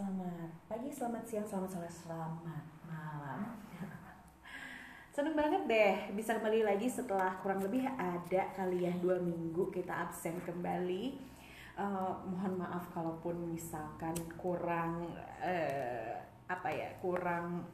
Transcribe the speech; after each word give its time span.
Selamat 0.00 0.48
pagi, 0.64 0.88
selamat 0.88 1.24
siang, 1.28 1.44
selamat 1.44 1.70
sore, 1.76 1.90
selamat 1.92 2.64
malam. 2.88 3.52
Seneng 5.12 5.36
banget 5.36 5.68
deh 5.68 6.16
bisa 6.16 6.40
kembali 6.40 6.64
lagi 6.64 6.88
setelah 6.88 7.36
kurang 7.44 7.60
lebih 7.60 7.84
ada 7.84 8.48
kalian 8.56 8.96
dua 9.04 9.20
minggu 9.20 9.68
kita 9.68 9.92
absen 9.92 10.40
kembali. 10.40 11.20
Eh, 11.76 12.12
mohon 12.32 12.54
maaf 12.56 12.88
kalaupun 12.96 13.52
misalkan 13.52 14.16
kurang 14.40 15.04
eh, 15.44 16.16
apa 16.48 16.72
ya 16.72 16.96
kurang 17.04 17.68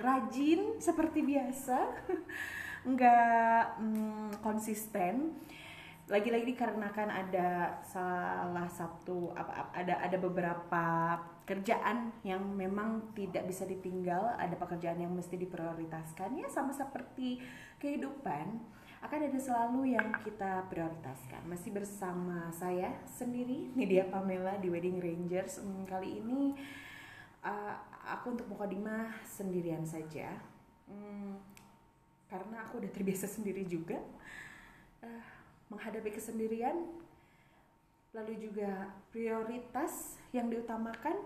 rajin 0.00 0.80
seperti 0.80 1.28
biasa, 1.28 1.92
nggak 2.88 3.84
mm, 3.84 4.40
konsisten 4.40 5.44
lagi-lagi 6.08 6.56
dikarenakan 6.56 7.10
ada 7.12 7.84
salah 7.84 8.70
satu 8.70 9.36
apa 9.36 9.76
ada 9.76 10.00
ada 10.00 10.16
beberapa 10.16 10.86
kerjaan 11.46 12.10
yang 12.26 12.42
memang 12.42 13.14
tidak 13.14 13.46
bisa 13.46 13.62
ditinggal 13.62 14.34
ada 14.34 14.58
pekerjaan 14.58 14.98
yang 14.98 15.14
mesti 15.14 15.38
diprioritaskan 15.38 16.34
ya 16.34 16.50
sama 16.50 16.74
seperti 16.74 17.38
kehidupan 17.78 18.58
akan 18.98 19.20
ada 19.30 19.38
selalu 19.38 19.94
yang 19.94 20.10
kita 20.26 20.66
prioritaskan. 20.66 21.46
Masih 21.46 21.70
bersama 21.70 22.50
saya 22.50 22.90
sendiri 23.06 23.70
Nidia 23.78 24.10
Pamela 24.10 24.58
di 24.58 24.66
Wedding 24.66 24.98
Rangers. 24.98 25.62
Hmm, 25.62 25.86
kali 25.86 26.18
ini 26.18 26.58
uh, 27.46 27.74
aku 28.02 28.34
untuk 28.34 28.50
mukadimah 28.50 29.14
sendirian 29.22 29.86
saja. 29.86 30.34
Hmm, 30.90 31.38
karena 32.26 32.66
aku 32.66 32.82
udah 32.82 32.90
terbiasa 32.90 33.30
sendiri 33.30 33.62
juga 33.62 34.02
Eh, 35.06 35.24
menghadapi 35.68 36.10
kesendirian 36.14 36.88
lalu 38.16 38.48
juga 38.48 38.96
prioritas 39.12 40.16
yang 40.32 40.48
diutamakan 40.48 41.20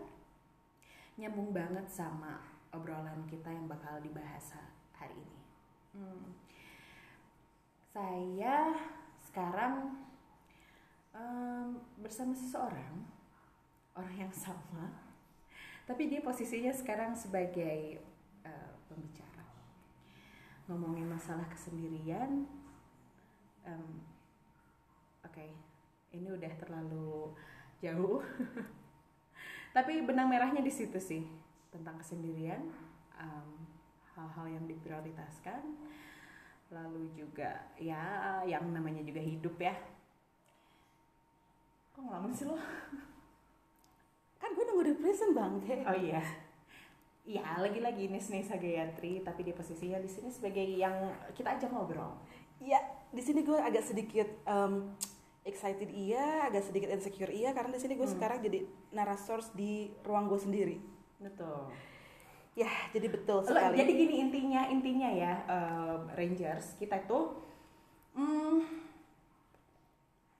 nyambung 1.20 1.52
banget 1.52 1.84
sama 1.92 2.40
obrolan 2.72 3.28
kita 3.28 3.52
yang 3.52 3.68
bakal 3.68 4.00
dibahas 4.00 4.56
ha- 4.56 4.72
hari 4.96 5.20
ini. 5.20 5.40
Hmm. 5.90 6.32
saya 7.90 8.78
sekarang 9.18 9.98
em, 11.10 11.74
bersama 11.98 12.30
seseorang 12.30 13.02
orang 13.98 14.16
yang 14.16 14.30
sama 14.30 14.86
tapi 15.82 16.06
dia 16.06 16.22
posisinya 16.22 16.70
sekarang 16.70 17.18
sebagai 17.18 17.98
eh, 18.46 18.70
pembicara. 18.86 19.42
Ngomongin 20.70 21.10
masalah 21.10 21.50
kesendirian 21.50 22.46
em, 23.66 23.84
oke 25.26 25.46
ini 26.14 26.28
udah 26.30 26.52
terlalu 26.62 27.34
jauh 27.82 28.22
tapi 29.70 30.02
benang 30.02 30.26
merahnya 30.26 30.62
di 30.62 30.72
situ 30.72 30.98
sih 30.98 31.22
tentang 31.70 31.94
kesendirian 32.02 32.58
em, 33.14 33.50
hal-hal 34.18 34.46
yang 34.50 34.64
diprioritaskan. 34.66 35.62
Lalu 36.70 37.10
juga 37.18 37.66
ya 37.78 38.38
yang 38.46 38.70
namanya 38.70 39.02
juga 39.02 39.18
hidup 39.18 39.58
ya. 39.58 39.74
Kok 41.94 42.02
ngelamun 42.06 42.30
sih 42.30 42.46
lo? 42.46 42.54
Kan 44.38 44.54
gue 44.54 44.64
nunggu 44.66 44.84
di 44.86 44.94
prison 44.98 45.34
bang. 45.34 45.54
Oh 45.86 45.98
iya. 45.98 46.22
Ya 47.26 47.58
lagi-lagi 47.58 48.06
Ines 48.10 48.30
Nesa 48.30 48.58
Gayatri 48.58 49.22
tapi 49.22 49.46
di 49.46 49.52
posisinya 49.54 49.98
di 49.98 50.10
sini 50.10 50.30
sebagai 50.30 50.62
yang 50.62 50.94
kita 51.34 51.58
ajak 51.58 51.70
ngobrol. 51.70 52.18
Ya 52.62 52.78
di 53.10 53.22
sini 53.22 53.42
gue 53.42 53.58
agak 53.58 53.82
sedikit 53.82 54.26
um, 54.46 54.94
excited 55.42 55.88
iya 55.88 56.44
agak 56.44 56.62
sedikit 56.62 56.88
insecure 56.88 57.30
iya 57.30 57.50
karena 57.50 57.72
di 57.72 57.80
sini 57.80 57.94
gue 57.94 58.04
Hmm. 58.04 58.14
sekarang 58.14 58.38
jadi 58.40 58.58
narasor 58.90 59.40
di 59.52 59.72
ruang 60.02 60.28
gue 60.28 60.36
sendiri. 60.36 60.76
Betul. 61.16 61.72
Ya 62.52 62.68
jadi 62.90 63.08
betul 63.08 63.40
sekali. 63.42 63.78
jadi 63.78 63.92
gini 63.94 64.14
intinya 64.20 64.62
intinya 64.68 65.08
ya 65.08 65.32
eh, 65.46 65.96
Rangers 66.12 66.76
kita 66.76 67.00
itu 67.00 67.18
hmm, 68.12 68.58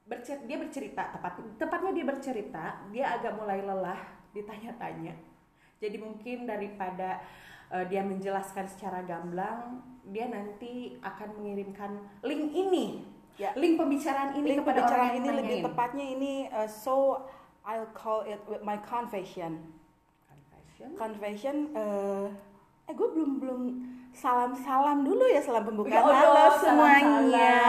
bercer- 0.04 0.44
dia 0.44 0.58
bercerita 0.58 1.02
tepat 1.10 1.38
tepatnya 1.56 1.92
dia 1.94 2.04
bercerita 2.04 2.64
dia 2.90 3.06
agak 3.14 3.38
mulai 3.38 3.62
lelah 3.62 4.00
ditanya-tanya. 4.32 5.14
Jadi 5.80 5.96
mungkin 5.96 6.44
daripada 6.44 7.22
eh, 7.70 7.84
dia 7.88 8.02
menjelaskan 8.02 8.66
secara 8.68 9.00
gamblang 9.00 9.80
dia 10.02 10.26
nanti 10.26 10.98
akan 11.00 11.40
mengirimkan 11.40 11.92
link 12.20 12.50
ini 12.50 13.06
Ya. 13.40 13.56
link 13.56 13.80
pembicaraan 13.80 14.36
ini 14.36 14.46
link 14.46 14.60
kepada 14.60 14.84
orang 14.84 14.84
pembicaraan 14.84 15.08
yang 15.08 15.16
ini 15.16 15.28
lebih 15.32 15.56
nanyain. 15.56 15.66
tepatnya 15.66 16.04
ini 16.06 16.32
uh, 16.52 16.68
so 16.68 17.24
I'll 17.64 17.88
call 17.90 18.20
it 18.22 18.36
with 18.44 18.60
my 18.60 18.76
confession 18.84 19.64
Confession. 20.28 20.88
confession 20.94 21.56
uh, 21.72 22.28
eh 22.84 22.92
gue 22.92 23.08
belum 23.08 23.40
belum 23.40 23.60
salam 24.10 24.52
salam 24.52 25.06
dulu 25.06 25.24
ya 25.24 25.40
salam 25.40 25.62
pembukaan 25.62 26.02
Allah, 26.02 26.18
halo 26.18 26.34
salam- 26.52 26.60
semuanya 26.60 27.62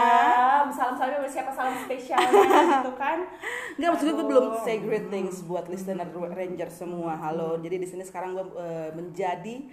Salam, 0.71 0.95
salam 0.97 1.23
siapa 1.23 1.51
salam 1.51 1.75
spesialnya 1.77 2.31
gitu 2.79 2.91
kan. 2.95 3.27
Enggak 3.75 3.89
maksudnya 3.93 4.15
gue 4.15 4.27
belum 4.27 4.45
Aduh. 4.49 4.63
say 4.63 4.79
greetings 4.79 5.43
buat 5.43 5.67
listener 5.67 6.07
Ranger 6.09 6.67
semua. 6.67 7.13
Halo. 7.15 7.59
Jadi 7.59 7.75
di 7.77 7.87
sini 7.87 8.03
sekarang 8.03 8.33
gue 8.33 8.45
eh, 8.55 8.89
menjadi 8.95 9.67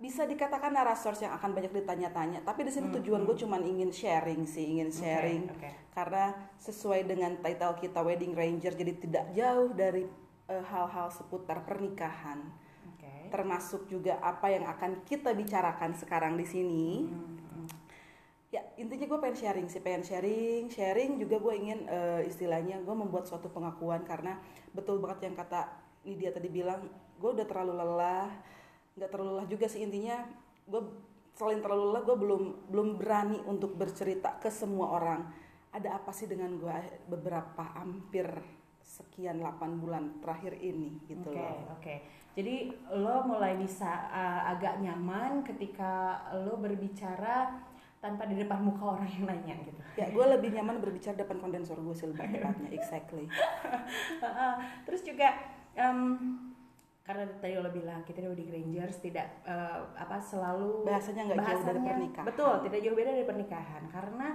bisa 0.00 0.24
dikatakan 0.24 0.72
narasor 0.72 1.12
yang 1.20 1.36
akan 1.36 1.52
banyak 1.52 1.76
ditanya-tanya. 1.76 2.40
Tapi 2.40 2.64
di 2.64 2.72
sini 2.72 2.88
Hmm, 2.88 2.96
tujuan 2.98 3.22
gue 3.28 3.36
cuma 3.36 3.60
ingin 3.60 3.92
sharing 3.92 4.48
sih, 4.48 4.64
ingin 4.64 4.88
sharing. 4.88 5.44
Oke, 5.52 5.68
oke. 5.68 5.70
Karena 5.92 6.32
sesuai 6.56 7.04
dengan 7.04 7.36
title 7.44 7.76
kita 7.76 8.00
Wedding 8.00 8.32
Ranger, 8.32 8.72
jadi 8.72 8.92
tidak 8.96 9.24
jauh 9.36 9.70
dari 9.76 10.08
eh, 10.48 10.64
hal-hal 10.72 11.12
seputar 11.12 11.68
pernikahan. 11.68 12.40
Oke. 12.96 13.28
Termasuk 13.28 13.86
juga 13.92 14.16
apa 14.24 14.48
yang 14.48 14.64
akan 14.66 15.04
kita 15.04 15.36
bicarakan 15.36 15.92
sekarang 15.92 16.40
di 16.40 16.48
sini. 16.48 16.88
Hmm, 17.04 17.40
Ya 18.50 18.66
intinya 18.74 19.06
gue 19.06 19.18
pengen 19.22 19.38
sharing 19.38 19.68
sih, 19.70 19.78
pengen 19.78 20.02
sharing, 20.02 20.66
sharing 20.74 21.22
juga 21.22 21.38
gue 21.38 21.54
ingin 21.54 21.86
eh, 21.86 22.26
istilahnya 22.26 22.82
gue 22.82 22.94
membuat 22.98 23.22
suatu 23.22 23.46
pengakuan 23.46 24.02
karena 24.02 24.42
betul 24.74 24.98
banget 24.98 25.30
yang 25.30 25.38
kata 25.38 25.70
Nidia 26.02 26.34
tadi 26.34 26.50
bilang, 26.50 26.82
gue 27.14 27.30
udah 27.30 27.46
terlalu 27.46 27.78
lelah, 27.78 28.26
nggak 29.00 29.08
terlalu 29.08 29.40
lelah 29.40 29.48
juga 29.48 29.64
sih 29.64 29.80
intinya 29.80 30.28
gue 30.68 30.82
selain 31.32 31.64
terlalu 31.64 31.88
lelah 31.88 32.04
gue 32.04 32.16
belum 32.20 32.42
belum 32.68 32.88
berani 33.00 33.40
untuk 33.48 33.72
bercerita 33.80 34.36
ke 34.36 34.52
semua 34.52 34.92
orang. 34.92 35.24
Ada 35.72 35.96
apa 35.96 36.12
sih 36.12 36.28
dengan 36.28 36.52
gue 36.60 36.76
beberapa 37.08 37.64
hampir 37.80 38.28
sekian 38.84 39.40
8 39.40 39.80
bulan 39.80 40.20
terakhir 40.20 40.58
ini 40.60 41.00
gitu 41.08 41.32
Oke, 41.32 41.40
loh. 41.40 41.78
oke. 41.78 41.94
Jadi 42.36 42.74
lo 43.00 43.24
mulai 43.24 43.56
bisa 43.56 43.88
uh, 44.12 44.50
agak 44.52 44.82
nyaman 44.84 45.40
ketika 45.46 46.20
lo 46.44 46.60
berbicara 46.60 47.56
tanpa 48.02 48.24
di 48.28 48.36
depan 48.36 48.60
muka 48.60 48.96
orang 48.96 49.08
yang 49.16 49.24
nanya 49.30 49.54
gitu. 49.64 49.80
Ya 49.96 50.12
gue 50.12 50.24
lebih 50.36 50.52
nyaman 50.52 50.82
berbicara 50.82 51.16
depan 51.16 51.40
kondensor 51.40 51.80
gue 51.80 51.94
sih 51.96 52.08
lebih 52.08 52.36
tepatnya, 52.36 52.68
exactly. 52.72 53.28
Terus 54.88 55.00
juga 55.04 55.36
em, 55.76 56.49
karena 57.10 57.26
tadi 57.42 57.58
lo 57.58 57.74
bilang 57.74 58.06
kita 58.06 58.22
di 58.22 58.28
Wedding 58.30 58.50
Rangers 58.54 59.02
tidak 59.02 59.42
eh, 59.42 59.82
apa 59.98 60.22
selalu 60.22 60.86
Bahasanya 60.86 61.26
nggak 61.26 61.38
jauh 61.42 61.64
dari 61.66 61.80
pernikahan. 61.82 62.26
Betul, 62.30 62.54
tidak 62.70 62.78
jauh 62.86 62.94
beda 62.94 63.10
dari 63.10 63.26
pernikahan 63.26 63.82
karena 63.90 64.28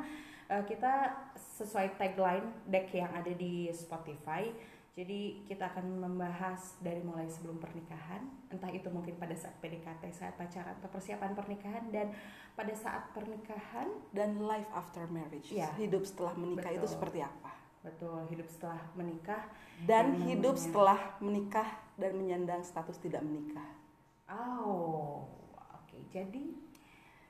eh, 0.51 0.63
kita 0.67 0.93
sesuai 1.39 1.95
tagline 1.95 2.67
deck 2.67 2.91
yang 2.91 3.11
ada 3.15 3.31
di 3.31 3.71
Spotify. 3.71 4.51
Jadi 4.95 5.43
kita 5.43 5.75
akan 5.75 6.07
membahas 6.07 6.79
dari 6.79 7.03
mulai 7.03 7.27
sebelum 7.27 7.59
pernikahan, 7.59 8.31
entah 8.47 8.71
itu 8.71 8.87
mungkin 8.87 9.19
pada 9.19 9.35
saat 9.35 9.59
PDKT, 9.59 10.07
saat 10.15 10.39
pacaran 10.39 10.71
atau 10.79 10.87
persiapan 10.87 11.35
pernikahan 11.35 11.83
dan 11.91 12.15
pada 12.55 12.71
saat 12.71 13.11
pernikahan 13.11 13.91
dan 14.15 14.39
life 14.39 14.71
after 14.71 15.03
marriage 15.11 15.51
Iya. 15.51 15.75
hidup 15.75 16.07
setelah 16.07 16.31
menikah 16.39 16.71
itu 16.71 16.87
Betul. 16.87 16.95
seperti 16.95 17.19
apa 17.27 17.54
betul 17.85 18.25
hidup 18.27 18.49
setelah 18.49 18.81
menikah 18.93 19.45
dan 19.85 20.17
hidup 20.25 20.57
namanya- 20.57 20.63
setelah 20.65 20.99
menikah 21.19 21.69
dan 21.95 22.11
menyandang 22.13 22.61
status 22.61 22.97
tidak 22.97 23.21
menikah 23.21 23.65
Oh, 24.25 25.29
oke. 25.71 25.97
Jadi 26.09 26.57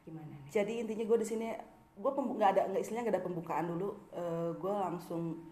gimana 0.02 0.32
nih? 0.32 0.48
jadi 0.48 0.74
intinya 0.80 1.04
gue 1.04 1.18
di 1.18 1.28
sini 1.28 1.48
gue 1.94 2.12
nggak 2.12 2.50
ada 2.52 2.62
nggak 2.70 2.80
istilahnya 2.80 3.04
nggak 3.04 3.16
ada 3.18 3.26
pembukaan 3.26 3.66
dulu 3.68 3.90
gue 4.56 4.74
langsung 4.74 5.44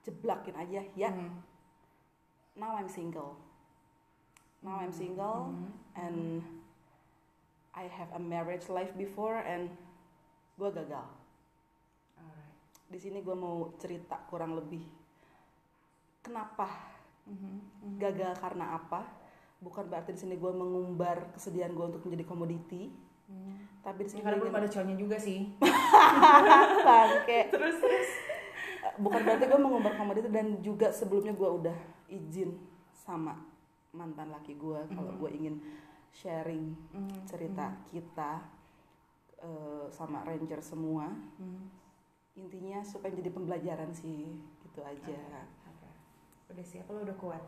jeblakin 0.00 0.54
aja 0.54 0.80
ya 0.94 1.10
Hmm. 1.10 1.42
now 2.54 2.72
I'm 2.72 2.86
single 2.86 3.36
now 4.62 4.78
I'm 4.78 4.88
single 4.90 5.50
Hmm. 5.50 5.68
and 5.94 6.18
I 7.72 7.84
have 7.86 8.08
a 8.10 8.20
marriage 8.22 8.68
life 8.68 8.94
before 8.94 9.36
and 9.36 9.68
gue 10.54 10.70
gagal. 10.70 11.04
Di 12.86 12.98
sini 12.98 13.18
gue 13.18 13.34
mau 13.34 13.74
cerita 13.76 14.16
kurang 14.24 14.54
lebih 14.54 14.82
kenapa 16.20 16.68
Mhm, 17.26 17.34
mhm. 17.82 17.96
gagal 17.98 18.38
karena 18.38 18.76
apa 18.76 19.02
bukan 19.58 19.84
berarti 19.84 20.14
di 20.14 20.20
sini 20.20 20.34
gue 20.36 20.52
mengumbar 20.52 21.34
kesedihan 21.34 21.70
gue 21.70 21.86
untuk 21.86 22.02
menjadi 22.02 22.24
komoditi 22.24 22.84
Hmm. 23.26 23.58
tapi 23.82 24.06
di 24.06 24.06
Ya, 24.06 24.10
sini 24.12 24.22
karena 24.22 24.38
gue 24.38 24.46
belum 24.46 24.54
ada 24.56 24.70
cowoknya 24.70 24.96
juga 24.96 25.16
sih. 25.18 25.50
bangke 26.86 27.50
terus 27.50 27.76
terus. 27.76 28.10
bukan 28.96 29.20
berarti 29.20 29.44
gue 29.44 29.58
mengumbar 29.58 29.92
komoditi 29.92 30.30
dan 30.30 30.62
juga 30.62 30.94
sebelumnya 30.94 31.34
gue 31.34 31.50
udah 31.50 31.74
izin 32.06 32.54
sama 32.94 33.34
mantan 33.90 34.30
laki 34.30 34.54
gue 34.54 34.78
kalau 34.88 35.10
Mhm. 35.10 35.18
gue 35.18 35.30
ingin 35.34 35.54
sharing 36.12 36.70
Mhm. 36.92 37.26
cerita 37.26 37.74
kita 37.84 38.46
eh, 39.36 39.86
sama 39.90 40.22
ranger 40.22 40.62
semua 40.62 41.10
Mhm. 41.36 41.85
Intinya 42.36 42.84
supaya 42.84 43.16
jadi 43.16 43.32
pembelajaran 43.32 43.90
sih 43.96 44.36
gitu 44.62 44.80
aja 44.84 45.16
Oke. 45.66 45.88
Udah 46.52 46.64
siap 46.64 46.86
lo 46.92 47.02
udah 47.02 47.16
kuat. 47.16 47.42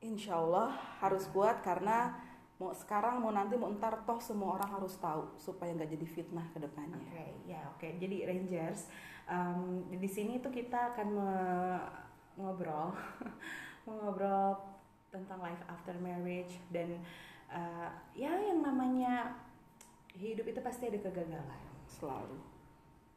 Insya 0.00 0.38
Allah 0.38 0.72
harus 1.02 1.26
kuat 1.34 1.60
karena 1.66 2.14
mau 2.56 2.72
sekarang 2.72 3.20
mau 3.20 3.34
nanti 3.34 3.58
mau 3.58 3.68
ntar 3.76 4.00
toh 4.08 4.16
semua 4.16 4.56
orang 4.56 4.80
harus 4.80 4.96
tahu 4.96 5.28
supaya 5.36 5.76
nggak 5.76 5.92
jadi 5.92 6.06
fitnah 6.08 6.46
ke 6.56 6.58
depannya 6.62 6.96
Oke, 6.96 7.26
ya 7.44 7.60
oke. 7.76 7.88
Jadi 8.00 8.24
Rangers, 8.24 8.88
um, 9.28 9.84
di 9.92 10.08
sini 10.08 10.40
tuh 10.40 10.48
kita 10.54 10.96
akan 10.96 11.08
me- 11.12 11.88
ngobrol, 12.40 12.96
ngobrol 13.84 14.56
tentang 15.12 15.40
life 15.44 15.60
after 15.68 15.92
marriage 16.00 16.56
dan 16.72 17.00
uh, 17.52 17.92
ya 18.16 18.32
yang 18.36 18.64
namanya 18.64 19.36
hidup 20.16 20.48
itu 20.48 20.60
pasti 20.64 20.88
ada 20.88 21.00
kegagalan. 21.00 21.62
selalu 21.86 22.55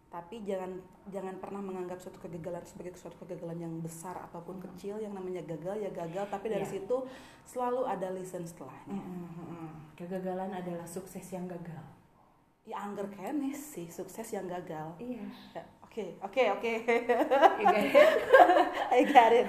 tapi 0.09 0.41
jangan 0.41 0.73
jangan 1.07 1.37
pernah 1.37 1.61
menganggap 1.61 2.01
suatu 2.01 2.17
kegagalan 2.17 2.65
sebagai 2.65 2.93
suatu 2.93 3.13
kegagalan 3.21 3.61
yang 3.61 3.73
besar 3.77 4.17
ataupun 4.25 4.57
kecil 4.59 4.97
yang 4.97 5.13
namanya 5.13 5.45
gagal 5.45 5.77
ya 5.77 5.89
gagal 5.89 6.25
tapi 6.27 6.49
dari 6.49 6.65
Iya. 6.65 6.73
situ 6.75 6.97
selalu 7.45 7.85
ada 7.85 8.09
lesson 8.09 8.41
setelahnya 8.41 8.97
Kegagalan 9.93 10.49
adalah 10.49 10.85
sukses 10.85 11.21
yang 11.29 11.45
gagal. 11.45 11.83
ya 12.63 12.77
angger 12.79 13.09
kene 13.09 13.49
sih 13.51 13.85
sukses 13.87 14.25
yang 14.29 14.45
gagal 14.45 14.93
Iya. 14.97 15.25
Ya, 15.53 15.63
oke 15.81 16.05
oke 16.21 16.41
oke? 16.53 16.73
I 18.93 19.01
got 19.05 19.31
it 19.31 19.47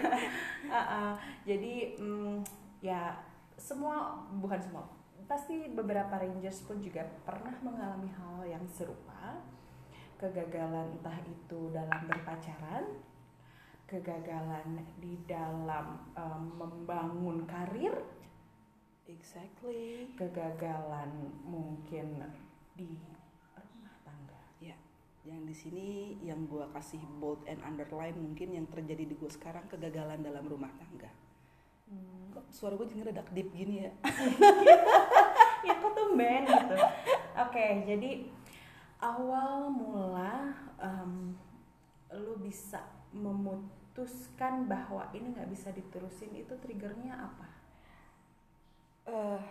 Uh-uh. 0.66 1.12
Jadi 1.42 1.96
mm, 1.96 2.36
ya 2.80 3.16
semua 3.56 4.12
bukan 4.34 4.56
semua 4.56 4.84
pasti 5.24 5.68
beberapa 5.68 6.10
rangers 6.12 6.62
pun 6.62 6.80
juga 6.80 7.04
pernah 7.22 7.54
mengalami 7.60 8.08
hal 8.10 8.42
yang 8.46 8.64
serupa 8.66 9.38
kegagalan 10.20 11.00
entah 11.00 11.16
itu 11.24 11.72
dalam 11.72 12.00
berpacaran 12.04 12.84
kegagalan 13.90 14.86
di 15.02 15.18
dalam 15.26 15.98
um, 16.14 16.42
membangun 16.54 17.42
karir. 17.50 17.90
Exactly. 19.10 20.14
Kegagalan 20.14 21.34
mungkin 21.42 22.22
di 22.78 22.86
rumah 23.66 23.96
tangga. 24.06 24.38
Ya 24.62 24.78
yang 25.26 25.42
di 25.42 25.56
sini 25.56 26.14
yang 26.22 26.46
gua 26.46 26.70
kasih 26.70 27.02
bold 27.18 27.42
and 27.50 27.58
underline 27.66 28.14
mungkin 28.14 28.54
yang 28.54 28.70
terjadi 28.70 29.10
di 29.10 29.14
gua 29.18 29.32
sekarang 29.32 29.66
kegagalan 29.66 30.22
dalam 30.22 30.46
rumah 30.46 30.70
tangga. 30.78 31.10
Kok 32.30 32.46
suara 32.54 32.78
gue 32.78 32.86
jadi 32.86 33.10
rada 33.10 33.26
deep 33.34 33.50
gini 33.50 33.82
ya? 33.82 33.90
Ya 35.66 35.76
kok 35.76 35.92
tumben 35.92 36.46
gitu. 36.46 36.76
Oke 37.36 37.66
jadi 37.84 38.30
awal 39.00 39.72
mula 39.72 40.54
em, 40.80 41.34
lu 42.14 42.36
bisa 42.40 42.84
memutuskan 43.10 44.68
bahwa 44.70 45.08
ini 45.16 45.34
nggak 45.34 45.50
bisa 45.50 45.72
diterusin 45.74 46.36
itu 46.36 46.54
triggernya 46.60 47.16
apa? 47.16 47.48
Eh, 49.10 49.42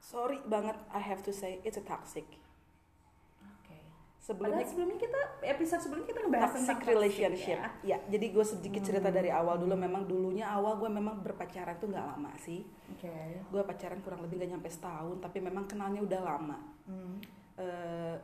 sorry 0.00 0.40
banget 0.48 0.76
I 0.90 1.00
have 1.00 1.22
to 1.24 1.32
say 1.32 1.60
it's 1.62 1.78
a 1.78 1.84
toxic. 1.84 2.26
Sebelumnya 4.26 4.58
padahal 4.58 4.70
sebelumnya 4.74 4.98
kita 4.98 5.20
episode 5.54 5.80
sebelumnya 5.86 6.08
kita 6.10 6.20
ngebahas 6.26 6.50
toxic 6.50 6.58
tentang 6.66 6.80
relationship. 6.82 7.58
ya. 7.62 7.70
ya 7.86 7.98
jadi 8.10 8.26
gue 8.34 8.42
sedikit 8.42 8.82
cerita 8.82 9.08
dari 9.14 9.30
awal 9.30 9.54
dulu. 9.54 9.78
Memang 9.78 10.02
dulunya 10.02 10.50
awal 10.50 10.82
gue 10.82 10.90
memang 10.90 11.22
berpacaran 11.22 11.78
tuh 11.78 11.94
nggak 11.94 12.06
lama 12.10 12.34
sih. 12.42 12.66
Oke. 12.90 13.46
Gue 13.46 13.62
pacaran 13.62 14.02
kurang 14.02 14.26
lebih 14.26 14.42
gak 14.42 14.50
nyampe 14.50 14.66
setahun 14.66 15.22
tapi 15.22 15.38
memang 15.38 15.70
kenalnya 15.70 16.02
udah 16.02 16.20
lama. 16.26 16.58
Hmm. 16.90 17.22
Eh, 17.56 18.16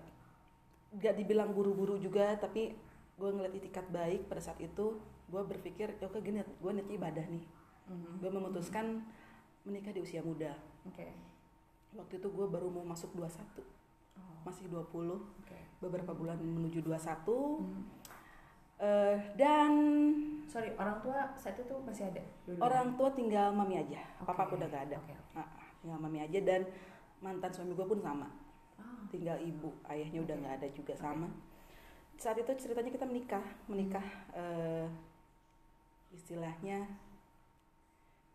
gak 1.00 1.16
dibilang 1.16 1.56
buru-buru 1.56 1.96
juga 1.96 2.36
tapi 2.36 2.76
gue 3.16 3.30
ngeliat 3.32 3.56
itikat 3.56 3.88
baik 3.88 4.28
pada 4.28 4.44
saat 4.44 4.60
itu 4.60 5.00
gue 5.32 5.40
berpikir 5.40 5.96
ya 5.96 6.04
oke 6.04 6.20
gini 6.20 6.44
gue 6.44 6.70
niat 6.72 6.88
ibadah 6.92 7.24
nih. 7.32 7.44
Mhm. 7.82 8.20
gue 8.20 8.30
memutuskan 8.30 9.00
menikah 9.64 9.88
di 9.96 10.04
usia 10.04 10.20
muda. 10.20 10.52
Oke. 10.84 11.08
Waktu 11.96 12.20
itu 12.20 12.28
gue 12.28 12.46
baru 12.48 12.68
mau 12.68 12.84
masuk 12.84 13.16
21 13.16 13.64
Oh, 14.12 14.36
masih 14.44 14.68
20 14.68 15.16
oke. 15.16 15.58
Beberapa 15.80 16.12
bulan 16.12 16.36
menuju 16.36 16.84
21 16.84 17.64
Hmm. 17.64 17.84
Eh, 18.82 19.16
dan 19.38 19.72
sorry 20.44 20.76
orang 20.76 21.00
tua 21.00 21.32
saat 21.40 21.56
itu 21.56 21.72
masih 21.88 22.12
ada? 22.12 22.20
Dulu 22.44 22.60
orang 22.60 22.98
tua 23.00 23.08
tinggal 23.16 23.48
mami 23.56 23.80
aja. 23.80 24.02
Papa 24.20 24.44
Oke, 24.44 24.60
udah 24.60 24.68
gak 24.68 24.92
ada. 24.92 24.96
Oke, 25.00 25.14
oke. 25.16 25.40
Ah, 25.40 25.48
tinggal 25.80 25.98
mami 26.02 26.20
aja 26.20 26.38
dan 26.44 26.68
mantan 27.24 27.48
suami 27.48 27.72
gue 27.72 27.86
pun 27.88 27.96
sama 28.04 28.41
Tinggal 29.12 29.38
ibu 29.44 29.68
ayahnya 29.88 30.24
udah 30.24 30.36
nggak 30.40 30.54
ada 30.62 30.68
juga 30.72 30.94
sama 30.96 31.28
saat 32.22 32.38
itu 32.38 32.52
ceritanya 32.54 32.94
kita 32.94 33.02
menikah 33.02 33.44
menikah 33.66 34.06
eh, 34.30 34.86
istilahnya 36.14 36.86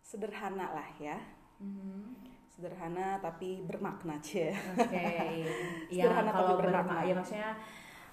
sederhana 0.04 0.76
lah 0.76 0.90
ya 1.00 1.16
mhm. 1.64 2.16
sederhana 2.52 3.16
tapi 3.24 3.64
bermakna 3.64 4.20
cie 4.20 4.52
Oke. 4.76 5.08
ya 5.94 6.04
Sederhana 6.04 6.32
tapi 6.32 6.38
kalau 6.44 6.56
bermakna. 6.60 6.84
bermakna, 6.84 7.08
ya 7.08 7.14
maksudnya 7.16 7.52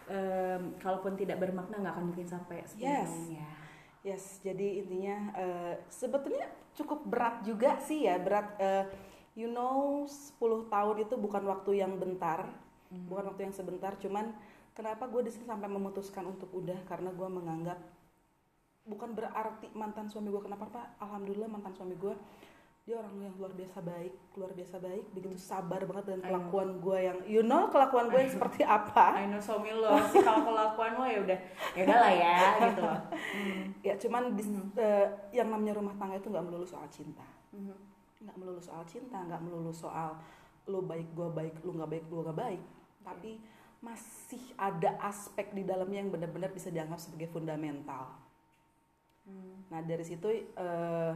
em, 0.07 0.63
kalaupun 0.79 1.13
tidak 1.19 1.43
bermakna 1.43 1.75
nggak 1.81 1.95
akan 1.97 2.07
mungkin 2.13 2.27
sampai 2.29 2.63
10 2.63 2.79
Yes. 2.79 3.13
ya. 3.35 3.51
yes 4.05 4.25
jadi 4.47 4.85
intinya 4.85 5.17
eh, 5.35 5.75
sebetulnya 5.91 6.47
cukup 6.75 7.03
berat 7.09 7.43
juga 7.43 7.83
sih 7.83 8.07
ya 8.07 8.21
berat 8.23 8.47
eh, 8.63 8.85
you 9.35 9.47
know 9.47 10.07
10 10.07 10.39
tahun 10.69 10.97
itu 11.01 11.15
bukan 11.15 11.43
waktu 11.45 11.71
yang 11.77 11.95
bentar 11.95 12.47
Mhm. 12.87 13.07
bukan 13.09 13.25
waktu 13.27 13.41
yang 13.43 13.53
sebentar 13.53 13.93
cuman 13.97 14.31
kenapa 14.71 15.05
gue 15.05 15.23
di 15.23 15.31
sini 15.31 15.45
sampai 15.45 15.67
memutuskan 15.67 16.23
untuk 16.25 16.51
udah 16.53 16.79
karena 16.85 17.11
gue 17.11 17.29
menganggap 17.29 17.79
bukan 18.85 19.11
berarti 19.11 19.73
mantan 19.73 20.07
suami 20.07 20.29
gue 20.29 20.39
kenapa 20.41 20.69
pak 20.69 20.87
alhamdulillah 20.99 21.49
mantan 21.49 21.73
suami 21.73 21.97
gue 21.97 22.15
dia 22.85 22.95
orang 22.95 23.17
yang 23.19 23.35
luar 23.35 23.49
biasa 23.51 23.81
baik 23.81 24.13
luar 24.37 24.53
biasa 24.53 24.77
baik 24.77 25.05
begitu 25.11 25.41
sabar 25.41 25.81
banget 25.83 26.05
dengan 26.07 26.21
kelakuan 26.29 26.69
gue 26.79 26.99
yang 27.01 27.19
you 27.25 27.41
know 27.41 27.67
kelakuan 27.67 28.07
gue 28.07 28.21
yang 28.21 28.33
seperti 28.37 28.61
apa 28.61 29.17
I 29.17 29.27
know 29.27 29.41
suami 29.41 29.73
lo 29.73 29.89
sih 30.07 30.21
kalau 30.21 30.45
kelakuan 30.45 30.93
lo 30.95 31.05
ya 31.07 31.19
udah 31.19 31.39
ya 31.73 31.83
udah 31.83 31.97
lah 31.99 32.13
ya 32.15 32.37
gitu 32.63 32.81
loh. 32.83 33.01
Hmm. 33.35 33.63
ya 33.81 33.95
cuman 33.97 34.23
di- 34.31 34.47
Mhm. 34.47 34.77
eh, 34.77 35.07
yang 35.33 35.49
namanya 35.49 35.75
rumah 35.75 35.97
tangga 35.97 36.15
itu 36.15 36.29
nggak 36.29 36.45
melulu 36.45 36.63
soal 36.63 36.85
cinta 36.89 37.25
Mhm. 37.51 37.73
Nggak 38.25 38.37
melulu 38.41 38.61
soal 38.61 38.83
cinta 38.89 39.21
nggak 39.21 39.41
melulu 39.45 39.71
soal 39.71 40.17
lu 40.65 40.81
baik 40.81 41.13
gue 41.13 41.29
baik 41.29 41.55
lu 41.61 41.77
nggak 41.77 41.91
baik 41.93 42.05
gue 42.09 42.21
nggak 42.25 42.39
baik 42.41 42.63
tapi 43.05 43.33
masih 43.85 44.41
ada 44.57 44.97
aspek 45.05 45.53
di 45.53 45.61
dalamnya 45.61 46.01
yang 46.01 46.09
benar-benar 46.09 46.49
bisa 46.57 46.73
dianggap 46.73 46.97
sebagai 46.99 47.29
fundamental 47.29 48.25
Hmm. 49.25 49.65
nah 49.73 49.81
dari 49.81 50.05
situ 50.05 50.29
eh, 50.29 51.13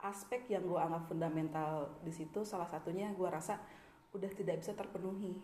aspek 0.00 0.48
yang 0.48 0.64
gue 0.64 0.80
anggap 0.80 1.04
fundamental 1.04 1.92
di 2.00 2.08
situ 2.08 2.48
salah 2.48 2.64
satunya 2.64 3.12
gue 3.12 3.28
rasa 3.28 3.60
udah 4.16 4.30
tidak 4.32 4.64
bisa 4.64 4.72
terpenuhi 4.72 5.36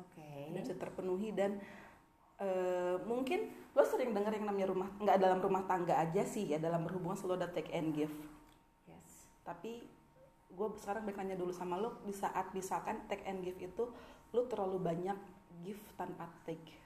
Oke. 0.00 0.48
tidak 0.48 0.64
bisa 0.64 0.76
terpenuhi 0.80 1.36
dan 1.36 1.60
eh, 2.40 2.96
mungkin 3.04 3.52
lo 3.76 3.84
sering 3.84 4.16
dengar 4.16 4.32
yang 4.32 4.48
namanya 4.48 4.72
rumah 4.72 4.88
nggak 4.96 5.20
dalam 5.20 5.44
rumah 5.44 5.68
tangga 5.68 5.92
aja 6.00 6.24
sih 6.24 6.48
ya 6.48 6.56
dalam 6.56 6.88
berhubungan 6.88 7.20
selalu 7.20 7.36
ada 7.44 7.48
take 7.52 7.68
and 7.76 7.92
give 7.92 8.14
Yes. 8.88 9.28
tapi 9.44 9.84
gue 10.54 10.66
sekarang 10.76 11.02
balik 11.02 11.18
nanya 11.18 11.34
dulu 11.34 11.50
sama 11.50 11.76
lo 11.76 11.98
di 12.00 12.12
saat 12.12 12.50
misalkan 12.50 13.02
take 13.04 13.22
and 13.24 13.42
give 13.42 13.58
itu 13.58 13.84
lo 14.30 14.42
terlalu 14.44 14.78
banyak 14.80 15.18
give 15.60 15.82
tanpa 15.94 16.26
take 16.42 16.78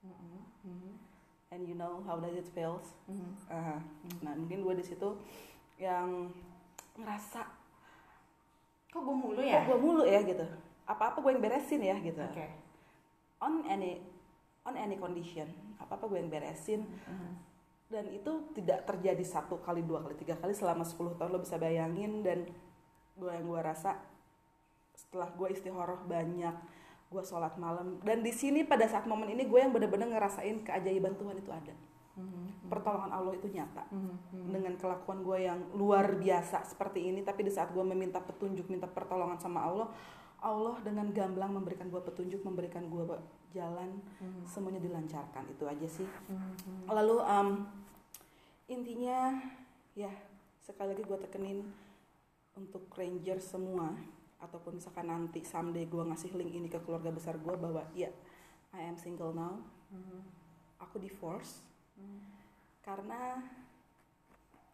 Mhm. 0.00 0.40
Mhm. 0.64 0.92
and 1.50 1.62
you 1.62 1.74
know 1.74 2.02
how 2.02 2.16
does 2.16 2.32
it 2.32 2.48
feels 2.48 2.96
Mhm. 3.04 3.32
Ah, 3.46 3.78
nah 4.20 4.32
mungkin 4.32 4.60
gue 4.60 4.74
di 4.74 4.84
situ 4.84 5.08
yang 5.76 6.32
ngerasa 6.94 7.44
Kok 8.88 9.00
gue 9.00 9.14
mulu 9.14 9.36
kok 9.36 9.46
ya? 9.46 9.62
gue 9.62 9.78
mulu 9.78 10.02
ya 10.02 10.20
gitu 10.22 10.44
apa 10.84 11.02
apa 11.08 11.18
gue 11.18 11.30
yang 11.30 11.40
beresin 11.40 11.80
ya 11.80 11.96
gitu 11.98 12.20
Oke. 12.20 12.48
on 13.38 13.64
any 13.64 14.02
on 14.62 14.74
any 14.74 14.96
condition 14.96 15.48
apa 15.76 15.96
apa 15.96 16.04
gue 16.06 16.18
yang 16.18 16.28
beresin 16.28 16.84
Mhm. 16.84 17.30
dan 17.88 18.04
itu 18.10 18.32
tidak 18.52 18.84
terjadi 18.84 19.22
satu 19.22 19.56
kali 19.58 19.80
dua 19.80 20.00
kali 20.00 20.12
tiga 20.14 20.34
kali 20.34 20.52
selama 20.52 20.82
10 20.82 21.12
tahun 21.14 21.30
lo 21.30 21.40
bisa 21.40 21.56
bayangin 21.56 22.20
dan 22.20 22.44
gue 23.14 23.30
yang 23.30 23.44
gue 23.44 23.60
rasa 23.60 23.98
setelah 24.92 25.28
gue 25.30 25.48
istihoroh 25.50 26.04
banyak 26.04 26.54
gue 27.08 27.22
sholat 27.22 27.52
malam 27.56 28.00
dan 28.00 28.20
di 28.20 28.32
sini 28.32 28.64
pada 28.64 28.88
saat 28.88 29.04
momen 29.04 29.28
ini 29.28 29.44
gue 29.44 29.58
yang 29.58 29.68
bener-bener 29.68 30.08
ngerasain 30.08 30.64
keajaiban 30.64 31.12
Tuhan 31.14 31.36
itu 31.36 31.52
ada 31.52 31.74
Mhm. 32.12 32.68
pertolongan 32.68 33.08
Allah 33.08 33.32
itu 33.32 33.48
nyata 33.48 33.88
Mhm. 33.88 33.96
Mhm. 34.36 34.48
dengan 34.52 34.74
kelakuan 34.76 35.24
gue 35.24 35.38
yang 35.42 35.60
luar 35.72 36.12
biasa 36.14 36.60
seperti 36.62 37.08
ini 37.08 37.20
tapi 37.20 37.40
di 37.40 37.48
saat 37.48 37.72
gue 37.72 37.80
meminta 37.82 38.20
petunjuk 38.20 38.68
minta 38.68 38.84
pertolongan 38.84 39.40
sama 39.40 39.64
Allah 39.64 39.88
Allah 40.38 40.76
dengan 40.82 41.08
gamblang 41.08 41.54
memberikan 41.54 41.88
gue 41.88 42.00
petunjuk 42.02 42.44
memberikan 42.44 42.84
gue 42.84 43.04
jalan 43.52 43.96
Mhm. 44.20 44.44
semuanya 44.44 44.80
dilancarkan 44.80 45.44
itu 45.48 45.64
aja 45.64 45.88
sih 45.88 46.08
Mhm. 46.28 46.88
lalu 46.88 47.16
em, 47.22 47.48
intinya 48.68 49.36
ya 49.92 50.12
sekali 50.58 50.92
lagi 50.92 51.04
gue 51.04 51.18
tekenin 51.18 51.58
untuk 52.54 52.88
ranger 52.92 53.40
semua 53.40 53.92
ataupun 54.38 54.76
misalkan 54.76 55.06
nanti 55.06 55.40
someday 55.42 55.86
gue 55.86 56.02
ngasih 56.02 56.34
link 56.34 56.52
ini 56.52 56.68
ke 56.68 56.82
keluarga 56.82 57.08
besar 57.08 57.38
gue 57.38 57.54
bahwa 57.54 57.86
ya 57.94 58.10
I 58.72 58.88
am 58.88 58.96
single 58.96 59.32
now 59.32 59.60
Hmm. 59.92 60.24
aku 60.80 60.96
divorce 60.96 61.60
Hmm. 61.92 62.24
karena 62.80 63.44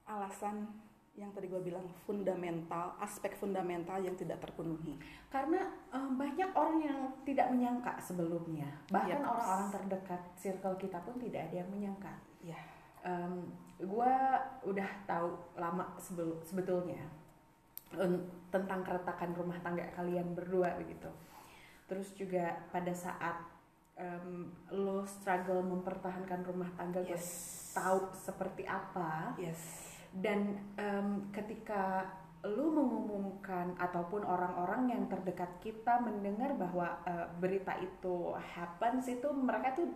alasan 0.06 0.70
yang 1.12 1.34
tadi 1.34 1.50
gue 1.50 1.58
bilang 1.58 1.82
fundamental 2.06 2.94
aspek 3.02 3.34
fundamental 3.34 3.98
yang 3.98 4.14
tidak 4.14 4.38
terpenuhi 4.38 4.94
Karena 5.26 5.66
em, 5.90 6.14
banyak 6.14 6.54
orang 6.54 6.78
yang 6.78 7.00
tidak 7.26 7.50
menyangka 7.50 7.98
sebelumnya, 7.98 8.70
bahkan 8.86 9.18
Yep. 9.18 9.26
orang-orang 9.26 9.68
terdekat 9.74 10.22
circle 10.38 10.78
kita 10.78 11.02
pun 11.02 11.18
tidak 11.18 11.50
ada 11.50 11.56
yang 11.60 11.68
menyangka. 11.68 12.14
ya 12.40 12.56
Em, 13.02 13.50
gua 13.82 14.38
udah 14.62 14.88
tahu 15.04 15.34
lama 15.54 15.90
sebelum 15.98 16.38
sebetulnya 16.42 17.02
tentang 18.52 18.80
keretakan 18.84 19.32
rumah 19.32 19.58
tangga 19.64 19.84
kalian 19.96 20.36
berdua 20.36 20.76
begitu. 20.76 21.08
Terus 21.88 22.12
juga 22.12 22.68
pada 22.68 22.92
saat 22.92 23.40
em, 23.96 24.52
lo 24.72 25.04
struggle 25.08 25.64
mempertahankan 25.64 26.44
rumah 26.44 26.68
tangga, 26.76 27.00
gue 27.00 27.16
yes 27.16 27.72
tahu 27.72 28.12
seperti 28.12 28.68
apa. 28.68 29.36
yes 29.40 29.88
Dan 30.12 30.56
em, 30.76 31.32
ketika 31.32 32.08
lu 32.46 32.70
mengumumkan 32.70 33.74
ataupun 33.82 34.22
orang-orang 34.22 34.94
yang 34.94 35.02
terdekat 35.10 35.58
kita 35.58 35.98
mendengar 35.98 36.54
bahwa 36.54 37.02
eh, 37.02 37.26
berita 37.42 37.74
itu 37.82 38.30
happens 38.54 39.10
itu 39.10 39.26
mereka 39.34 39.74
tuh 39.74 39.90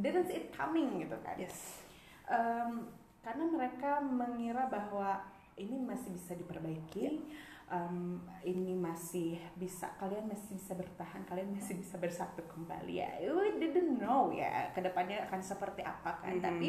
didn't 0.00 0.30
see 0.30 0.46
it 0.46 0.48
coming 0.56 1.04
gitu 1.04 1.18
kan. 1.20 1.36
yes 1.36 1.84
Em, 2.30 2.86
karena 3.20 3.44
mereka 3.50 4.00
mengira 4.00 4.70
bahwa 4.70 5.20
ini 5.60 5.76
masih 5.76 6.16
bisa 6.16 6.32
diperbaiki, 6.32 7.20
em, 7.68 8.16
ini 8.42 8.72
masih 8.72 9.36
bisa 9.54 9.92
kalian 10.00 10.24
masih 10.26 10.56
bisa 10.56 10.72
bertahan, 10.72 11.22
kalian 11.28 11.52
masih 11.52 11.76
bisa 11.76 12.00
bersatu 12.00 12.40
kembali 12.48 12.94
ya. 12.96 13.10
We 13.28 13.60
didn't 13.60 14.00
know 14.00 14.32
ya 14.32 14.72
ke 14.72 14.80
depannya 14.80 15.28
akan 15.28 15.40
seperti 15.44 15.84
apa 15.84 16.24
kan, 16.24 16.40
Mhm. 16.40 16.42
tapi 16.42 16.68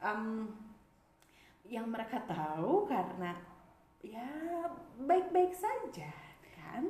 em, 0.00 0.48
yang 1.66 1.86
mereka 1.86 2.22
tahu 2.22 2.86
karena 2.86 3.34
ya 4.02 4.26
baik-baik 4.98 5.54
saja 5.54 6.10
kan. 6.54 6.82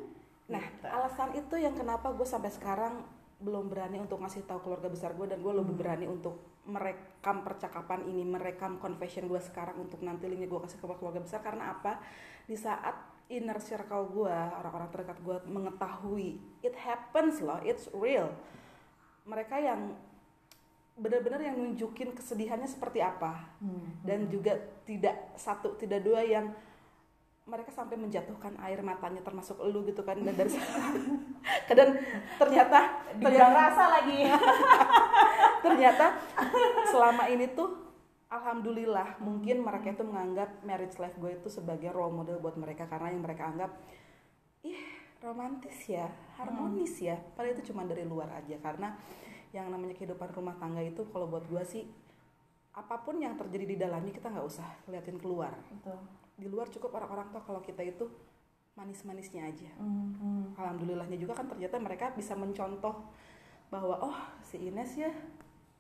Nah, 0.49 0.65
Gitu. 0.65 0.87
alasan 0.89 1.33
itu 1.33 1.55
yang 1.57 1.73
kenapa 1.73 2.13
gue 2.13 2.25
sampai 2.25 2.49
sekarang 2.49 3.05
belum 3.43 3.69
berani 3.69 3.99
untuk 3.99 4.23
ngasih 4.23 4.47
tahu 4.47 4.63
keluarga 4.63 4.89
besar 4.89 5.13
gue 5.13 5.27
dan 5.27 5.43
gue 5.43 5.53
lebih 5.53 5.75
Hmm. 5.77 5.83
berani 5.83 6.07
untuk 6.07 6.39
merekam 6.63 7.43
percakapan 7.43 8.07
ini, 8.07 8.23
merekam 8.23 8.79
confession 8.79 9.27
gue 9.27 9.41
sekarang 9.43 9.83
untuk 9.83 9.99
nanti 10.03 10.31
linknya 10.31 10.47
gue 10.47 10.61
kasih 10.63 10.79
ke 10.79 10.87
keluarga 10.87 11.21
besar 11.23 11.43
karena 11.43 11.75
apa? 11.75 11.99
Di 12.47 12.55
saat 12.55 12.95
inner 13.27 13.59
circle 13.59 14.13
gue, 14.13 14.31
orang-orang 14.33 14.89
terdekat 14.95 15.19
gue 15.25 15.37
mengetahui 15.51 16.39
it 16.63 16.75
happens 16.79 17.43
loh, 17.43 17.59
it's 17.67 17.91
real. 17.97 18.31
Mereka 19.27 19.59
yang 19.59 19.95
benar-benar 20.93 21.41
yang 21.41 21.57
nunjukin 21.57 22.13
kesedihannya 22.13 22.69
seperti 22.69 23.01
apa 23.01 23.49
Hmm. 23.65 24.05
dan 24.05 24.29
juga 24.29 24.61
tidak 24.85 25.33
satu 25.41 25.73
tidak 25.81 26.05
dua 26.05 26.21
yang 26.21 26.53
mereka 27.49 27.73
sampai 27.75 27.97
menjatuhkan 27.99 28.55
air 28.63 28.79
matanya 28.85 29.25
termasuk 29.25 29.59
elu 29.59 29.83
gitu 29.89 30.05
kan 30.05 30.15
dan 30.21 30.37
dari 30.37 30.53
dan 31.79 31.89
ternyata 32.39 32.79
Dibilang 33.19 33.57
rasa 33.57 33.85
lagi. 33.99 34.19
ternyata 35.63 36.19
selama 36.93 37.31
ini 37.31 37.47
tuh 37.55 37.71
alhamdulillah 38.33 39.21
mungkin 39.21 39.61
mereka 39.61 39.93
itu 39.93 40.05
menganggap 40.09 40.65
marriage 40.65 40.97
life 40.97 41.17
gue 41.21 41.37
itu 41.37 41.49
sebagai 41.53 41.93
role 41.93 42.13
model 42.13 42.41
buat 42.41 42.57
mereka. 42.57 42.89
Karena 42.89 43.13
yang 43.13 43.23
mereka 43.23 43.49
anggap 43.49 43.71
ih 44.65 44.81
romantis 45.23 45.79
ya 45.87 46.09
harmonis 46.41 46.99
ya. 46.99 47.17
Padahal 47.37 47.55
itu 47.55 47.71
cuma 47.71 47.85
dari 47.85 48.03
luar 48.03 48.33
aja. 48.33 48.57
Karena 48.59 48.97
yang 49.53 49.69
namanya 49.69 49.93
kehidupan 49.93 50.33
rumah 50.33 50.57
tangga 50.57 50.81
itu 50.81 51.05
kalau 51.13 51.29
buat 51.29 51.45
gue 51.45 51.63
sih 51.63 51.85
apa 52.73 53.05
pun 53.05 53.21
yang 53.21 53.37
terjadi 53.37 53.69
di 53.69 53.77
dalamnya 53.77 54.17
kita 54.17 54.33
nggak 54.33 54.47
usah 54.49 54.65
liatin 54.89 55.21
keluar. 55.21 55.53
Betul. 55.69 56.01
di 56.33 56.49
luar 56.49 56.67
cukup 56.73 56.97
orang-orang 56.97 57.29
tahu 57.31 57.45
kalau 57.45 57.61
kita 57.61 57.85
itu 57.85 58.09
manis-manisnya 58.73 59.53
aja. 59.53 59.69
Hmm. 59.77 60.57
alhamdulillahnya 60.57 61.21
juga 61.21 61.37
kan 61.37 61.45
ternyata 61.45 61.77
mereka 61.77 62.11
bisa 62.17 62.33
mencontoh 62.33 63.05
bahwa 63.69 64.01
oh 64.01 64.17
si 64.41 64.57
Ines 64.59 64.97
ya 64.97 65.13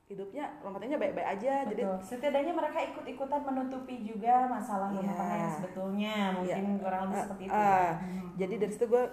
hidupnya 0.04 0.44
rumah 0.61 0.76
tangganya 0.76 1.00
baik-baik 1.00 1.28
aja 1.30 1.54
jadi 1.64 1.82
Betul. 1.85 1.99
setidaknya 2.04 2.52
mereka 2.52 2.78
ikut-ikutan 2.85 3.40
menutupi 3.42 4.02
juga 4.02 4.44
masalah 4.47 4.90
rumah 4.90 5.06
Iya. 5.06 5.16
tangga 5.16 5.37
yang 5.38 5.54
sebetulnya 5.54 6.14
mungkin 6.35 6.64
kurang 6.76 7.02
lebih 7.02 7.14
Ah, 7.14 7.23
seperti 7.25 7.42
itu. 7.42 7.52
ah. 7.52 7.62
ya. 7.62 7.92
Hmm. 7.94 8.28
jadi 8.37 8.54
dari 8.56 8.73
situ 8.73 8.87
gue 8.87 9.04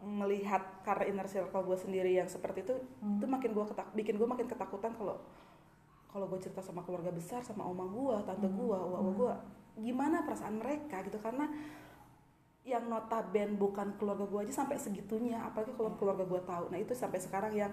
melihat 0.00 0.62
karena 0.80 1.04
inner 1.06 1.26
circle 1.26 1.62
gue 1.64 1.76
sendiri 1.76 2.10
yang 2.12 2.26
seperti 2.26 2.62
itu 2.62 2.74
Hmm. 2.98 3.18
itu 3.18 3.26
makin 3.26 3.50
gue 3.50 3.64
ketak 3.66 3.88
bikin 3.92 4.14
gue 4.14 4.24
makin 4.24 4.46
ketakutan 4.46 4.94
kalau 4.94 5.18
kalau 6.08 6.24
gue 6.26 6.38
cerita 6.38 6.60
sama 6.60 6.80
keluarga 6.80 7.10
besar 7.10 7.42
sama 7.42 7.62
oma 7.62 7.84
gue 7.84 8.16
tante 8.24 8.46
Hmm. 8.46 8.56
gue 8.56 8.64
uwa 8.64 8.78
Hmm. 8.96 9.12
gue 9.12 9.32
gimana 9.80 10.22
perasaan 10.22 10.56
mereka 10.56 11.02
gitu 11.02 11.18
karena 11.18 11.44
yang 12.62 12.84
notaben 12.84 13.56
bukan 13.56 13.96
keluarga 13.96 14.24
gue 14.24 14.40
aja 14.42 14.54
sampai 14.56 14.76
segitunya 14.76 15.40
apalagi 15.40 15.72
kalau 15.72 15.90
Hmm. 15.90 15.98
keluarga 15.98 16.24
gue 16.24 16.40
tahu 16.42 16.64
nah 16.68 16.78
itu 16.78 16.92
sampai 16.92 17.18
sekarang 17.18 17.52
yang 17.52 17.72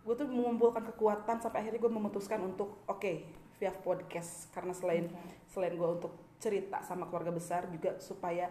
gue 0.00 0.14
tuh 0.14 0.26
mengumpulkan 0.26 0.82
kekuatan 0.86 1.36
sampai 1.38 1.60
akhirnya 1.60 1.78
gue 1.78 1.92
memutuskan 1.92 2.40
untuk 2.40 2.80
oke 2.84 3.12
via 3.56 3.72
podcast 3.72 4.48
karena 4.48 4.70
selain 4.70 5.06
Oke. 5.06 5.18
selain 5.46 5.74
gue 5.74 5.88
untuk 5.90 6.12
cerita 6.38 6.78
sama 6.80 7.04
keluarga 7.04 7.30
besar 7.30 7.66
juga 7.66 7.98
supaya 7.98 8.46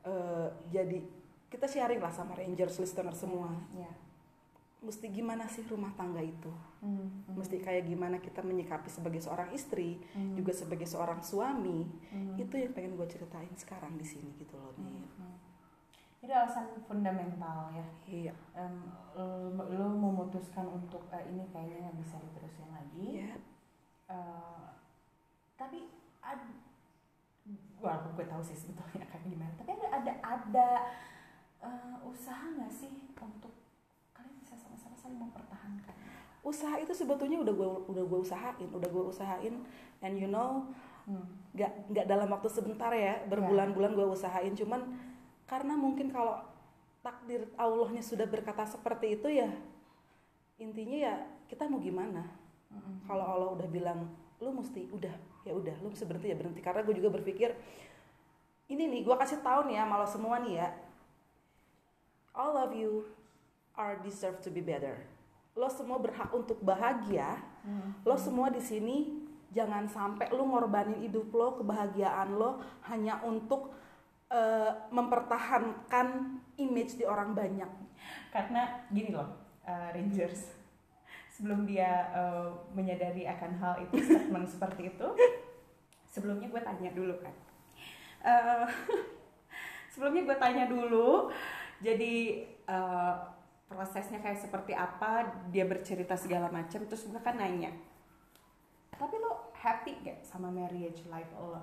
eh, 0.00 0.48
jadi 0.70 1.00
kita 1.48 1.66
sharing 1.66 1.98
lah 1.98 2.10
sama 2.10 2.32
rangers 2.34 2.76
listener 2.76 3.10
semua 3.10 3.48
Iya. 3.72 3.90
mesti 4.80 5.08
gimana 5.08 5.44
sih 5.44 5.60
rumah 5.64 5.92
tangga 5.92 6.20
itu 6.20 6.48
Hmm, 6.80 6.96
hmm. 7.26 7.36
mesti 7.36 7.58
kayak 7.58 7.84
gimana 7.84 8.16
kita 8.16 8.40
menyikapi 8.40 8.88
sebagai 8.88 9.20
seorang 9.20 9.52
istri 9.52 10.00
Hmm. 10.12 10.32
juga 10.34 10.52
sebagai 10.52 10.84
seorang 10.84 11.20
suami 11.20 11.84
Hmm. 12.08 12.36
itu 12.36 12.54
yang 12.54 12.72
pengen 12.72 12.94
gue 12.94 13.04
ceritain 13.06 13.52
sekarang 13.54 13.96
di 13.96 14.04
sini 14.04 14.32
gitu 14.36 14.56
loh 14.56 14.72
nih 14.78 15.04
hmm. 15.04 15.36
Itu 16.20 16.28
alasan 16.30 16.68
fundamental 16.84 17.72
ya. 17.72 17.86
iya 18.04 18.34
Em, 18.52 18.92
lo, 19.16 19.56
lo 19.66 19.86
memutuskan 19.90 20.68
untuk 20.68 21.08
eh, 21.08 21.24
ini 21.26 21.48
kayaknya 21.48 21.88
nggak 21.88 21.98
bisa 21.98 22.16
diterusin 22.20 22.68
lagi. 22.70 23.06
iya 23.24 23.34
Eh, 24.06 24.66
tapi 25.54 25.86
ad, 26.20 26.42
walaupun 27.78 28.10
gue 28.14 28.26
tahu 28.26 28.42
sih 28.42 28.58
sebetulnya 28.58 29.06
kayak 29.06 29.24
gimana. 29.24 29.52
Tapi 29.56 29.70
ada 29.72 29.88
ada 29.96 30.12
ada 30.20 30.68
eh, 31.62 31.96
usaha 32.04 32.44
nggak 32.52 32.68
sih 32.68 32.90
untuk 33.16 33.54
kalian 34.12 34.36
bisa 34.40 34.58
sama-sama 34.58 34.96
saling 34.96 35.20
mempertahankan? 35.20 35.94
usaha 36.40 36.72
itu 36.76 36.88
sebetulnya 36.90 37.36
udah 37.36 37.52
gue 37.52 37.68
udah 37.92 38.00
gue 38.00 38.20
usahain 38.24 38.64
udah 38.72 38.88
gue 38.88 39.04
usahain 39.06 39.54
and 40.00 40.14
you 40.16 40.24
know 40.26 40.64
Hmm. 41.04 41.26
nggak 41.56 41.90
nggak 41.90 42.06
dalam 42.06 42.28
waktu 42.28 42.46
sebentar 42.46 42.92
ya 42.92 43.24
berbulan-bulan 43.26 43.92
gue 43.92 44.06
usahain 44.06 44.52
cuman 44.54 44.84
karena 45.50 45.74
mungkin 45.74 46.14
kalau 46.14 46.38
takdir 47.02 47.50
Allahnya 47.58 48.06
sudah 48.06 48.30
berkata 48.30 48.62
seperti 48.70 49.18
itu 49.18 49.26
ya 49.26 49.50
intinya 50.62 50.98
ya 51.10 51.14
kita 51.50 51.66
mau 51.66 51.82
gimana? 51.82 52.22
Kalau 53.08 53.24
Allah 53.26 53.50
udah 53.58 53.66
bilang 53.66 54.06
lu 54.38 54.54
mesti 54.54 54.86
udah 54.94 55.10
ya 55.42 55.50
udah 55.50 55.74
lu 55.82 55.90
mesti 55.90 56.06
berhenti 56.06 56.30
ya 56.30 56.38
berhenti. 56.38 56.60
Karena 56.62 56.86
gue 56.86 56.94
juga 56.94 57.10
berpikir 57.10 57.50
ini 58.70 58.86
nih 58.86 59.02
gue 59.02 59.16
kasih 59.18 59.42
tahu 59.42 59.66
nih 59.66 59.82
ya 59.82 59.84
malah 59.90 60.06
semua 60.06 60.38
nih 60.38 60.62
ya. 60.62 60.68
All 62.30 62.54
of 62.54 62.70
you 62.70 63.10
are 63.74 63.98
deserve 64.06 64.38
to 64.46 64.54
be 64.54 64.62
better. 64.62 65.02
Lo 65.58 65.66
semua 65.66 65.98
berhak 65.98 66.30
untuk 66.30 66.62
bahagia. 66.62 67.42
Lo 68.06 68.14
semua 68.14 68.54
di 68.54 68.62
sini 68.62 69.18
jangan 69.50 69.90
sampai 69.90 70.30
lo 70.30 70.46
ngorbanin 70.46 71.02
hidup 71.02 71.26
lo 71.34 71.58
kebahagiaan 71.58 72.38
lo 72.38 72.62
hanya 72.86 73.18
untuk 73.26 73.74
eh, 74.30 74.72
mempertahankan 74.94 76.38
image 76.56 76.96
di 76.96 77.04
orang 77.04 77.34
banyak 77.34 77.68
Karena 78.30 78.86
gini 78.88 79.10
loh, 79.10 79.58
eh, 79.66 79.90
Rangers. 79.92 80.54
Sebelum 81.34 81.66
dia 81.66 82.08
eh, 82.14 82.48
menyadari 82.72 83.26
akan 83.26 83.52
hal 83.58 83.74
itu, 83.84 83.98
statement 84.06 84.46
seperti 84.46 84.94
itu, 84.94 85.08
sebelumnya 86.06 86.48
gue 86.48 86.62
tanya 86.62 86.90
dulu 86.94 87.14
kan. 87.18 87.34
Eh, 88.24 88.66
sebelumnya 89.92 90.22
gue 90.30 90.36
tanya 90.38 90.64
dulu, 90.70 91.34
jadi 91.82 92.46
eh, 92.46 93.14
prosesnya 93.66 94.18
kayak 94.18 94.42
seperti 94.42 94.74
apa, 94.74 95.46
dia 95.50 95.66
bercerita 95.66 96.18
segala 96.18 96.50
macam, 96.50 96.82
terus 96.86 97.06
gue 97.06 97.22
kan 97.22 97.38
nanya, 97.38 97.70
tapi 98.94 99.16
lo 99.16 99.54
happy 99.54 100.02
gak 100.02 100.20
sama 100.26 100.50
marriage 100.50 101.06
life 101.06 101.30
lo? 101.38 101.62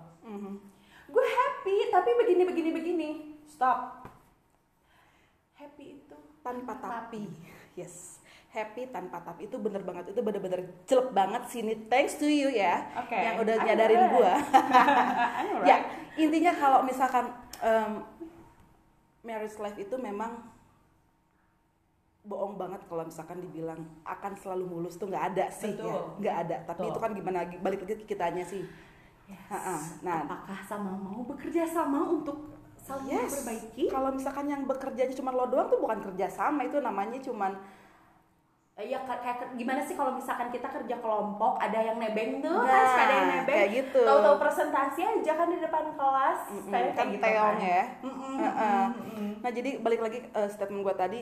Gue 1.08 1.26
happy 1.26 1.76
tapi 1.90 2.10
begini 2.20 2.44
begini 2.44 2.70
begini. 2.76 3.10
Stop. 3.48 4.06
Happy 5.58 5.98
itu 5.98 6.18
tanpa 6.44 6.78
tapi. 6.78 7.26
Yes. 7.74 8.20
Happy 8.52 8.88
tanpa 8.92 9.24
tapi. 9.24 9.48
Itu 9.48 9.58
bener 9.60 9.84
banget. 9.84 10.12
Itu 10.12 10.22
bener-bener 10.22 10.68
jelek 10.86 11.10
banget 11.16 11.44
sini 11.50 11.74
thanks 11.88 12.20
to 12.20 12.28
you 12.28 12.52
ya 12.52 12.86
Oke. 13.00 13.16
yang 13.16 13.36
udah 13.42 13.56
nyadarin 13.64 14.04
I 14.08 15.44
know, 15.48 15.64
ya 15.66 15.78
right? 15.82 15.86
intinya 16.18 16.54
kalau 16.56 16.80
misalkan 16.88 17.30
em, 17.62 17.92
marriage 19.22 19.58
life 19.60 19.78
itu 19.78 19.96
memang 20.00 20.42
bohong 22.28 22.60
banget 22.60 22.84
kalau 22.92 23.08
misalkan 23.08 23.40
dibilang 23.40 23.80
akan 24.04 24.36
selalu 24.36 24.68
mulus 24.68 25.00
tuh 25.00 25.08
nggak 25.08 25.26
ada 25.36 25.46
sih 25.48 25.72
ya. 25.72 25.84
Betul. 25.84 26.02
nggak 26.20 26.36
ada. 26.48 26.58
Tapi 26.68 26.80
Betul. 26.84 26.92
itu 26.92 27.00
kan 27.00 27.12
gimana 27.16 27.40
balik 27.64 27.80
lagi 27.88 28.04
kitanya 28.04 28.44
sih 28.44 28.64
Yes. 29.27 30.00
Nah 30.01 30.24
apakah 30.24 30.60
sama 30.63 30.96
mau 30.96 31.22
bekerja 31.25 31.67
sama 31.67 32.00
untuk 32.01 32.48
saling 32.79 33.12
yes 33.12 33.27
memperbaiki 33.27 33.91
kalau 33.91 34.10
misalkan 34.10 34.48
yang 34.48 34.63
bekerjanya 34.63 35.12
cuma 35.12 35.36
lo 35.36 35.46
doang 35.46 35.67
tuh 35.67 35.77
bukan 35.77 36.00
kerja 36.01 36.27
sama 36.27 36.63
itu 36.63 36.79
namanya 36.79 37.19
cuman 37.19 37.51
Eh, 38.77 38.93
ya 38.93 39.01
kayak 39.01 39.57
gimana 39.57 39.81
sih 39.81 39.98
kalau 39.98 40.13
misalkan 40.13 40.53
kita 40.53 40.69
kerja 40.69 41.01
kelompok 41.01 41.57
ada 41.57 41.81
yang 41.81 41.98
nebeng 41.98 42.46
tuh 42.46 42.62
Nah, 42.62 42.69
kan 42.69 43.10
ada 43.10 43.13
yang 43.17 43.29
nebeng 43.34 43.57
kayak 43.57 43.69
gitu. 43.74 44.01
tahu-tahu 44.05 44.38
presentasi 44.38 45.01
aja 45.01 45.31
kan 45.34 45.48
di 45.50 45.57
depan 45.57 45.86
kelas 45.98 46.39
Mm-mm, 46.53 46.69
kayak 46.69 46.93
kan 46.93 47.05
gitu 47.10 47.24
teong 47.25 47.57
ya 47.57 47.84
Mm-mm, 48.05 48.34
Heeh. 48.38 48.84
mm-mm. 48.93 49.29
Nah 49.41 49.50
jadi 49.50 49.81
balik 49.81 49.98
lagi 49.98 50.19
eh, 50.22 50.46
statement 50.48 50.86
gue 50.86 50.93
tadi, 50.96 51.22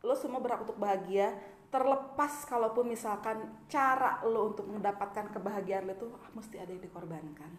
lo 0.00 0.16
semua 0.16 0.40
berhak 0.40 0.64
untuk 0.64 0.80
bahagia, 0.80 1.36
terlepas 1.68 2.48
kalaupun 2.48 2.90
misalkan 2.90 3.64
cara 3.68 4.22
lo 4.24 4.54
untuk 4.54 4.66
mendapatkan 4.68 5.30
kebahagiaan 5.32 5.88
lo 5.88 5.92
itu 5.94 6.08
ah, 6.12 6.30
mesti 6.34 6.56
ada 6.60 6.70
yang 6.72 6.82
dikorbankan. 6.82 7.52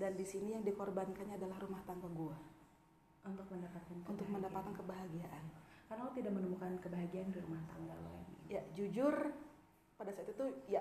Dan 0.00 0.16
di 0.16 0.24
sini 0.24 0.56
yang 0.56 0.64
dikorbankannya 0.64 1.36
adalah 1.36 1.60
rumah 1.60 1.82
tangga 1.84 2.08
gue 2.08 2.36
untuk 3.20 3.46
mendapatkan 3.52 3.94
untuk 4.00 4.08
kebahagiaan. 4.16 4.32
mendapatkan 4.32 4.74
kebahagiaan. 4.80 5.44
karena 5.90 6.06
lo 6.06 6.12
tidak 6.14 6.32
menemukan 6.38 6.72
kebahagiaan 6.78 7.28
di 7.34 7.38
rumah 7.42 7.60
tangga 7.66 7.94
lo 7.98 8.22
Ya 8.46 8.62
jujur 8.74 9.12
pada 9.98 10.10
saat 10.14 10.30
itu 10.30 10.44
ya 10.66 10.80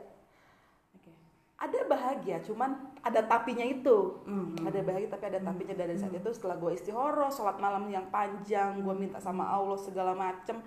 oke 0.96 1.12
ada 1.60 1.80
bahagia, 1.92 2.40
cuman 2.40 2.72
ada 3.04 3.20
tapinya 3.28 3.68
itu. 3.68 4.24
Mhm. 4.24 4.64
Ada 4.64 4.80
bahagia 4.80 5.12
tapi 5.12 5.26
ada 5.28 5.40
tapinya 5.44 5.76
dari 5.76 6.00
saat 6.00 6.16
itu 6.16 6.32
setelah 6.32 6.56
gue 6.56 6.72
istihoroh, 6.72 7.28
sholat 7.28 7.60
malam 7.60 7.92
yang 7.92 8.08
panjang, 8.08 8.80
gue 8.80 8.96
minta 8.96 9.20
sama 9.20 9.44
Allah 9.44 9.76
segala 9.76 10.16
macem. 10.16 10.64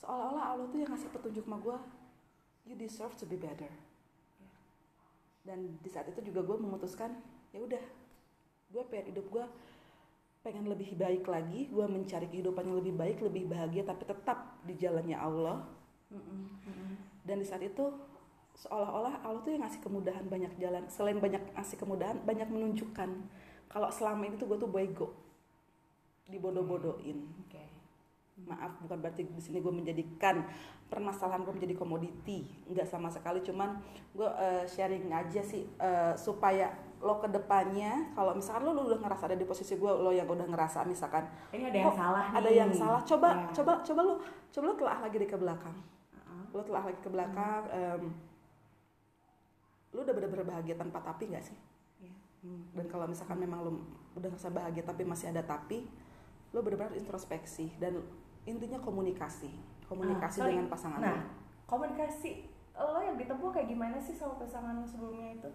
Seolah-olah 0.00 0.44
Allah 0.56 0.66
tuh 0.72 0.80
yang 0.80 0.90
ngasih 0.90 1.12
petunjuk 1.12 1.44
sama 1.44 1.60
gue, 1.60 1.76
you 2.64 2.74
deserve 2.74 3.12
to 3.20 3.28
be 3.28 3.36
better. 3.36 3.68
Dan 5.44 5.76
di 5.80 5.88
saat 5.92 6.08
itu 6.08 6.20
juga 6.24 6.40
gue 6.44 6.56
memutuskan, 6.56 7.12
ya 7.52 7.60
udah, 7.60 7.84
gue 8.72 8.82
pengen 8.88 9.12
hidup 9.12 9.28
gue 9.28 9.44
pengen 10.40 10.72
lebih 10.72 10.96
baik 10.96 11.28
lagi, 11.28 11.68
gue 11.68 11.84
mencari 11.84 12.24
kehidupan 12.32 12.64
yang 12.64 12.80
lebih 12.80 12.94
baik, 12.96 13.20
lebih 13.20 13.44
bahagia, 13.44 13.84
tapi 13.84 14.08
tetap 14.08 14.56
di 14.64 14.72
jalannya 14.72 15.12
Allah. 15.12 15.68
Dan 17.28 17.44
di 17.44 17.46
saat 17.46 17.60
itu 17.60 17.92
seolah-olah 18.56 19.20
Allah 19.20 19.40
tuh 19.44 19.52
yang 19.52 19.68
ngasih 19.68 19.84
kemudahan 19.84 20.24
banyak 20.24 20.52
jalan. 20.56 20.88
Selain 20.88 21.20
banyak 21.20 21.44
ngasih 21.52 21.76
kemudahan, 21.76 22.16
banyak 22.24 22.48
menunjukkan 22.48 23.10
kalau 23.68 23.88
selama 23.92 24.26
ini 24.26 24.40
tuh 24.40 24.48
gue 24.48 24.58
tuh 24.58 24.70
bego, 24.72 25.12
dibodoh-bodohin. 26.26 27.20
oke 27.46 27.69
Maaf, 28.44 28.80
bukan 28.80 28.98
berarti 28.98 29.24
di 29.24 29.38
sini 29.38 29.58
gue 29.58 29.70
menjadikan 29.70 30.42
permasalahan 30.86 31.42
gue 31.42 31.54
menjadi 31.54 31.74
komoditi, 31.74 32.48
nggak 32.66 32.84
sama 32.84 33.06
sekali. 33.08 33.40
Cuman 33.40 33.78
gue 34.12 34.26
eh, 34.26 34.64
sharing 34.66 35.06
aja 35.08 35.40
sih 35.40 35.64
eh, 35.76 36.14
supaya 36.14 36.70
lo 37.00 37.16
ke 37.16 37.32
depannya, 37.32 38.12
kalau 38.12 38.36
misalkan 38.36 38.60
lo, 38.62 38.76
lo 38.76 38.82
udah 38.84 39.00
ngerasa 39.00 39.24
ada 39.32 39.36
di 39.36 39.48
posisi 39.48 39.72
gue, 39.74 39.88
lo 39.88 40.12
yang 40.12 40.28
udah 40.28 40.44
ngerasa 40.44 40.84
misalkan 40.84 41.24
ini 41.48 41.72
ada 41.72 41.78
yang 41.80 41.96
salah 41.96 42.24
nih 42.28 42.36
ada 42.36 42.50
yang 42.52 42.70
salah, 42.70 43.00
coba 43.00 43.28
Ya. 43.32 43.48
coba 43.56 43.72
coba 43.80 44.00
lo 44.04 44.14
coba 44.52 44.64
lo 44.68 44.74
telah 44.76 44.96
lagi 45.00 45.16
di 45.16 45.24
ke 45.24 45.38
belakang 45.40 45.76
Uh-uh. 46.12 46.44
lo 46.52 46.60
telah 46.60 46.82
lagi 46.84 47.00
ke 47.00 47.08
belakang 47.08 47.62
em, 47.72 48.02
lo 49.90 50.04
udah 50.04 50.12
bener-bener 50.12 50.44
bahagia 50.44 50.76
tanpa 50.76 51.00
tapi 51.00 51.32
nggak 51.32 51.40
sih 51.40 51.56
Iya. 51.98 52.12
Hmm, 52.44 52.68
dan 52.76 52.84
kalau 52.86 53.08
misalkan 53.08 53.40
memang 53.40 53.64
lo 53.64 53.80
udah 54.12 54.28
ngerasa 54.28 54.52
bahagia 54.52 54.84
tapi 54.84 55.02
masih 55.02 55.32
ada 55.32 55.40
tapi 55.40 55.88
lo 56.52 56.60
bener-bener 56.60 57.00
introspeksi 57.00 57.80
dan 57.80 57.96
intinya 58.44 58.78
komunikasi 58.78 59.50
komunikasi 59.84 60.38
Ah, 60.38 60.44
sorry. 60.44 60.52
dengan 60.54 60.68
pasangan 60.68 60.98
nah 60.98 61.12
lo. 61.12 61.24
komunikasi 61.66 62.30
lo 62.72 62.98
yang 62.98 63.16
ditempuh 63.16 63.50
kayak 63.50 63.68
gimana 63.68 63.98
sih 63.98 64.14
sama 64.14 64.36
pasangan 64.36 64.72
lo 64.74 64.86
sebelumnya 64.86 65.36
itu? 65.36 65.50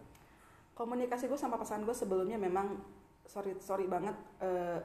Komunikasi 0.73 1.25
gue 1.25 1.39
sama 1.39 1.55
pasangan 1.55 1.81
gue 1.81 1.95
sebelumnya 1.95 2.35
memang 2.35 2.77
sorry 3.23 3.55
sorry 3.57 3.87
banget 3.87 4.13
eh, 4.37 4.77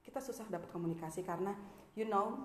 kita 0.00 0.20
susah 0.20 0.44
dapat 0.46 0.68
komunikasi 0.68 1.24
karena 1.24 1.56
you 1.94 2.04
know 2.04 2.44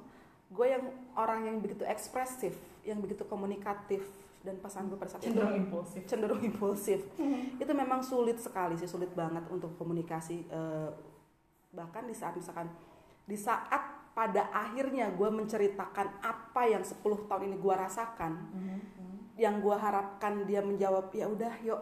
gue 0.50 0.66
yang 0.66 0.82
orang 1.14 1.46
yang 1.46 1.58
begitu 1.60 1.84
ekspresif 1.84 2.56
yang 2.82 2.98
begitu 2.98 3.22
komunikatif 3.24 4.02
dan 4.40 4.56
pasangan 4.58 4.88
gue 4.88 4.98
pada 4.98 5.12
saat 5.12 5.28
itu 5.28 5.36
impulsif. 5.36 6.02
cenderung 6.08 6.40
impulsif. 6.40 7.04
Itu 7.62 7.72
memang 7.76 8.00
sulit 8.00 8.40
sekali 8.40 8.74
sih 8.74 8.88
sulit 8.88 9.12
banget 9.12 9.44
untuk 9.52 9.76
komunikasi 9.76 10.48
eh, 10.48 10.90
bahkan 11.70 12.08
di 12.08 12.16
saat 12.16 12.34
misalkan 12.34 12.72
di 13.28 13.36
saat 13.36 13.99
pada 14.20 14.52
akhirnya 14.52 15.16
gue 15.16 15.32
menceritakan 15.32 16.20
apa 16.20 16.68
yang 16.68 16.84
10 16.84 17.00
tahun 17.32 17.48
ini 17.48 17.56
gue 17.56 17.72
rasakan 17.72 18.34
yang 19.40 19.64
gue 19.64 19.72
harapkan 19.72 20.44
dia 20.44 20.60
menjawab 20.60 21.08
ya 21.16 21.32
udah 21.32 21.56
yuk 21.64 21.80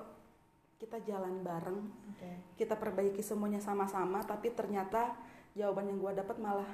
kita 0.78 1.02
jalan 1.02 1.42
bareng 1.42 1.82
oke 2.14 2.30
kita 2.54 2.78
perbaiki 2.78 3.26
semuanya 3.26 3.58
sama-sama 3.58 4.22
tapi 4.22 4.54
ternyata 4.54 5.18
jawaban 5.58 5.90
yang 5.90 5.98
gue 5.98 6.14
dapat 6.22 6.38
malah 6.38 6.70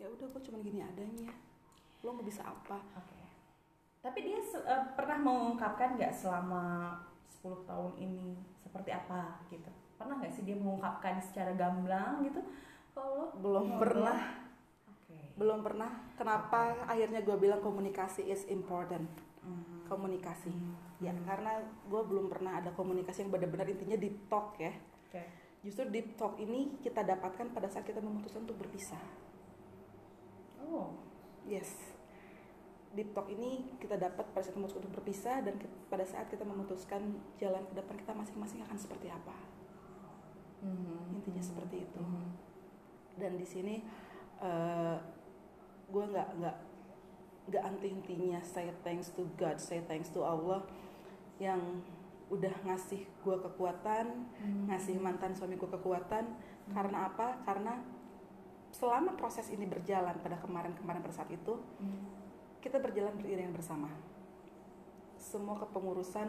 ya 0.00 0.08
udah 0.08 0.24
gue 0.24 0.40
cuma 0.48 0.56
gini 0.64 0.80
adanya 0.80 1.36
lo 2.00 2.16
nggak 2.16 2.24
bisa 2.32 2.48
apa 2.48 2.80
Oke. 2.96 3.20
Tapi 4.00 4.24
dia 4.24 4.40
eh, 4.40 4.84
pernah 4.96 5.20
mengungkapkan 5.20 6.00
nggak 6.00 6.16
selama 6.16 6.96
10 7.28 7.68
tahun 7.68 7.92
ini 8.00 8.40
seperti 8.64 8.94
apa 8.94 9.42
gitu? 9.52 9.68
Pernah 10.00 10.16
nggak 10.22 10.32
sih 10.32 10.46
dia 10.48 10.56
mengungkapkan 10.56 11.20
secara 11.20 11.52
gamblang 11.52 12.24
gitu? 12.24 12.40
Kalau 12.96 13.36
belum 13.36 13.76
Ngobrol. 13.76 13.82
pernah. 13.84 14.47
Belum 15.38 15.62
pernah 15.62 15.86
kenapa 16.14 16.82
akhirnya 16.84 17.22
gue 17.22 17.36
bilang 17.38 17.62
komunikasi 17.62 18.26
is 18.26 18.42
important 18.48 19.06
Mhm. 19.38 19.86
komunikasi 19.86 20.50
Mhm. 20.50 20.74
ya 20.98 21.14
karena 21.22 21.56
gue 21.62 22.02
belum 22.04 22.26
pernah 22.26 22.58
ada 22.58 22.74
komunikasi 22.74 23.22
yang 23.22 23.30
benar-benar 23.30 23.64
intinya 23.64 23.94
deep 23.94 24.26
talk 24.26 24.58
ya 24.58 24.74
Oke. 25.08 25.22
justru 25.62 25.86
deep 25.88 26.18
talk 26.18 26.34
ini 26.36 26.76
kita 26.78 27.00
dapatkan 27.00 27.48
pada 27.48 27.70
saat 27.70 27.86
kita 27.86 28.02
memutuskan 28.02 28.42
untuk 28.42 28.58
berpisah 28.58 29.00
Oh. 30.60 30.92
yes 31.46 31.94
deep 32.90 33.14
talk 33.14 33.30
ini 33.30 33.78
kita 33.78 33.94
dapat 33.94 34.26
pada 34.28 34.42
saat 34.42 34.52
memutuskan 34.52 34.82
untuk 34.82 35.00
berpisah 35.00 35.40
dan 35.40 35.54
ke- 35.54 35.70
pada 35.86 36.02
saat 36.02 36.26
kita 36.26 36.42
memutuskan 36.42 37.00
jalan 37.36 37.62
ke 37.62 37.72
depan 37.72 37.94
kita 37.94 38.12
masing-masing 38.12 38.60
akan 38.64 38.76
seperti 38.76 39.06
apa 39.06 39.32
Mhm. 40.60 41.14
intinya 41.14 41.40
seperti 41.40 41.86
itu 41.86 42.00
Mhm. 42.00 42.26
dan 43.16 43.32
di 43.38 43.46
sini 43.46 43.76
gue 45.88 46.04
nggak 46.04 46.28
nggak 46.36 46.56
nggak 47.48 47.62
anti-intinya 47.64 48.40
say 48.44 48.68
thanks 48.84 49.08
to 49.10 49.24
God 49.40 49.56
say 49.56 49.80
thanks 49.88 50.12
to 50.12 50.20
Allah 50.20 50.60
yang 51.40 51.80
udah 52.28 52.52
ngasih 52.60 53.08
gue 53.24 53.36
kekuatan 53.40 54.28
Mhm. 54.36 54.68
ngasih 54.68 55.00
mantan 55.00 55.32
suami 55.32 55.56
gue 55.56 55.64
kekuatan 55.66 56.28
karena 56.68 57.08
apa 57.08 57.40
karena 57.48 57.80
selama 58.68 59.16
proses 59.16 59.48
ini 59.48 59.64
berjalan 59.64 60.12
pada 60.20 60.36
kemarin-kemarin 60.36 61.00
pada 61.00 61.14
saat 61.16 61.32
itu 61.32 61.56
Mhm. 61.80 62.04
kita 62.60 62.76
berjalan 62.78 63.16
beriringan 63.16 63.56
bersama 63.56 63.88
semua 65.16 65.56
kepengurusan 65.56 66.28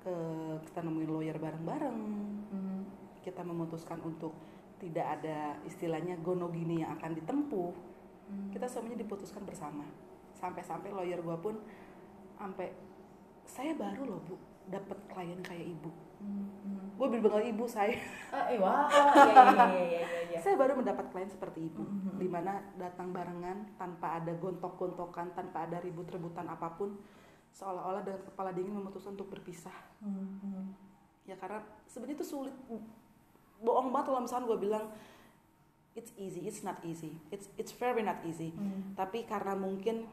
ke 0.00 0.14
kita 0.62 0.80
nemuin 0.80 1.10
lawyer 1.10 1.36
bareng-bareng 1.36 1.98
Mhm. 2.54 2.80
kita 3.26 3.42
memutuskan 3.42 3.98
untuk 4.06 4.30
tidak 4.78 5.18
ada 5.18 5.58
istilahnya 5.66 6.14
gono 6.22 6.46
gini 6.52 6.84
yang 6.84 6.94
akan 6.94 7.16
ditempuh. 7.16 7.72
Kita 8.50 8.66
semuanya 8.66 8.98
diputuskan 8.98 9.42
bersama 9.42 9.84
sampai-sampai 10.32 10.90
lawyer 10.90 11.18
gue 11.18 11.36
pun 11.38 11.54
sampai 12.34 12.74
saya 13.42 13.72
baru 13.72 14.02
loh 14.06 14.20
bu 14.20 14.36
dapat 14.66 14.98
klien 15.06 15.40
kayak 15.40 15.66
ibu 15.70 15.90
Mhm. 16.16 16.96
gue 16.96 17.06
bilang 17.12 17.44
ibu 17.44 17.68
saya 17.68 17.92
Ah, 18.32 18.48
eh, 18.48 18.56
wah, 18.56 18.88
iya, 18.88 19.28
iya, 19.28 19.68
iya, 19.68 20.00
iya, 20.00 20.20
iya, 20.32 20.38
saya 20.40 20.56
baru 20.56 20.72
mendapat 20.74 21.12
klien 21.12 21.28
seperti 21.28 21.68
ibu 21.68 21.84
Mhm. 21.84 22.16
di 22.16 22.24
mana 22.26 22.56
datang 22.74 23.12
barengan 23.12 23.76
tanpa 23.76 24.16
ada 24.16 24.32
gontok-gontokan 24.32 25.36
tanpa 25.36 25.68
ada 25.68 25.76
ribut-rebutan 25.78 26.48
apa 26.48 26.72
pun 26.72 26.96
seolah-olah 27.52 28.00
dengan 28.00 28.24
kepala 28.24 28.50
dingin 28.50 28.72
memutuskan 28.74 29.12
untuk 29.12 29.28
berpisah 29.28 29.76
Mhm. 30.00 30.72
ya 31.24 31.36
karena 31.36 31.60
sebenarnya 31.84 32.16
itu 32.16 32.26
sulit 32.26 32.54
bohong 33.58 33.92
banget 33.92 34.06
kalau 34.08 34.20
misalnya 34.20 34.46
gue 34.46 34.58
bilang 34.58 34.86
it's 35.96 36.12
easy 36.14 36.44
it's 36.44 36.60
not 36.60 36.76
easy 36.82 37.16
it's 37.28 37.48
it's 37.56 37.72
very 37.72 38.00
not 38.00 38.20
easy 38.22 38.52
Mhm. 38.52 38.94
tapi 38.94 39.24
karena 39.24 39.56
mungkin 39.56 40.04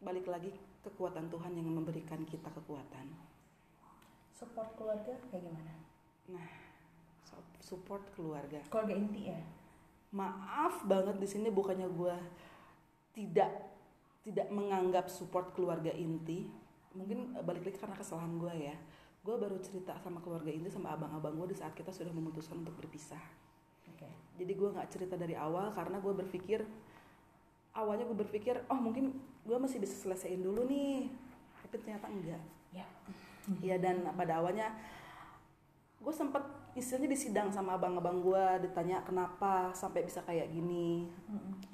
balik 0.00 0.24
lagi 0.24 0.50
kekuatan 0.80 1.28
Tuhan 1.28 1.52
yang 1.52 1.68
memberikan 1.68 2.24
kita 2.24 2.48
kekuatan 2.50 3.12
Support 4.32 4.78
keluarga 4.78 5.18
kayak 5.28 5.42
gimana? 5.42 5.74
So- 7.26 7.42
support 7.58 8.06
keluarga 8.14 8.62
Keluarga 8.68 8.94
inti 8.94 9.28
ya? 9.28 9.40
maaf 10.08 10.80
banget 10.82 11.20
di 11.20 11.28
sini 11.28 11.50
bukannya 11.50 11.84
gue 11.86 12.16
tidak 13.12 13.50
tidak 14.22 14.48
menganggap 14.48 15.10
support 15.10 15.52
keluarga 15.52 15.92
inti 15.92 16.48
mungkin 16.94 17.36
eh, 17.36 17.44
balik 17.44 17.60
lagi 17.62 17.76
karena 17.76 17.92
kesalahan 17.92 18.40
gue 18.40 18.54
ya 18.62 18.76
gue 19.18 19.34
baru 19.36 19.60
cerita 19.60 19.92
sama 19.98 20.22
keluarga 20.22 20.48
inti 20.48 20.70
sama 20.70 20.94
abang-abang 20.94 21.36
gue 21.36 21.52
di 21.52 21.58
saat 21.58 21.74
kita 21.74 21.92
sudah 21.92 22.08
memutuskan 22.08 22.62
untuk 22.62 22.78
berpisah. 22.78 23.20
Jadi 24.38 24.52
gue 24.54 24.68
nggak 24.70 24.88
cerita 24.94 25.18
dari 25.18 25.34
awal 25.34 25.74
karena 25.74 25.98
gue 25.98 26.14
berpikir 26.14 26.62
awalnya 27.74 28.06
gue 28.06 28.18
berpikir 28.18 28.62
oh 28.70 28.78
mungkin 28.78 29.14
gue 29.42 29.58
masih 29.58 29.82
bisa 29.82 29.98
selesaiin 29.98 30.40
dulu 30.40 30.62
nih. 30.70 31.10
Tapi 31.66 31.74
ternyata 31.82 32.06
enggak. 32.06 32.42
Ya. 32.70 32.86
Iya 33.64 33.76
dan 33.80 34.04
pada 34.14 34.38
awalnya 34.38 34.70
gue 35.98 36.14
sempet 36.14 36.44
istilahnya 36.78 37.10
disidang 37.10 37.48
sama 37.50 37.74
abang-abang 37.74 38.22
gue 38.22 38.70
ditanya 38.70 39.02
kenapa 39.02 39.74
sampai 39.74 40.06
bisa 40.06 40.22
kayak 40.22 40.52
gini? 40.54 41.10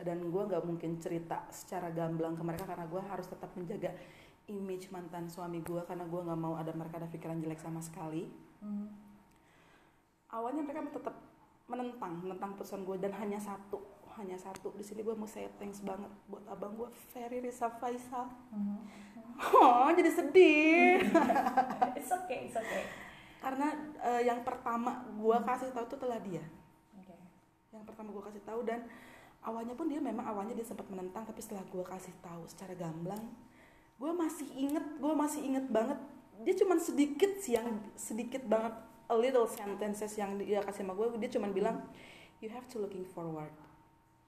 Dan 0.01 0.33
gue 0.33 0.43
nggak 0.49 0.65
mungkin 0.65 0.97
cerita 0.97 1.45
secara 1.53 1.93
gamblang 1.93 2.39
ke 2.39 2.43
mereka 2.47 2.65
karena 2.65 2.89
gue 2.89 3.03
harus 3.05 3.27
tetap 3.29 3.53
menjaga 3.53 3.93
image 4.49 4.93
mantan 4.93 5.29
suami 5.29 5.61
gue 5.65 5.81
karena 5.85 6.05
gue 6.05 6.21
nggak 6.21 6.41
mau 6.41 6.57
ada 6.57 6.73
mereka 6.73 7.01
ada 7.01 7.09
pikiran 7.09 7.41
jelek 7.41 7.61
sama 7.61 7.81
sekali. 7.85 8.29
Hmm. 8.65 8.89
awalnya 10.33 10.65
mereka 10.65 10.89
tetap 10.89 11.15
menentang 11.65 12.21
menentang 12.21 12.53
pesan 12.55 12.85
gue 12.85 12.97
dan 13.01 13.13
hanya 13.17 13.41
satu 13.41 13.81
hanya 14.15 14.39
satu 14.39 14.71
di 14.77 14.85
sini 14.85 15.03
gue 15.03 15.17
mau 15.17 15.27
say 15.27 15.49
thanks 15.59 15.83
banget 15.83 16.07
buat 16.31 16.45
abang 16.47 16.77
gue 16.77 16.87
Ferry 17.11 17.43
Risa 17.43 17.67
Faisal 17.81 18.29
Hmm. 18.55 18.79
oh 19.35 19.91
jadi 19.91 20.11
sedih 20.15 21.03
It's 21.99 22.13
okay, 22.13 22.47
it's 22.47 22.55
okay. 22.55 22.87
karena 23.43 23.75
eh, 23.99 24.23
yang 24.23 24.47
pertama 24.47 25.03
gue 25.11 25.37
kasih 25.43 25.75
tahu 25.75 25.85
itu 25.91 25.97
telah 25.99 26.21
dia 26.23 26.45
Oke. 26.95 27.17
yang 27.75 27.83
pertama 27.83 28.15
gue 28.15 28.23
kasih 28.31 28.43
tahu 28.47 28.63
dan 28.63 28.87
awalnya 29.43 29.75
pun 29.75 29.91
dia 29.91 29.99
memang 29.99 30.23
awalnya 30.25 30.55
dia 30.55 30.63
sempat 30.63 30.87
menentang 30.87 31.27
tapi 31.27 31.43
setelah 31.43 31.67
gue 31.67 31.83
kasih 31.83 32.15
tahu 32.23 32.47
secara 32.47 32.79
gamblang 32.79 33.25
gue 33.99 34.13
masih 34.15 34.47
inget 34.55 34.87
gue 35.03 35.15
masih 35.19 35.41
inget 35.43 35.67
banget 35.67 35.99
dia 36.47 36.55
cuman 36.63 36.79
sedikit 36.79 37.31
sih 37.43 37.59
yang 37.59 37.83
sedikit 37.99 38.43
banget 38.47 38.75
a 39.09 39.17
little 39.17 39.45
sentences 39.45 40.17
yang 40.17 40.41
dia 40.41 40.65
kasih 40.65 40.87
sama 40.87 40.97
gue 40.97 41.07
dia 41.21 41.31
cuman 41.33 41.51
bilang 41.53 41.77
you 42.41 42.49
have 42.49 42.65
to 42.69 42.81
looking 42.81 43.05
forward. 43.05 43.53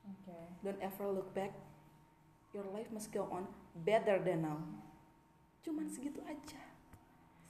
Oke. 0.07 0.37
don't 0.62 0.81
ever 0.81 1.07
look 1.11 1.29
back. 1.35 1.53
Your 2.55 2.65
life 2.73 2.89
must 2.95 3.12
go 3.12 3.29
on 3.29 3.45
better 3.85 4.17
than 4.23 4.47
now. 4.47 4.59
Cuman 5.61 5.91
segitu 5.91 6.23
aja. 6.25 6.62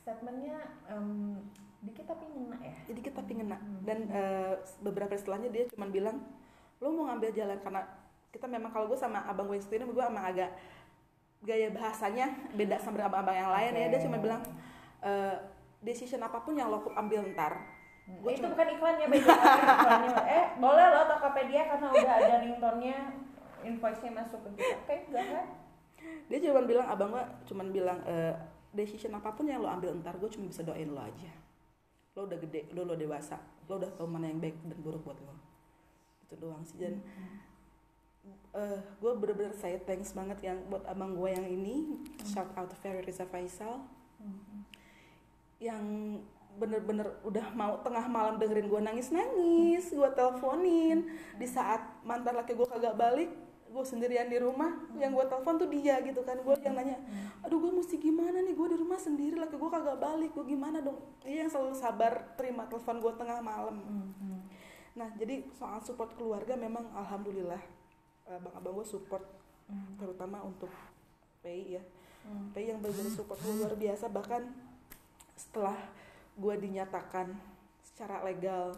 Statementnya 0.03 0.59
em, 0.91 1.39
dikit 1.83 2.11
tapi 2.11 2.27
ngena 2.27 2.59
ya. 2.59 2.77
jadi 2.91 3.01
kita 3.13 3.21
pingin 3.29 3.53
dan 3.87 3.99
eh, 4.11 4.55
beberapa 4.83 5.15
setelahnya 5.15 5.53
dia 5.55 5.71
cuma 5.71 5.87
bilang 5.87 6.19
lo 6.83 6.91
mau 6.91 7.07
ngambil 7.13 7.31
jalan 7.31 7.59
karena 7.63 7.87
kita 8.35 8.47
memang 8.51 8.75
kalau 8.75 8.91
gue 8.91 8.99
sama 8.99 9.23
abang 9.29 9.47
gue 9.47 9.61
sendiri 9.63 9.87
gue 9.87 10.05
emang 10.05 10.27
agak 10.27 10.51
gaya 11.47 11.71
bahasanya 11.71 12.33
beda 12.59 12.81
sama 12.83 13.07
abang-abang 13.07 13.37
yang 13.37 13.53
lain 13.53 13.73
ya. 13.77 13.87
Dia 13.93 14.01
cuma 14.03 14.19
bilang 14.19 14.43
eh, 15.05 15.37
decision 15.85 16.23
apa 16.25 16.41
pun 16.43 16.57
yang 16.57 16.73
lo 16.73 16.85
ambil 16.97 17.25
ntar. 17.33 17.77
Gue 18.07 18.39
itu 18.39 18.47
bukan 18.47 18.67
iklannya, 18.79 19.07
iklannya. 19.11 20.11
Eh, 20.31 20.45
boleh 20.63 20.87
loh 20.95 21.05
Tokopedia 21.11 21.67
karena 21.67 21.87
udah 21.91 22.13
ada 22.23 22.35
ringtone-nya, 22.39 22.99
invoice-nya 23.67 24.13
masuk 24.15 24.47
ke 24.47 24.63
kita. 24.63 24.77
Oke, 24.87 24.97
go 25.11 25.19
ahead. 25.19 25.47
dia 26.31 26.39
cuma 26.39 26.63
bilang 26.63 26.87
abang 26.87 27.11
gue 27.11 27.25
cuma 27.51 27.63
bilang 27.67 27.99
eh, 28.07 28.35
decision 28.71 29.15
apa 29.19 29.35
pun 29.35 29.47
yang 29.47 29.59
lo 29.59 29.67
ambil 29.67 29.91
ntar 29.99 30.15
gue 30.23 30.31
cuma 30.31 30.47
bisa 30.47 30.63
doain 30.63 30.87
lo 30.87 31.03
aja. 31.03 31.33
Lo 32.15 32.31
udah 32.31 32.39
gede 32.39 32.71
lo 32.71 32.87
lo 32.87 32.95
dewasa 32.95 33.43
lo 33.67 33.83
udah 33.83 33.91
tahu 33.99 34.07
mana 34.07 34.31
yang 34.31 34.39
baik 34.39 34.55
dan 34.63 34.79
buruk 34.83 35.03
buat 35.03 35.19
lo. 35.19 35.35
Itu 36.27 36.39
doang 36.39 36.63
sih 36.63 36.79
dan 36.79 37.03
eh 38.55 38.79
gue 39.03 39.13
bener-bener 39.19 39.55
saya 39.55 39.79
thanks 39.83 40.15
banget 40.15 40.39
yang 40.47 40.59
buat 40.71 40.87
abang 40.87 41.15
gue 41.19 41.31
yang 41.31 41.47
ini. 41.47 42.07
Shout 42.23 42.55
out 42.55 42.71
to 42.71 42.77
Ferry 42.79 43.03
Riza 43.03 43.27
Faisal 43.27 43.83
yang 45.57 45.85
bener-bener 46.57 47.21
udah 47.21 47.53
mau 47.53 47.77
tengah 47.85 48.09
malam 48.09 48.41
dengerin 48.41 48.69
gue 48.73 48.81
nangis 48.81 49.13
nangis 49.13 49.93
gue 49.93 50.11
teleponin. 50.17 51.05
Di 51.37 51.45
saat 51.45 52.01
mantan 52.01 52.37
laki 52.37 52.57
gue 52.57 52.65
kagak 52.65 52.97
balik 52.97 53.31
gue 53.67 53.85
sendirian 53.85 54.31
di 54.31 54.41
rumah 54.41 54.73
yang 54.97 55.13
gue 55.13 55.27
telepon 55.29 55.61
tuh 55.61 55.69
dia 55.69 56.01
gitu 56.01 56.25
kan. 56.25 56.41
Gue 56.41 56.57
yang 56.65 56.73
nanya 56.73 56.97
aduh 57.45 57.61
gue 57.61 57.73
mesti 57.77 58.01
gimana 58.01 58.41
nih? 58.41 58.57
Gue 58.57 58.73
di 58.73 58.79
rumah 58.81 58.97
sendiri 58.97 59.37
laki 59.37 59.57
gue 59.61 59.71
kagak 59.71 60.01
balik 60.01 60.33
gue 60.33 60.45
gimana 60.49 60.81
dong? 60.81 60.97
Dia 61.25 61.45
yang 61.45 61.53
selalu 61.53 61.77
sabar 61.77 62.33
terima 62.41 62.65
telepon 62.73 63.05
gue 63.05 63.13
tengah 63.21 63.39
malam. 63.45 63.77
Nah 64.97 65.13
jadi 65.21 65.45
soal 65.61 65.85
support 65.85 66.17
keluarga 66.17 66.57
memang 66.57 66.89
alhamdulillah 66.97 67.61
abang-abang 68.33 68.81
gue 68.81 68.87
support 68.89 69.25
terutama 70.01 70.41
untuk 70.41 70.73
PI 71.45 71.77
ya. 71.77 71.83
PI 72.57 72.73
yang 72.73 72.81
benar-benar 72.81 73.13
support 73.13 73.39
luar 73.45 73.77
biasa 73.77 74.09
bahkan 74.09 74.57
setelah 75.37 75.77
gue 76.37 76.55
dinyatakan 76.57 77.37
secara 77.85 78.25
legal 78.25 78.73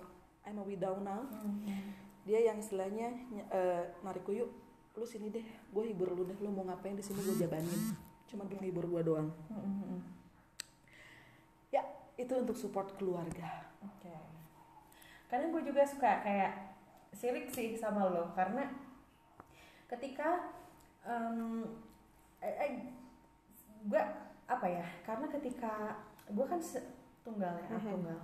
I'm 0.47 0.59
a 0.59 0.65
widow 0.67 0.99
now. 1.01 1.23
Dia 2.27 2.53
yang 2.53 2.61
istilahnya 2.61 3.09
ny- 3.31 3.49
eh, 3.49 3.83
yuk 4.35 4.51
lu 4.99 5.07
sini 5.07 5.31
deh 5.31 5.47
gue 5.47 5.85
hibur 5.95 6.11
lu 6.11 6.27
deh 6.27 6.35
lu 6.43 6.51
mau 6.51 6.67
ngapain 6.67 6.99
di 6.99 7.05
sini 7.05 7.23
gue 7.23 7.39
jabanin. 7.39 7.95
Cuma 8.27 8.45
untuk 8.45 8.61
hibur 8.61 8.85
gue 8.85 9.03
doang. 9.07 9.31
Ya 11.71 11.87
itu 12.19 12.35
untuk 12.35 12.59
support 12.59 12.99
keluarga. 12.99 13.71
Oke. 13.81 14.13
Karena 15.31 15.47
gue 15.55 15.63
juga 15.63 15.87
suka 15.87 16.27
kayak 16.27 16.53
sirik 17.15 17.49
sih 17.49 17.73
sama 17.79 18.05
lo 18.11 18.37
karena 18.37 18.69
ketika 19.89 20.53
em 21.09 21.65
eh, 22.45 22.55
eh, 22.61 22.73
gue 23.89 24.03
apa 24.49 24.67
ya? 24.69 24.85
Karena 25.05 25.27
ketika 25.33 25.97
gue 26.29 26.47
kan 26.47 26.61
tunggal 27.25 27.55
ya, 27.61 27.67
anak 27.69 27.83
Mhm. 27.85 27.93
tunggal. 27.93 28.21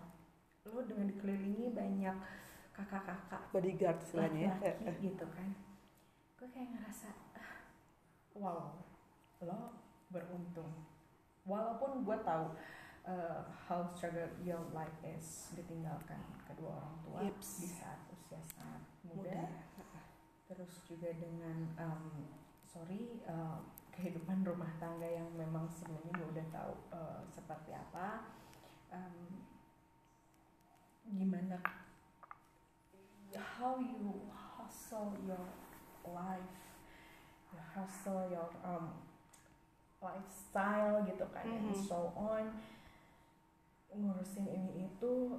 Lo 0.64 0.80
dengan 0.84 1.06
dikelilingi 1.12 1.66
banyak 1.72 2.16
kakak-kakak 2.74 3.42
bodyguard 3.52 3.98
istilahnya 4.02 4.40
ya 4.40 4.54
laki-laki 4.58 5.14
gitu 5.14 5.26
kan. 5.30 5.48
Gue 6.34 6.48
kayak 6.50 6.68
ngerasa 6.74 7.08
ah, 7.36 7.52
wow, 8.34 8.80
lo 9.44 9.60
beruntung. 10.10 10.72
Walaupun 11.44 12.02
gue 12.02 12.16
tahu 12.24 12.56
uh, 13.04 13.40
how 13.68 13.84
struggle 13.84 14.28
your 14.40 14.64
life 14.72 14.96
is 15.04 15.52
ditinggalkan 15.52 16.20
kedua 16.48 16.80
orang 16.80 16.96
tua 17.04 17.18
Yeps. 17.28 17.60
di 17.60 17.68
saat 17.68 18.00
usia 18.10 18.40
sangat 18.56 18.82
muda, 19.04 19.28
muda 19.28 19.44
terus 20.44 20.84
juga 20.88 21.08
dengan 21.16 21.68
um, 21.80 22.28
sorry 22.64 23.20
uh, 23.28 23.60
kehidupan 23.94 24.42
rumah 24.42 24.74
tangga 24.76 25.06
yang 25.06 25.30
memang 25.32 25.70
gue 26.10 26.26
udah 26.26 26.46
tahu 26.50 26.72
uh, 26.90 27.22
seperti 27.30 27.70
apa 27.70 28.26
um, 28.90 29.38
gimana? 31.08 31.62
How 33.34 33.78
you 33.78 34.30
hustle 34.30 35.14
your 35.22 35.46
life 36.06 36.54
you 37.50 37.58
hustle 37.74 38.26
your 38.30 38.50
um, 38.62 38.94
lifestyle 39.98 41.02
gitu 41.06 41.26
kan 41.30 41.46
and 41.46 41.70
Mhm. 41.70 41.86
so 41.86 42.10
on. 42.14 42.50
Ngurusin 43.94 44.46
ini 44.50 44.90
itu 44.90 45.38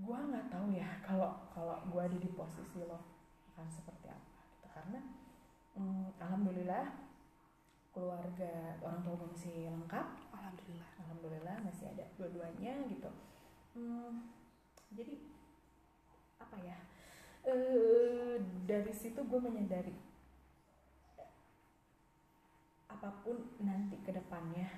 gua 0.00 0.24
nggak 0.24 0.48
tahu 0.52 0.72
ya 0.72 0.88
kalau 1.04 1.36
kalau 1.52 1.76
gua 1.92 2.08
ada 2.08 2.16
di 2.16 2.28
posisi 2.32 2.80
lo 2.84 2.96
akan 3.52 3.68
seperti 3.68 4.08
apa 4.08 4.40
gitu 4.56 4.66
karena 4.72 5.00
mm, 5.76 6.01
alhamdulillah 6.20 7.02
keluarga 7.92 8.80
orang 8.80 9.04
tua 9.04 9.14
gue 9.20 9.28
masih 9.36 9.68
lengkap. 9.68 10.06
Alhamdulillah. 10.32 10.90
Alhamdulillah 11.04 11.56
masih 11.60 11.92
ada 11.92 12.04
dua-duanya 12.16 12.72
gitu. 12.88 13.10
Hmm, 13.76 14.32
jadi 14.96 15.20
apa 16.40 16.56
ya? 16.64 16.78
Eh 17.44 18.40
dari 18.64 18.92
situ 18.96 19.20
gue 19.20 19.40
menyadari 19.40 19.92
apa 22.88 23.08
pun 23.26 23.34
nanti 23.58 23.98
ke 24.00 24.14
depannya 24.14 24.70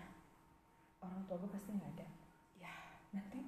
orang 1.05 1.23
tua 1.29 1.39
gue 1.39 1.51
pasti 1.55 1.71
nggak 1.71 1.93
ada. 2.01 2.09
Ya. 2.59 2.75
Nanti 3.15 3.44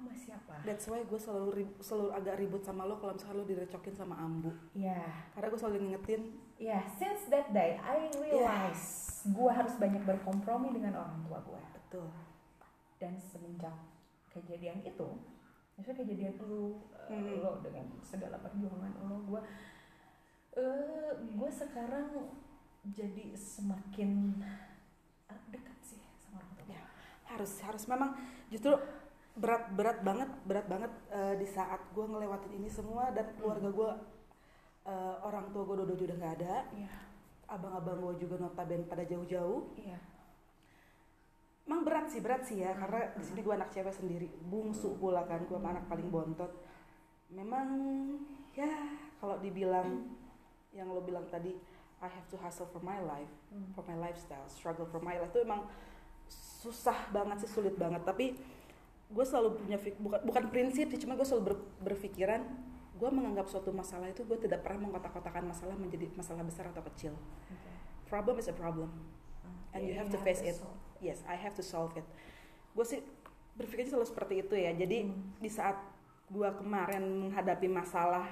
sama 0.00 0.12
siapa? 0.12 0.54
That's 0.62 0.88
why 0.88 1.00
gue 1.02 1.16
selalu 1.16 1.48
rib- 1.54 1.78
selalu 1.78 2.08
agak 2.10 2.34
ribut 2.36 2.62
sama 2.62 2.82
lo 2.82 2.96
kalau 2.96 3.12
misalnya 3.12 3.36
lo 3.36 3.44
direcokin 3.44 3.92
sama 3.92 4.16
ambu. 4.16 4.48
Ya 4.72 5.04
karena 5.32 5.46
gue 5.46 5.60
selalu 5.60 5.76
ngingetin. 5.78 6.22
Ya 6.56 6.80
since 6.90 7.28
that 7.28 7.52
day 7.52 7.76
I 7.76 8.08
realize 8.16 8.84
gue 9.22 9.50
harus 9.50 9.76
banyak 9.76 10.02
berkompromi 10.02 10.72
dengan 10.72 10.96
orang 10.98 11.20
tua 11.22 11.38
gue 11.40 11.60
betul. 11.74 12.08
Dan 12.96 13.16
semenjak 13.16 13.76
kejadian 14.28 14.80
itu 14.80 15.08
maksudnya 15.74 16.00
kejadian 16.00 16.34
lu 16.40 16.76
uh, 16.92 17.08
Hmm. 17.08 17.40
lo 17.40 17.58
dengan 17.58 17.88
segala 18.00 18.36
perjuangan 18.36 18.92
lo 19.02 19.18
gue 19.26 19.40
eh 20.54 21.10
gue 21.30 21.50
sekarang 21.50 22.06
jadi 22.86 23.32
semakin 23.32 24.38
uh, 25.26 25.40
dekat 25.48 25.78
sih 25.80 26.00
sama 26.18 26.38
orang 26.38 26.54
tua 26.54 26.66
Ya. 26.70 26.82
harus 27.26 27.52
harus. 27.60 27.82
Memang 27.86 28.14
justru 28.46 28.74
berat 29.40 29.72
berat 29.72 29.98
banget 30.04 30.30
berat 30.44 30.66
banget 30.68 30.92
eh, 31.10 31.34
di 31.34 31.46
saat 31.48 31.80
gue 31.90 32.04
ngelewatin 32.04 32.52
ini 32.54 32.68
semua 32.68 33.08
dan 33.10 33.32
keluarga 33.36 33.70
gue 33.70 33.92
Eh, 34.80 35.16
orang 35.20 35.52
tua 35.52 35.68
gue 35.68 35.76
udah 35.76 35.92
udah 35.92 36.16
nggak 36.16 36.34
ada. 36.40 36.56
Iya. 36.72 36.90
abang-abang 37.50 38.00
gue 38.00 38.24
juga 38.24 38.40
notabene 38.40 38.88
pada 38.88 39.04
jauh-jauh. 39.04 39.76
Iya. 39.76 39.98
emang 41.68 41.84
berat 41.84 42.08
sih 42.08 42.18
berat 42.18 42.42
sih 42.48 42.64
ya 42.64 42.72
karena 42.74 43.12
di 43.14 43.22
sini 43.22 43.44
gue 43.44 43.54
anak 43.54 43.70
cewek 43.70 43.92
sendiri 43.92 44.26
bungsu 44.42 44.96
pula 44.96 45.22
kan 45.28 45.44
gue 45.44 45.54
anak 45.54 45.84
paling 45.86 46.08
bontot. 46.08 46.48
Memang 47.28 47.68
ya 48.56 48.72
kalau 49.20 49.36
dibilang 49.38 50.10
yang 50.72 50.88
lo 50.88 51.04
bilang 51.04 51.28
tadi 51.28 51.54
I 52.00 52.08
have 52.08 52.26
to 52.32 52.40
hustle 52.40 52.66
for 52.72 52.80
my 52.80 52.98
life 52.98 53.30
Hmm. 53.52 53.68
for 53.76 53.84
my 53.84 54.00
lifestyle 54.00 54.48
struggle 54.48 54.88
for 54.88 55.04
my 55.04 55.20
life 55.20 55.30
itu 55.30 55.44
emang 55.44 55.68
susah 56.64 57.10
banget 57.12 57.44
sih 57.44 57.50
sulit 57.52 57.76
banget. 57.76 58.00
Tapi 58.02 58.32
gue 59.10 59.24
selalu 59.24 59.58
punya 59.58 59.76
bukan 59.98 60.20
bukan 60.22 60.44
prinsip 60.48 60.86
sih 60.88 60.98
cuma 60.98 61.14
gue 61.14 61.24
selalu 61.24 61.42
ber- 61.50 61.66
berpikiran 61.84 62.46
gue 62.94 63.10
menganggap 63.10 63.48
suatu 63.48 63.70
masalah 63.70 64.06
itu 64.06 64.22
gue 64.22 64.38
tidak 64.38 64.60
pernah 64.60 64.86
mengkotak-kotakan 64.86 65.44
masalah 65.46 65.74
menjadi 65.74 66.06
masalah 66.14 66.40
besar 66.40 66.68
atau 66.68 66.84
kecil 66.86 67.16
Oke. 67.48 67.70
problem 68.06 68.38
is 68.38 68.46
a 68.46 68.54
problem 68.54 68.90
And 69.70 69.82
you 69.82 69.94
have 69.94 70.10
to 70.10 70.18
face 70.18 70.42
it. 70.42 70.58
solve. 70.58 70.74
yes 70.98 71.22
I 71.24 71.34
have 71.34 71.54
to 71.54 71.64
solve 71.64 71.94
it 71.94 72.06
gue 72.70 72.86
sih 72.86 73.00
berpikirnya 73.52 73.92
selalu 73.92 74.06
seperti 74.06 74.34
itu 74.40 74.54
ya 74.54 74.70
jadi 74.72 75.04
Hmm. 75.04 75.34
di 75.36 75.50
saat 75.50 75.74
gue 76.30 76.46
kemarin 76.54 77.02
menghadapi 77.02 77.66
masalah 77.66 78.26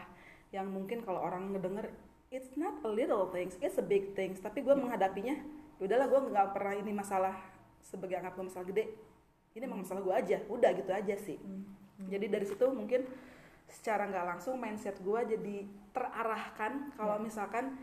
yang 0.49 0.64
mungkin 0.64 1.03
kalau 1.03 1.19
orang 1.21 1.51
ngedenger 1.51 1.91
it's 2.29 2.55
not 2.55 2.79
a 2.81 2.88
little 2.88 3.27
things 3.29 3.59
it's 3.59 3.75
a 3.75 3.85
big 3.85 4.14
things 4.14 4.38
tapi 4.38 4.62
gue 4.62 4.73
menghadapinya 4.73 5.35
ya 5.75 5.83
udahlah 5.83 6.07
gue 6.07 6.21
nggak 6.29 6.49
pernah 6.53 6.75
ini 6.77 6.93
masalah 6.93 7.35
sebagai 7.81 8.14
anggap 8.14 8.37
gue 8.37 8.47
masalah 8.47 8.67
gede 8.69 8.85
ini 9.59 9.64
emang 9.64 9.83
masalah 9.83 10.01
gue 10.01 10.14
aja 10.14 10.38
udah 10.47 10.71
gitu 10.73 10.90
aja 10.90 11.14
sih 11.16 11.38
Hmm. 11.99 12.07
jadi 12.07 12.31
dari 12.31 12.47
situ 12.47 12.62
mungkin 12.71 13.03
secara 13.66 14.07
nggak 14.07 14.27
langsung 14.29 14.55
mindset 14.55 14.94
gue 14.99 15.21
jadi 15.29 15.57
terarahkan 15.90 16.94
kalau 16.94 17.18
Ya. 17.18 17.21
misalkan 17.21 17.75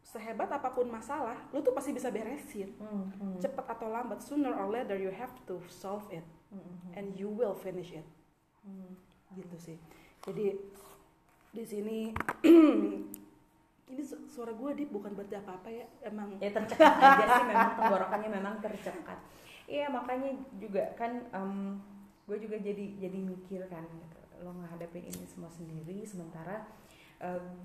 sehebat 0.00 0.46
apa 0.48 0.70
pun 0.70 0.86
masalah 0.86 1.34
lu 1.50 1.58
tuh 1.58 1.72
pasti 1.72 1.90
bisa 1.90 2.06
beresin 2.08 2.70
Hmm. 2.76 3.10
Hmm. 3.12 3.36
cepat 3.36 3.66
atau 3.68 3.88
lambat 3.88 4.20
sooner 4.20 4.52
or 4.52 4.68
later 4.68 4.94
you 4.94 5.10
have 5.10 5.34
to 5.42 5.58
solve 5.66 6.06
it 6.08 6.22
Hmm. 6.48 6.62
Hmm. 6.62 6.92
and 6.94 7.06
you 7.12 7.26
will 7.26 7.52
finish 7.52 7.90
it 7.90 8.06
Hmm. 8.62 8.94
gitu 9.34 9.56
sih 9.58 9.76
jadi 10.22 10.54
di 11.50 11.64
sini 11.64 11.98
ini 13.86 14.02
su- 14.02 14.22
suara 14.24 14.50
gue 14.50 14.70
di 14.72 14.84
bukan 14.86 15.12
berarti 15.12 15.34
apa 15.34 15.50
apa 15.56 15.68
ya 15.68 15.86
emang 16.04 16.38
ya 16.38 16.48
tercekat 16.48 16.94
aja 16.94 17.26
sih 17.32 17.44
memang 17.44 17.72
tenggorokannya 17.74 18.30
memang 18.32 18.54
tercekat 18.58 19.18
iya 19.68 19.88
makanya 19.88 20.36
juga 20.60 20.92
kan 20.96 21.24
gue 22.24 22.36
juga 22.40 22.56
jadi 22.60 22.84
jadi 23.00 23.18
mikir 23.20 23.68
kan 23.68 23.84
gitu. 23.84 24.18
lo 24.44 24.50
ngadepin 24.60 25.08
ini 25.08 25.24
semua 25.28 25.48
sendiri 25.48 26.04
sementara 26.04 26.64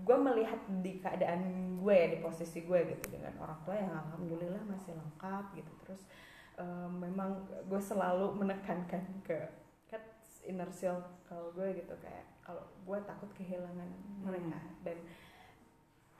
gue 0.08 0.18
melihat 0.18 0.62
di 0.80 1.04
keadaan 1.04 1.76
gue 1.82 1.96
ya 1.96 2.08
di 2.16 2.20
posisi 2.24 2.64
gue 2.64 2.80
gitu 2.96 3.06
dengan 3.12 3.36
orang 3.44 3.60
tua 3.68 3.76
yang 3.76 3.92
alhamdulillah 3.92 4.64
masih 4.64 4.96
lengkap 4.96 5.46
gitu. 5.58 5.72
Terus 5.84 6.02
eh, 6.60 6.90
memang 6.90 7.44
gue 7.68 7.82
selalu 7.82 8.40
menekankan 8.40 9.04
ke 9.26 9.38
kan 9.92 10.00
inner 10.48 10.70
circle 10.72 11.52
gue 11.56 11.84
gitu 11.84 11.94
kayak 12.00 12.24
kalau 12.40 12.64
gue 12.88 12.98
takut 13.04 13.30
kehilangan 13.36 13.90
mereka 14.24 14.60
dan 14.86 14.98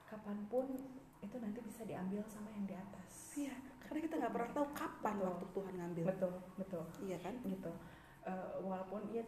kapan 0.10 0.38
pun 0.52 0.66
itu 1.20 1.36
nanti 1.40 1.60
bisa 1.64 1.88
diambil 1.88 2.24
sama 2.28 2.52
yang 2.52 2.66
di 2.68 2.76
atas. 2.76 3.14
Iya 3.40 3.69
karena 3.90 4.00
kita 4.00 4.16
nggak 4.16 4.32
pernah 4.32 4.50
tahu 4.54 4.68
kapan 4.72 5.14
Betul. 5.16 5.28
waktu 5.28 5.46
Tuhan 5.50 5.74
ngambil. 5.76 6.06
Betul 6.06 6.34
betul. 6.56 6.84
Iya 7.02 7.18
kan? 7.20 7.34
Gitu. 7.42 7.72
Eh, 8.22 8.48
walaupun 8.62 9.02
ya 9.10 9.26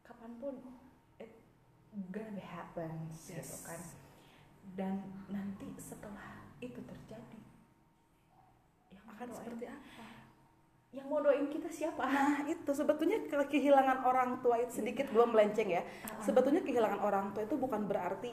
kapan 0.00 0.30
pun 0.38 0.54
it 1.18 1.34
gonna 2.08 2.30
be 2.30 2.40
happens 2.40 3.26
gitu 3.26 3.42
Yes. 3.42 3.66
kan. 3.66 3.80
Dan 4.70 4.94
nanti 5.26 5.66
setelah 5.76 6.30
itu 6.58 6.78
terjadi 6.78 7.40
yang 8.88 9.04
akan 9.08 9.26
doain- 9.26 9.36
seperti 9.36 9.64
apa? 9.66 10.04
Yang 10.88 11.06
mau 11.10 11.18
doain 11.18 11.46
kita 11.48 11.66
siapa? 11.68 12.06
Nah 12.06 12.46
itu. 12.46 12.70
Sebetulnya 12.70 13.18
ke- 13.20 13.50
kehilangan 13.50 14.06
orang 14.06 14.38
tua 14.38 14.62
itu 14.62 14.78
sedikit 14.78 15.10
gue 15.10 15.26
melenceng 15.26 15.66
ya. 15.68 15.82
Ah, 15.82 16.22
sebetulnya 16.22 16.62
kehilangan 16.62 17.02
orang 17.02 17.34
tua 17.34 17.42
itu 17.42 17.58
bukan 17.58 17.82
berarti 17.84 18.30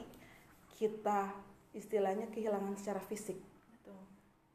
kita 0.72 1.34
istilahnya 1.72 2.28
kehilangan 2.28 2.78
secara 2.78 3.00
fisik 3.00 3.42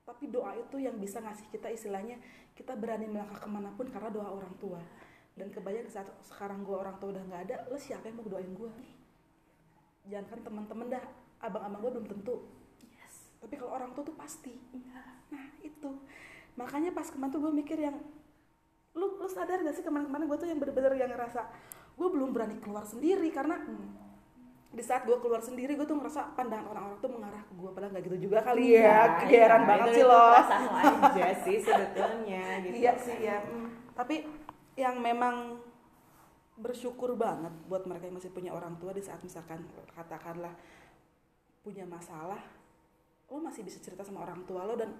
tapi 0.07 0.31
doa 0.31 0.55
itu 0.55 0.79
yang 0.79 0.95
bisa 0.95 1.19
ngasih 1.19 1.51
kita 1.51 1.67
istilahnya 1.67 2.15
kita 2.55 2.79
berani 2.79 3.11
melangkah 3.11 3.43
ke 3.43 3.49
mana 3.51 3.75
pun 3.75 3.91
karena 3.91 4.07
doa 4.07 4.31
orang 4.31 4.55
tua. 4.55 4.79
Dan 5.35 5.51
kebayang 5.51 5.91
saat 5.91 6.07
sekarang 6.23 6.63
gue 6.63 6.73
orang 6.73 6.95
tua 6.97 7.13
udah 7.13 7.23
nggak 7.27 7.41
ada 7.51 7.55
lo 7.67 7.77
siapa 7.77 8.07
yang 8.07 8.23
mau 8.23 8.25
doain 8.25 8.49
gue 8.55 8.71
jangan 10.07 10.25
kan 10.31 10.39
teman-teman 10.43 10.87
dah 10.87 11.03
abang-abang 11.43 11.79
gue 11.83 11.91
belum 11.99 12.07
tentu. 12.07 12.35
Yes. 12.81 13.29
Tapi 13.43 13.53
kalau 13.59 13.71
orang 13.75 13.91
tua 13.93 14.03
tuh 14.07 14.15
pasti. 14.15 14.55
Iya. 14.73 15.01
Nah 15.35 15.45
itu. 15.61 15.91
Makanya 16.57 16.95
pas 16.95 17.11
kemarin 17.11 17.31
tuh 17.35 17.41
gue 17.43 17.53
mikir 17.53 17.77
yang 17.77 17.99
lu 18.97 19.21
lu 19.21 19.29
sadar 19.29 19.61
gak 19.61 19.77
sih 19.77 19.85
kemarin-kemarin 19.85 20.25
gue 20.25 20.37
tuh 20.41 20.49
yang 20.49 20.57
bener-bener 20.57 20.97
yang 20.97 21.11
ngerasa 21.13 21.45
gue 21.93 22.07
belum 22.09 22.33
berani 22.33 22.57
keluar 22.57 22.81
sendiri 22.81 23.29
karena 23.29 23.61
di 24.67 24.83
saat 24.83 25.07
gue 25.07 25.15
keluar 25.23 25.39
sendiri 25.39 25.79
gue 25.79 25.87
tuh 25.87 25.95
ngerasa 25.95 26.35
pandangan 26.35 26.67
orang-orang 26.67 26.99
tuh 26.99 27.11
mengarah 27.11 27.39
ke 27.47 27.53
gue 27.55 27.69
padahal 27.71 27.91
nggak 27.95 28.03
gitu 28.11 28.17
juga 28.27 28.43
kali 28.43 28.75
ya. 28.75 29.23
kegeeran 29.23 29.63
iya, 29.63 29.67
banget 29.67 29.87
itu- 29.87 29.95
sih 29.95 30.03
itu 30.03 30.11
lo 30.11 30.19
perasaan 30.19 30.61
lo 30.67 30.71
aja 31.07 31.27
sih 31.47 31.57
sebetulnya 31.63 32.45
gitu. 32.67 32.75
Iya 32.75 32.93
sih 32.99 33.17
ya 33.23 33.37
mm. 33.47 33.67
tapi 33.95 34.15
yang 34.75 34.95
memang 34.99 35.35
bersyukur 36.59 37.15
banget 37.15 37.53
buat 37.71 37.87
mereka 37.87 38.11
yang 38.11 38.17
masih 38.19 38.33
punya 38.33 38.51
orang 38.51 38.75
tua 38.81 38.91
di 38.91 39.01
saat 39.01 39.23
misalkan 39.23 39.63
katakanlah 39.95 40.51
punya 41.63 41.87
masalah 41.87 42.41
lo 43.31 43.39
masih 43.39 43.63
bisa 43.63 43.79
cerita 43.79 44.03
sama 44.03 44.23
orang 44.27 44.43
tua 44.43 44.67
lo 44.67 44.75
dan 44.75 44.91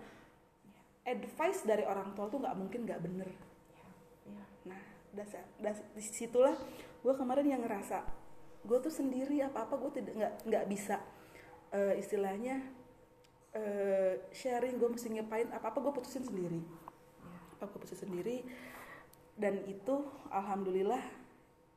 advice 1.08 1.64
dari 1.64 1.84
orang 1.84 2.16
tua 2.16 2.28
tuh 2.28 2.44
nggak 2.44 2.56
mungkin 2.56 2.84
nggak 2.84 3.00
bener. 3.00 3.30
Iya. 4.28 4.44
nah 4.68 4.82
dasar 5.16 5.44
das, 5.60 5.80
di 5.96 6.04
situlah 6.04 6.56
gue 7.04 7.14
kemarin 7.16 7.48
yang 7.48 7.62
ngerasa 7.64 8.27
gue 8.68 8.78
tuh 8.78 8.92
sendiri 8.92 9.40
apa 9.40 9.64
apa 9.64 9.76
gue 9.76 9.92
tidak 9.96 10.14
nggak 10.14 10.34
nggak 10.46 10.66
bisa 10.68 11.00
eh, 11.72 11.96
istilahnya 11.96 12.60
eh, 13.54 14.28
sharing 14.30 14.76
gue 14.76 14.90
mesti 14.90 15.08
ngapain 15.10 15.48
apa 15.50 15.72
apa 15.72 15.80
gue 15.80 15.94
putusin 15.94 16.22
sendiri 16.22 16.60
apa 17.56 17.66
gue 17.66 17.80
putusin 17.80 18.04
sendiri 18.04 18.44
dan 19.34 19.64
itu 19.64 19.96
alhamdulillah 20.30 21.02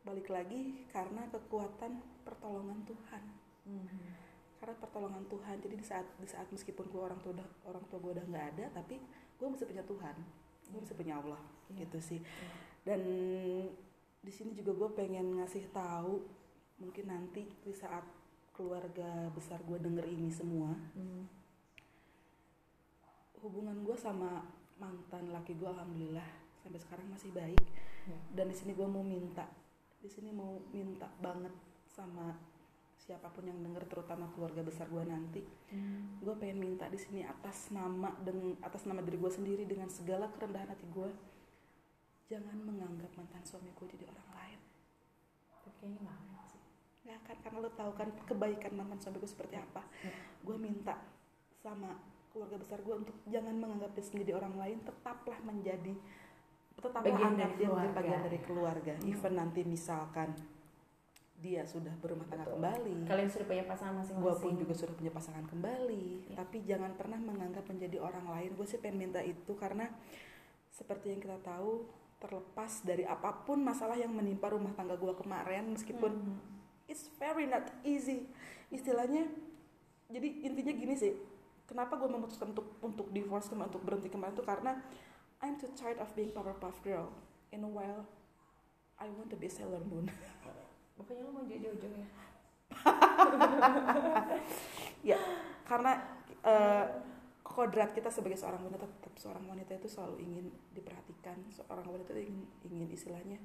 balik 0.02 0.28
lagi 0.28 0.82
karena 0.88 1.28
kekuatan 1.30 1.92
pertolongan 2.22 2.82
Tuhan 2.84 3.22
Mhm. 3.60 4.00
karena 4.58 4.74
pertolongan 4.76 5.24
Tuhan 5.26 5.56
jadi 5.60 5.76
di 5.76 5.84
saat 5.84 6.08
di 6.16 6.24
saat 6.24 6.48
meskipun 6.48 6.88
gue 6.88 6.98
orang 6.98 7.20
tua 7.20 7.36
orang 7.62 7.84
tua 7.86 8.00
gue 8.00 8.12
udah 8.16 8.24
nggak 8.26 8.46
ada 8.56 8.66
tapi 8.74 8.96
gue 9.36 9.46
masih 9.46 9.68
punya 9.68 9.84
Tuhan 9.84 10.16
gue 10.66 10.80
masih 10.80 10.96
punya 10.96 11.14
Allah 11.16 11.40
Iya. 11.68 11.84
gitu 11.84 11.98
sih 12.00 12.20
Iya. 12.20 12.48
dan 12.82 13.00
di 14.20 14.32
sini 14.32 14.52
juga 14.52 14.72
gue 14.74 14.88
pengen 14.96 15.38
ngasih 15.38 15.68
tahu 15.70 16.24
mungkin 16.80 17.06
nanti 17.06 17.44
di 17.60 17.72
saat 17.72 18.02
keluarga 18.50 19.28
besar 19.30 19.60
gue 19.62 19.78
denger 19.78 20.04
ini 20.06 20.28
semua 20.28 20.72
Mhm. 20.92 21.22
hubungan 23.40 23.76
gue 23.80 23.96
sama 23.96 24.44
mantan 24.76 25.28
laki 25.30 25.56
gue 25.56 25.64
alhamdulillah 25.66 26.26
sampai 26.58 26.80
sekarang 26.80 27.06
masih 27.08 27.32
baik 27.32 27.60
Ya. 28.00 28.16
dan 28.32 28.48
di 28.48 28.56
sini 28.56 28.72
gue 28.72 28.84
mau 28.86 29.04
minta 29.04 29.44
di 29.98 30.08
sini 30.08 30.32
mau 30.32 30.56
minta 30.70 31.04
banget 31.20 31.52
sama 31.86 32.32
siapa 32.96 33.28
pun 33.28 33.44
yang 33.44 33.60
denger 33.60 33.84
terutama 33.86 34.28
keluarga 34.30 34.60
besar 34.62 34.88
gue 34.88 35.04
nanti 35.04 35.44
Mhm. 35.70 36.20
gue 36.20 36.34
pengen 36.36 36.60
minta 36.60 36.84
di 36.86 36.96
sini 36.96 37.20
atas 37.22 37.68
nama 37.70 38.12
dengan 38.18 38.56
atas 38.60 38.84
nama 38.84 39.00
diri 39.00 39.16
gue 39.16 39.28
sendiri 39.30 39.64
dengan 39.64 39.88
segala 39.88 40.28
kerendahan 40.28 40.68
hati 40.68 40.84
gue 40.86 41.08
jangan 42.26 42.56
menganggap 42.56 43.12
mantan 43.14 43.44
suami 43.44 43.68
gue 43.70 43.86
jadi 43.90 44.04
orang 44.06 44.30
lain 44.34 44.60
kayaknya 45.62 46.12
ya 47.10 47.18
kan 47.20 47.34
karena 47.40 47.58
lo 47.58 47.70
tahu 47.70 47.90
kan 47.92 48.08
kebaikan 48.22 48.72
mantan 48.72 48.98
suami 48.98 49.18
gue 49.18 49.26
seperti 49.28 49.54
apa 49.54 49.82
Ya. 50.00 50.14
gue 50.40 50.56
minta 50.56 50.94
sama 51.56 51.98
keluarga 52.30 52.54
besar 52.56 52.78
gue 52.78 52.94
untuk 52.94 53.16
jangan 53.26 53.50
menganggap 53.52 53.90
dia 53.90 54.04
menjadi 54.08 54.32
orang 54.36 54.54
lain 54.56 54.78
tetaplah 54.80 55.38
menjadi 55.42 55.94
tetaplah 56.72 57.02
Bagian 57.04 57.34
anggap 57.34 57.50
dari 57.50 57.58
dia 57.58 57.66
menjadi 57.66 57.74
keluarga. 57.82 57.98
bagian 57.98 58.20
dari 58.22 58.40
keluarga 58.40 58.92
Hmm. 58.94 59.10
even 59.10 59.32
nanti 59.34 59.60
misalkan 59.66 60.28
dia 61.36 61.62
sudah 61.64 61.90
berumah 61.96 62.26
tangga 62.26 62.46
Betul. 62.46 62.54
kembali 62.54 62.94
kalian 63.04 63.28
sudah 63.28 63.46
punya 63.48 63.64
pasangan 63.64 63.94
masing-masing 63.96 64.22
gue 64.22 64.34
pun 64.38 64.52
juga 64.56 64.74
sudah 64.76 64.94
punya 64.94 65.10
pasangan 65.10 65.44
kembali 65.44 66.06
Ya. 66.28 66.36
tapi 66.38 66.56
jangan 66.62 66.92
pernah 66.94 67.18
menganggap 67.18 67.64
menjadi 67.66 67.96
orang 67.98 68.26
lain 68.28 68.50
gue 68.54 68.66
sih 68.66 68.78
pengen 68.78 68.96
minta 69.02 69.20
itu 69.20 69.52
karena 69.54 69.90
seperti 70.70 71.10
yang 71.10 71.18
kita 71.18 71.42
tahu 71.42 71.82
terlepas 72.16 72.84
dari 72.84 73.02
apa 73.02 73.32
pun 73.42 73.58
masalah 73.58 73.96
yang 73.96 74.12
menimpa 74.12 74.46
rumah 74.46 74.70
tangga 74.70 74.94
gue 74.94 75.10
kemarin 75.14 75.66
meskipun 75.66 76.12
Mhm. 76.14 76.59
It's 76.90 77.06
very 77.22 77.46
not 77.46 77.70
easy. 77.86 78.26
Istilahnya 78.74 79.30
jadi 80.10 80.28
intinya 80.42 80.74
gini 80.74 80.94
sih. 80.98 81.14
Kenapa 81.70 81.94
gue 81.94 82.10
memutuskan 82.10 82.50
untuk 82.50 82.66
untuk 82.82 83.06
divorce 83.14 83.46
kemarin 83.46 83.70
untuk 83.70 83.86
berhenti 83.86 84.10
kemarin 84.10 84.34
itu 84.34 84.42
karena 84.42 84.82
I'm 85.38 85.54
too 85.56 85.70
tired 85.78 86.02
of 86.02 86.10
being 86.18 86.34
Powerpuff 86.34 86.82
Girl. 86.82 87.14
In 87.54 87.62
a 87.62 87.70
while 87.70 88.02
I 88.98 89.06
want 89.14 89.30
to 89.30 89.38
be 89.38 89.46
Sailor 89.46 89.80
Moon. 89.86 90.10
Pokoknya 90.98 91.22
lo 91.24 91.32
mau 91.32 91.46
jadi 91.46 91.70
Jojo 91.70 91.86
ya? 91.86 92.06
ya 95.14 95.18
karena 95.64 95.96
uh, 96.44 96.86
kodrat 97.40 97.96
kita 97.96 98.12
sebagai 98.12 98.38
seorang 98.38 98.62
wanita 98.62 98.86
tetap 98.86 99.14
seorang 99.18 99.42
wanita 99.48 99.74
itu 99.78 99.88
selalu 99.88 100.26
ingin 100.26 100.46
diperhatikan. 100.74 101.38
Seorang 101.54 101.86
wanita 101.86 102.12
itu 102.18 102.34
ingin 102.34 102.46
ingin 102.66 102.88
istilahnya 102.90 103.38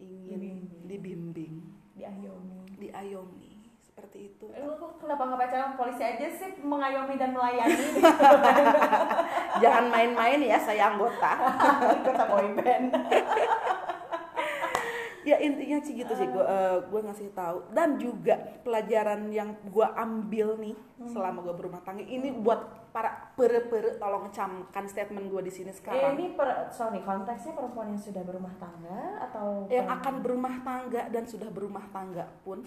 ingin 0.00 0.64
Dibimbing. 0.88 0.88
dibimbing 0.88 1.54
Diayomi. 1.94 2.58
diayomi 2.80 3.48
seperti 3.78 4.32
itu 4.32 4.48
Lu 4.48 4.72
kenapa 4.96 5.22
nggak 5.22 5.38
pacaran 5.38 5.72
polisi 5.76 6.00
aja 6.00 6.26
sih 6.26 6.56
mengayomi 6.58 7.14
dan 7.14 7.36
melayani 7.36 7.76
jangan 9.62 9.86
main-main 9.88 10.40
ya 10.40 10.56
saya 10.56 10.88
anggota 10.88 11.32
kota 12.08 12.24
boyband? 12.26 12.88
ya 15.22 15.36
intinya 15.36 15.78
sih 15.78 15.94
gitu 15.94 16.10
sih. 16.10 16.26
Gue 16.26 16.44
gue 16.86 17.00
ngasih 17.02 17.30
tahu. 17.30 17.68
Dan 17.70 17.96
juga 17.96 18.34
pelajaran 18.60 19.28
yang 19.28 19.56
gue 19.62 19.86
ambil 19.86 20.56
nih 20.56 20.76
selama 21.02 21.40
gue 21.40 21.54
berumah 21.54 21.80
tangga 21.80 22.00
ini 22.00 22.28
buat 22.30 22.60
para 22.90 23.32
pere-pere 23.32 23.96
tolong 23.96 24.28
camkan 24.28 24.84
statement 24.84 25.26
gue 25.26 25.42
di 25.42 25.52
sini 25.52 25.70
Eh, 25.70 25.74
sekarang. 25.74 26.12
Ini 26.14 26.34
per, 26.34 26.48
sorry 26.70 27.00
konteksnya 27.00 27.52
perempuan 27.52 27.88
yang 27.88 28.00
sudah 28.00 28.20
berumah 28.20 28.54
tangga 28.56 29.00
atau 29.24 29.64
yang 29.66 29.84
perempuan- 29.84 29.96
akan 29.96 30.14
berumah 30.20 30.54
tangga 30.60 31.02
dan 31.08 31.24
sudah 31.24 31.48
berumah 31.48 31.84
tangga 31.88 32.24
pun 32.40 32.66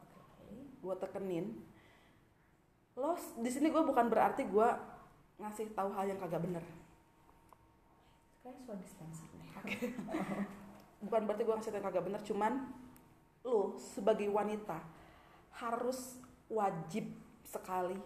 Oke. 0.00 0.56
gue 0.78 0.94
tekenin. 0.98 1.46
Lo 2.94 3.12
di 3.14 3.46
sini 3.48 3.68
gue 3.68 3.78
bukan 3.80 4.06
berarti 4.06 4.42
gue 4.42 4.68
ngasih 5.38 5.70
tahu 5.70 5.92
hal 5.92 6.06
yang 6.06 6.18
kagak 6.18 6.40
bener. 6.40 6.64
Kayak 8.40 8.58
suara 8.58 8.78
dispenser 8.78 9.28
nih. 9.32 9.48
bukan 11.02 11.22
berarti 11.26 11.42
gue 11.46 11.54
ngasih 11.54 11.72
yang 11.74 11.84
kagak 11.86 12.04
bener 12.04 12.22
cuman 12.26 12.52
lo 13.46 13.78
sebagai 13.78 14.26
wanita 14.28 14.82
harus 15.62 16.18
wajib 16.50 17.06
sekali 17.46 17.96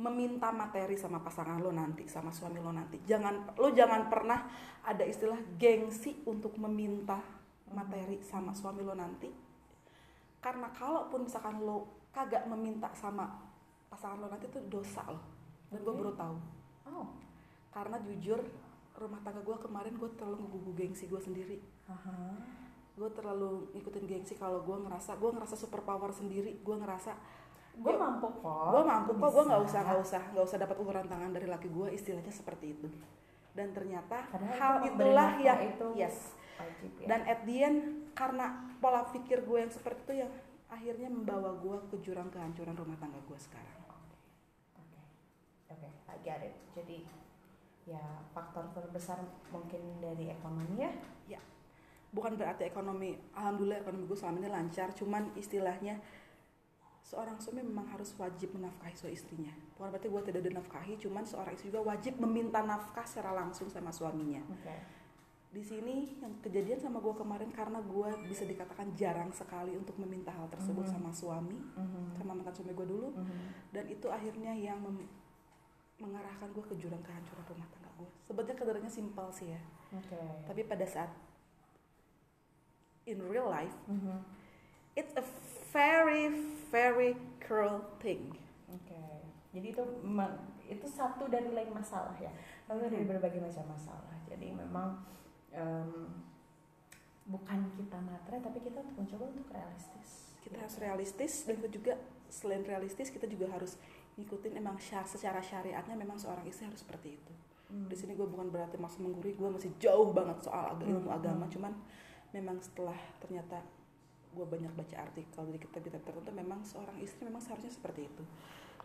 meminta 0.00 0.48
materi 0.48 0.96
sama 0.96 1.20
pasangan 1.20 1.60
lo 1.60 1.68
nanti 1.68 2.08
sama 2.08 2.32
suami 2.32 2.56
lo 2.56 2.72
nanti. 2.72 2.96
Jangan 3.04 3.52
lo 3.60 3.68
jangan 3.76 4.08
pernah 4.08 4.48
ada 4.80 5.04
istilah 5.04 5.36
gengsi 5.60 6.24
untuk 6.24 6.56
meminta 6.56 7.20
materi 7.68 8.24
sama 8.24 8.56
suami 8.56 8.80
lo 8.80 8.96
nanti. 8.96 9.28
Karena 10.40 10.72
kalaupun 10.72 11.28
misalkan 11.28 11.60
lo 11.60 12.08
kagak 12.16 12.48
meminta 12.48 12.88
sama 12.96 13.28
pasangan 13.92 14.24
lo 14.24 14.28
nanti 14.32 14.48
itu 14.48 14.60
dosa 14.72 15.04
lo. 15.04 15.20
Dan 15.68 15.84
gue 15.84 15.94
baru 15.94 16.16
tahu. 16.16 16.36
Oh. 16.90 17.06
karena 17.70 18.02
jujur 18.02 18.42
rumah 18.98 19.22
tangga 19.22 19.46
gue 19.46 19.56
kemarin 19.62 19.94
gue 19.94 20.10
terlalu 20.18 20.42
ngegugu 20.42 20.70
gengsi 20.74 21.06
gue 21.06 21.22
sendiri 21.22 21.62
Aha. 21.90 22.38
gue 22.90 23.10
terlalu 23.10 23.50
ngikutin 23.72 24.04
gengsi 24.04 24.34
kalau 24.34 24.60
gue 24.60 24.76
ngerasa 24.76 25.16
gue 25.16 25.30
ngerasa 25.32 25.56
super 25.56 25.80
power 25.80 26.10
sendiri 26.10 26.60
gue 26.60 26.76
ngerasa 26.76 27.16
Gue 27.72 27.94
mampu 27.96 28.28
kok. 28.36 28.66
gue 28.68 28.82
mampu 28.84 29.10
kok 29.14 29.30
gue 29.30 29.44
nggak 29.46 29.62
usah 29.62 29.80
nggak 29.82 30.00
usah 30.00 30.22
nggak 30.30 30.44
usah 30.44 30.58
dapat 30.58 30.76
uluran 30.76 31.06
tangan 31.06 31.30
dari 31.30 31.46
laki 31.46 31.66
gue 31.66 31.88
istilahnya 31.90 32.28
seperti 32.28 32.74
itu 32.74 32.86
dan 33.50 33.72
ternyata 33.72 34.28
Padahal 34.28 34.54
hal 34.54 34.74
itu 34.80 34.94
itulah 34.94 35.30
yang 35.38 35.60
itu 35.64 35.86
yes 35.96 36.34
Wajib 36.54 36.92
ya. 37.00 37.06
dan 37.08 37.20
at 37.24 37.40
the 37.42 37.56
end 37.58 37.78
karena 38.12 38.46
pola 38.78 39.08
pikir 39.08 39.42
gue 39.42 39.58
yang 39.58 39.72
seperti 39.72 40.00
itu 40.04 40.14
yang 40.20 40.30
akhirnya 40.68 41.08
membawa 41.08 41.56
gue 41.56 41.76
ke 41.88 41.96
jurang 42.00 42.28
kehancuran 42.28 42.76
rumah 42.76 42.94
tangga 42.94 43.18
gue 43.18 43.38
sekarang 43.40 43.78
Oke, 44.76 44.98
oke, 45.72 45.88
I 46.06 46.16
get 46.20 46.42
it. 46.42 46.54
Jadi 46.72 47.06
ya 47.86 48.02
faktor 48.30 48.68
terbesar 48.70 49.18
mungkin 49.48 49.80
dari 49.98 50.28
ekonomi 50.28 50.84
ya. 51.26 51.40
Bukan 52.10 52.34
berarti 52.34 52.66
ekonomi 52.66 53.14
alhamdulillah 53.32 53.80
ekonomi 53.80 54.04
gue 54.04 54.18
selama 54.18 54.36
ini 54.38 54.48
lancar 54.48 54.88
cuman 54.92 55.30
istilahnya 55.34 55.94
seorang 57.00 57.38
suami 57.38 57.62
memang 57.62 57.86
harus 57.88 58.14
wajib 58.18 58.54
menafkahi 58.54 58.94
suami 58.94 59.14
istrinya 59.14 59.54
bukan 59.74 59.88
berarti 59.90 60.08
gue 60.08 60.22
tidak 60.26 60.42
dinafkahi 60.44 60.92
cuman 60.98 61.22
seorang 61.22 61.54
istri 61.54 61.70
juga 61.70 61.86
wajib 61.86 62.18
meminta 62.18 62.60
nafkah 62.60 63.06
secara 63.06 63.34
langsung 63.34 63.66
sama 63.66 63.90
suaminya 63.90 64.42
Oke. 64.50 64.74
di 65.50 65.62
sini 65.62 66.18
yang 66.18 66.38
kejadian 66.38 66.78
sama 66.78 66.98
gue 66.98 67.14
kemarin 67.14 67.50
karena 67.50 67.78
gue 67.78 68.10
bisa 68.26 68.42
dikatakan 68.42 68.94
jarang 68.94 69.30
sekali 69.30 69.74
untuk 69.74 69.98
meminta 69.98 70.30
hal 70.30 70.46
tersebut 70.46 70.86
Mhm. 70.86 70.92
sama 70.92 71.10
suami 71.10 71.58
Mhm. 71.74 72.14
sama 72.16 72.32
mantan 72.34 72.54
suami 72.54 72.70
gue 72.70 72.86
dulu 72.86 73.08
Mhm. 73.14 73.38
dan 73.70 73.84
itu 73.86 74.06
akhirnya 74.06 74.52
yang 74.52 74.78
mengarahkan 75.98 76.48
gue 76.50 76.64
ke 76.64 76.74
jurang 76.76 77.02
kehancuran 77.02 77.44
rumah 77.44 77.66
tangga 77.68 77.90
gue 77.98 78.08
sebenarnya 78.24 78.54
kedengarannya 78.56 78.92
simpel 78.92 79.26
sih 79.30 79.50
ya 79.50 79.60
Oke. 79.92 80.18
tapi 80.46 80.62
pada 80.64 80.86
saat 80.86 81.10
in 83.06 83.18
real 83.24 83.48
life 83.48 83.74
Mhm. 83.86 84.20
it's 84.94 85.14
a 85.16 85.24
very 85.70 86.28
very 86.68 87.14
cruel 87.38 87.80
thing 87.98 88.34
Oke. 88.70 88.94
Jadi 89.50 89.74
itu 89.74 89.82
itu 90.70 90.86
satu 90.86 91.26
dari 91.26 91.50
lain 91.50 91.74
masalah 91.74 92.14
ya. 92.16 92.30
Lalu 92.70 92.86
dari 92.86 93.02
Hmm. 93.02 93.10
berbagai 93.10 93.42
macam 93.42 93.66
masalah. 93.66 94.14
Jadi 94.30 94.54
memang 94.54 95.02
em, 95.50 96.06
bukan 97.26 97.58
kita 97.74 97.98
matre 97.98 98.38
tapi 98.38 98.58
kita 98.60 98.78
untuk 98.78 98.94
mencoba 98.96 99.24
untuk 99.28 99.50
realistis. 99.50 100.30
kita 100.40 100.56
harus 100.56 100.76
realistis 100.78 101.32
dan 101.44 101.58
kita 101.58 101.68
juga 101.68 101.92
selain 102.26 102.62
realistis 102.62 103.10
kita 103.10 103.26
juga 103.26 103.50
harus 103.50 103.74
ngikutin 104.14 104.54
emang 104.56 104.78
syar 104.78 105.02
secara 105.04 105.38
syariatnya 105.38 105.94
memang 105.94 106.14
seorang 106.16 106.42
istri 106.44 106.64
harus 106.64 106.80
seperti 106.80 107.14
itu 107.14 107.32
Hmm. 107.66 107.86
di 107.86 107.94
sini 107.94 108.14
gue 108.14 108.24
bukan 108.24 108.48
berarti 108.48 108.74
maksud 108.74 108.98
menggurui 109.00 109.30
gue 109.32 109.46
masih 109.46 109.70
jauh 109.78 110.10
banget 110.10 110.38
soal 110.40 110.74
ilmu 110.76 111.06
Hmm, 111.06 111.18
agama 111.18 111.44
hmm. 111.44 111.54
cuman 111.54 111.72
memang 112.30 112.58
setelah 112.60 112.96
ternyata 113.18 113.58
gue 114.30 114.46
banyak 114.46 114.70
baca 114.70 114.96
artikel 114.96 115.42
dari 115.42 115.58
kitab-kitab 115.58 116.00
tertentu 116.00 116.30
memang 116.30 116.62
seorang 116.62 116.94
istri 116.98 117.26
memang 117.26 117.42
seharusnya 117.42 117.70
seperti 117.70 118.06
itu 118.06 118.22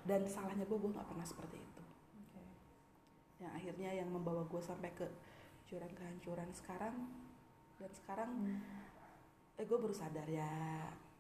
dan 0.02 0.26
salahnya 0.26 0.66
gue 0.66 0.74
gue 0.74 0.90
nggak 0.90 1.06
pernah 1.06 1.22
seperti 1.22 1.58
itu 1.58 1.82
Oke. 2.18 2.42
yang 3.40 3.54
akhirnya 3.54 3.90
yang 3.94 4.10
membawa 4.10 4.42
gue 4.44 4.58
sampai 4.58 4.90
ke 4.92 5.06
jurang 5.66 5.94
kehancuran 5.94 6.50
sekarang 6.52 6.96
dan 7.78 7.92
sekarang 7.94 8.30
Hmm. 8.34 8.62
eh 9.56 9.64
gue 9.64 9.78
baru 9.78 9.94
sadar 9.94 10.26
ya 10.26 10.50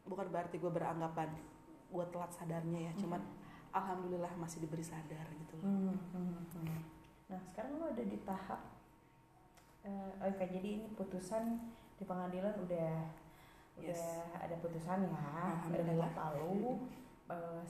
bukan 0.03 0.27
berarti 0.27 0.57
gue 0.57 0.69
beranggapan 0.69 1.29
gue 1.87 2.05
telat 2.09 2.31
sadarnya 2.33 2.89
ya 2.89 2.93
cuman 2.97 3.21
alhamdulillah 3.71 4.33
masih 4.35 4.59
diberi 4.59 4.83
sadar 4.83 5.25
gitu 5.31 5.53
loh 5.61 5.65
Hmm, 5.65 5.97
hmm, 6.13 6.33
hmm. 6.57 6.81
Nah 7.25 7.41
sekarang 7.49 7.77
lo 7.77 7.89
ada 7.89 8.01
di 8.01 8.17
tahap 8.21 8.61
eh, 9.81 10.11
Oke 10.21 10.45
jadi 10.45 10.67
ini 10.77 10.87
putusan 10.93 11.57
di 11.95 12.03
pengadilan 12.03 12.55
udah 12.59 12.91
Yes. 13.75 13.99
udah 13.99 14.39
ada 14.39 14.55
putusan 14.57 15.03
ya 15.03 15.19
Alhamdulillah. 15.59 16.07
lalu 16.15 16.79
eh, 17.27 17.63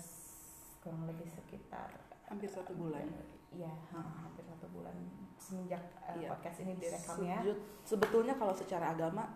kurang 0.79 1.09
lebih 1.09 1.25
sekitar 1.25 1.89
hampir 2.29 2.45
satu 2.45 2.77
bulan. 2.77 3.09
Iya 3.49 3.73
ha, 3.89 4.01
hampir 4.21 4.45
satu 4.45 4.69
bulan 4.69 4.93
semenjak 5.35 5.81
Iya. 6.13 6.29
podcast 6.29 6.61
ini 6.61 6.77
direkam 6.77 7.17
ya. 7.25 7.41
Sebetulnya 7.81 8.38
kalau 8.38 8.53
secara 8.53 8.93
agama 8.93 9.33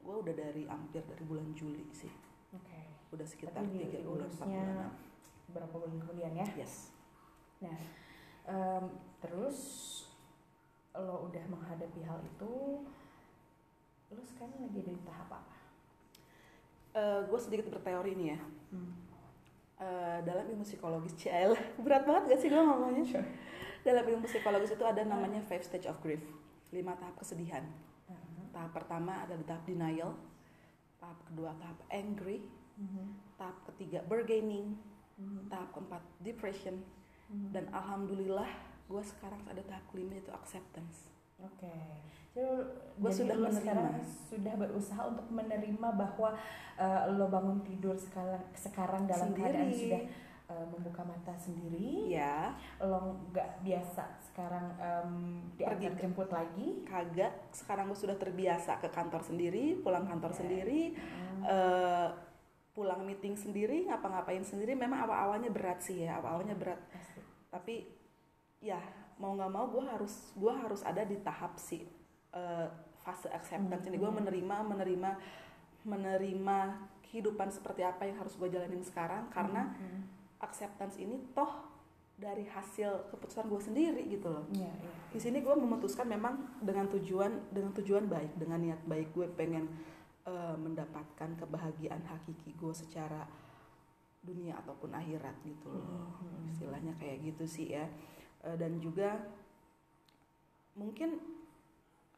gue 0.00 0.12
udah 0.12 0.34
dari 0.36 0.68
hampir 0.68 1.00
dari 1.04 1.24
bulan 1.24 1.56
Juli 1.56 1.88
sih. 1.88 2.12
Oke. 2.52 2.84
Udah 3.12 3.24
sekitar 3.24 3.64
tiga 3.64 4.04
bulan 4.04 4.28
empat 4.28 4.44
bulan 4.44 4.92
berapa 5.50 5.72
bulan 5.72 5.96
kemudian 5.98 6.32
ya? 6.36 6.46
Yes. 6.54 6.92
Em, 8.44 8.84
terus 9.20 9.58
lo 10.92 11.32
udah 11.32 11.44
menghadapi 11.48 12.00
hal 12.02 12.20
itu 12.20 12.52
lo 14.10 14.22
sekarang 14.24 14.58
lagi 14.60 14.78
ada 14.78 14.90
di 14.90 15.02
tahap 15.02 15.28
apa? 15.30 15.58
gue 17.22 17.38
sedikit 17.38 17.70
berteori 17.70 18.12
nih 18.14 18.28
ya 18.30 18.40
Hmm. 18.70 18.94
Eh, 19.80 20.18
dalam 20.22 20.44
ilmu 20.46 20.62
psikologis 20.62 21.16
CL 21.16 21.50
berat 21.82 22.04
banget 22.04 22.22
gak 22.28 22.38
sih 22.38 22.46
gue 22.46 22.60
ngomongnya 22.60 23.02
Sure. 23.02 23.26
dalam 23.80 24.04
ilmu 24.04 24.28
psikologis 24.28 24.70
itu 24.70 24.84
ada 24.84 25.00
namanya 25.02 25.40
five 25.40 25.64
stage 25.64 25.88
of 25.88 25.96
grief 25.98 26.20
lima 26.70 26.94
tahap 26.94 27.16
kesedihan 27.16 27.64
Mhm. 28.06 28.52
tahap 28.52 28.70
pertama 28.70 29.24
ada 29.24 29.34
di 29.34 29.42
tahap 29.42 29.64
denial 29.64 30.14
tahap 30.98 31.18
kedua 31.24 31.50
tahap 31.56 31.78
angry 31.88 32.44
Mhm. 32.76 33.06
tahap 33.34 33.56
ketiga 33.66 34.04
bargaining 34.04 34.76
Mhm. 35.16 35.48
tahap 35.48 35.72
keempat 35.72 36.02
depression 36.20 36.78
Mhm. 37.26 37.50
dan 37.50 37.64
alhamdulillah 37.72 38.50
gue 38.86 39.02
sekarang 39.02 39.40
ada 39.46 39.62
tahap 39.64 39.82
kelima 39.88 40.14
itu 40.14 40.30
acceptance 40.30 41.08
Oke, 41.42 41.72
jadi, 42.30 42.46
Gua 42.94 43.08
jadi 43.08 43.18
sudah 43.18 43.34
lo 43.34 43.46
menerima. 43.46 43.58
sekarang 43.58 43.94
sudah 44.26 44.54
berusaha 44.54 45.02
untuk 45.06 45.26
menerima 45.30 45.88
bahwa 45.90 46.30
eh, 46.76 47.02
lo 47.10 47.26
bangun 47.26 47.58
tidur 47.60 47.96
sekarang 47.96 48.44
sekarang 48.52 49.02
dalam 49.04 49.32
Sendiri. 49.32 49.44
keadaan 49.46 49.70
sudah 49.72 50.02
eh, 50.46 50.66
membuka 50.66 51.02
mata 51.02 51.34
sendiri. 51.34 52.10
ya 52.10 52.52
Lo 52.78 52.98
nggak 53.26 53.62
biasa 53.62 54.04
sekarang 54.22 54.66
em, 54.76 55.12
diantar 55.54 55.96
jemput 55.96 56.28
lagi. 56.28 56.84
kagak 56.84 57.32
sekarang 57.50 57.88
gue 57.88 57.98
sudah 57.98 58.14
terbiasa 58.14 58.78
ke 58.78 58.88
kantor 58.88 59.20
sendiri 59.20 59.78
pulang 59.78 60.04
kantor 60.04 60.30
Oke. 60.30 60.38
sendiri 60.38 60.80
Hmm. 60.92 61.42
eh, 61.46 62.08
pulang 62.70 63.02
meeting 63.02 63.34
sendiri 63.34 63.84
ngapa-ngapain 63.84 64.40
sendiri 64.42 64.72
memang 64.72 65.02
awal-awalnya 65.02 65.48
berat 65.48 65.80
sih 65.80 66.04
ya 66.04 66.16
awal-awalnya 66.16 66.54
berat 66.54 66.78
Pasti. 66.86 67.20
tapi 67.50 67.74
ya 68.60 68.78
mau 69.20 69.36
nggak 69.36 69.52
mau 69.52 69.68
gue 69.68 69.84
harus 69.84 70.32
gue 70.34 70.48
harus 70.50 70.80
ada 70.82 71.04
di 71.04 71.20
tahap 71.20 71.54
si 71.54 71.84
eh, 72.30 72.68
fase 72.98 73.28
acceptance 73.28 73.84
ini 73.84 73.96
gue 73.96 74.06
Hmm. 74.06 74.18
menerima 74.18 74.56
menerima 74.66 75.10
menerima 75.82 76.58
kehidupan 77.02 77.48
seperti 77.48 77.82
apa 77.82 78.04
yang 78.04 78.16
harus 78.16 78.34
gue 78.34 78.48
jalanin 78.48 78.80
sekarang 78.80 79.28
karena 79.28 79.72
Hmm. 79.72 80.04
acceptance 80.38 80.96
ini 80.96 81.20
toh 81.30 81.68
dari 82.16 82.44
hasil 82.44 83.08
keputusan 83.10 83.44
gue 83.46 83.60
sendiri 83.62 84.02
gitu 84.06 84.28
loh 84.28 84.44
Iya, 84.50 84.68
iya. 84.68 84.92
di 85.08 85.18
sini 85.18 85.40
gue 85.40 85.54
memutuskan 85.54 86.04
memang 86.06 86.36
dengan 86.60 86.84
tujuan 86.86 87.48
dengan 87.48 87.72
tujuan 87.72 88.04
baik 88.06 88.36
dengan 88.36 88.60
niat 88.60 88.80
baik 88.84 89.10
gue 89.10 89.26
pengen 89.30 89.68
eh, 90.22 90.54
mendapatkan 90.54 91.32
kebahagiaan 91.34 92.04
hakiki 92.04 92.52
gue 92.52 92.72
secara 92.72 93.24
dunia 94.20 94.52
ataupun 94.54 94.92
akhirat 94.92 95.32
gitu 95.42 95.72
loh 95.72 96.12
Mhm. 96.14 96.52
istilahnya 96.52 96.92
kayak 96.94 97.24
gitu 97.24 97.44
sih 97.46 97.72
ya 97.72 97.88
Eh, 98.40 98.56
dan 98.56 98.80
juga 98.80 99.20
mungkin 100.72 101.20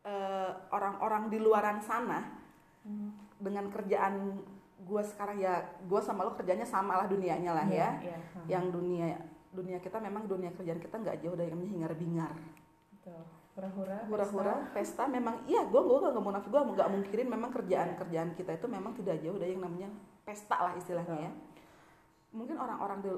eh, 0.02 0.50
orang-orang 0.70 1.30
di 1.30 1.38
luaran 1.38 1.78
sana 1.78 2.42
Hmm. 2.82 3.14
dengan 3.38 3.70
kerjaan 3.70 4.42
gue 4.82 5.02
sekarang 5.06 5.38
ya 5.38 5.62
gue 5.86 6.00
sama 6.02 6.26
lo 6.26 6.34
kerjanya 6.34 6.66
sama 6.66 6.98
lah 6.98 7.06
dunianya 7.06 7.54
lah 7.54 7.62
ya 7.62 7.94
Iya, 8.02 8.18
hmm. 8.18 8.46
yang 8.50 8.64
dunia 8.74 9.14
dunia 9.54 9.78
kita 9.78 10.02
memang 10.02 10.26
dunia 10.26 10.50
kerjaan 10.50 10.82
kita 10.82 10.98
nggak 10.98 11.22
jauh 11.22 11.38
dari 11.38 11.54
yang 11.54 11.62
hingar 11.62 11.94
bingar. 11.94 12.34
Hura-hura. 13.54 14.02
hura-hura 14.10 14.54
pesta. 14.74 15.04
pesta 15.04 15.04
memang 15.06 15.46
iya 15.46 15.62
gue 15.62 15.78
gue 15.78 15.98
gak 16.02 16.18
munafik 16.18 16.50
gue 16.50 16.62
nggak 16.74 16.90
mungkirin 16.90 17.28
memang 17.30 17.50
kerjaan 17.54 17.94
kerjaan 17.94 18.30
kita 18.34 18.50
itu 18.58 18.66
memang 18.66 18.90
tidak 18.98 19.22
jauh 19.22 19.38
dari 19.38 19.54
yang 19.54 19.62
namanya 19.62 19.88
pesta 20.26 20.58
lah 20.58 20.74
istilahnya 20.74 21.28
ya 21.28 21.32
mungkin 22.34 22.58
orang-orang 22.58 22.98
di 22.98 23.12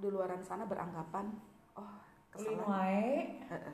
di 0.00 0.08
luaran 0.10 0.42
sana 0.42 0.66
beranggapan 0.66 1.30
kesalahan 2.38 2.64
wae, 2.64 3.10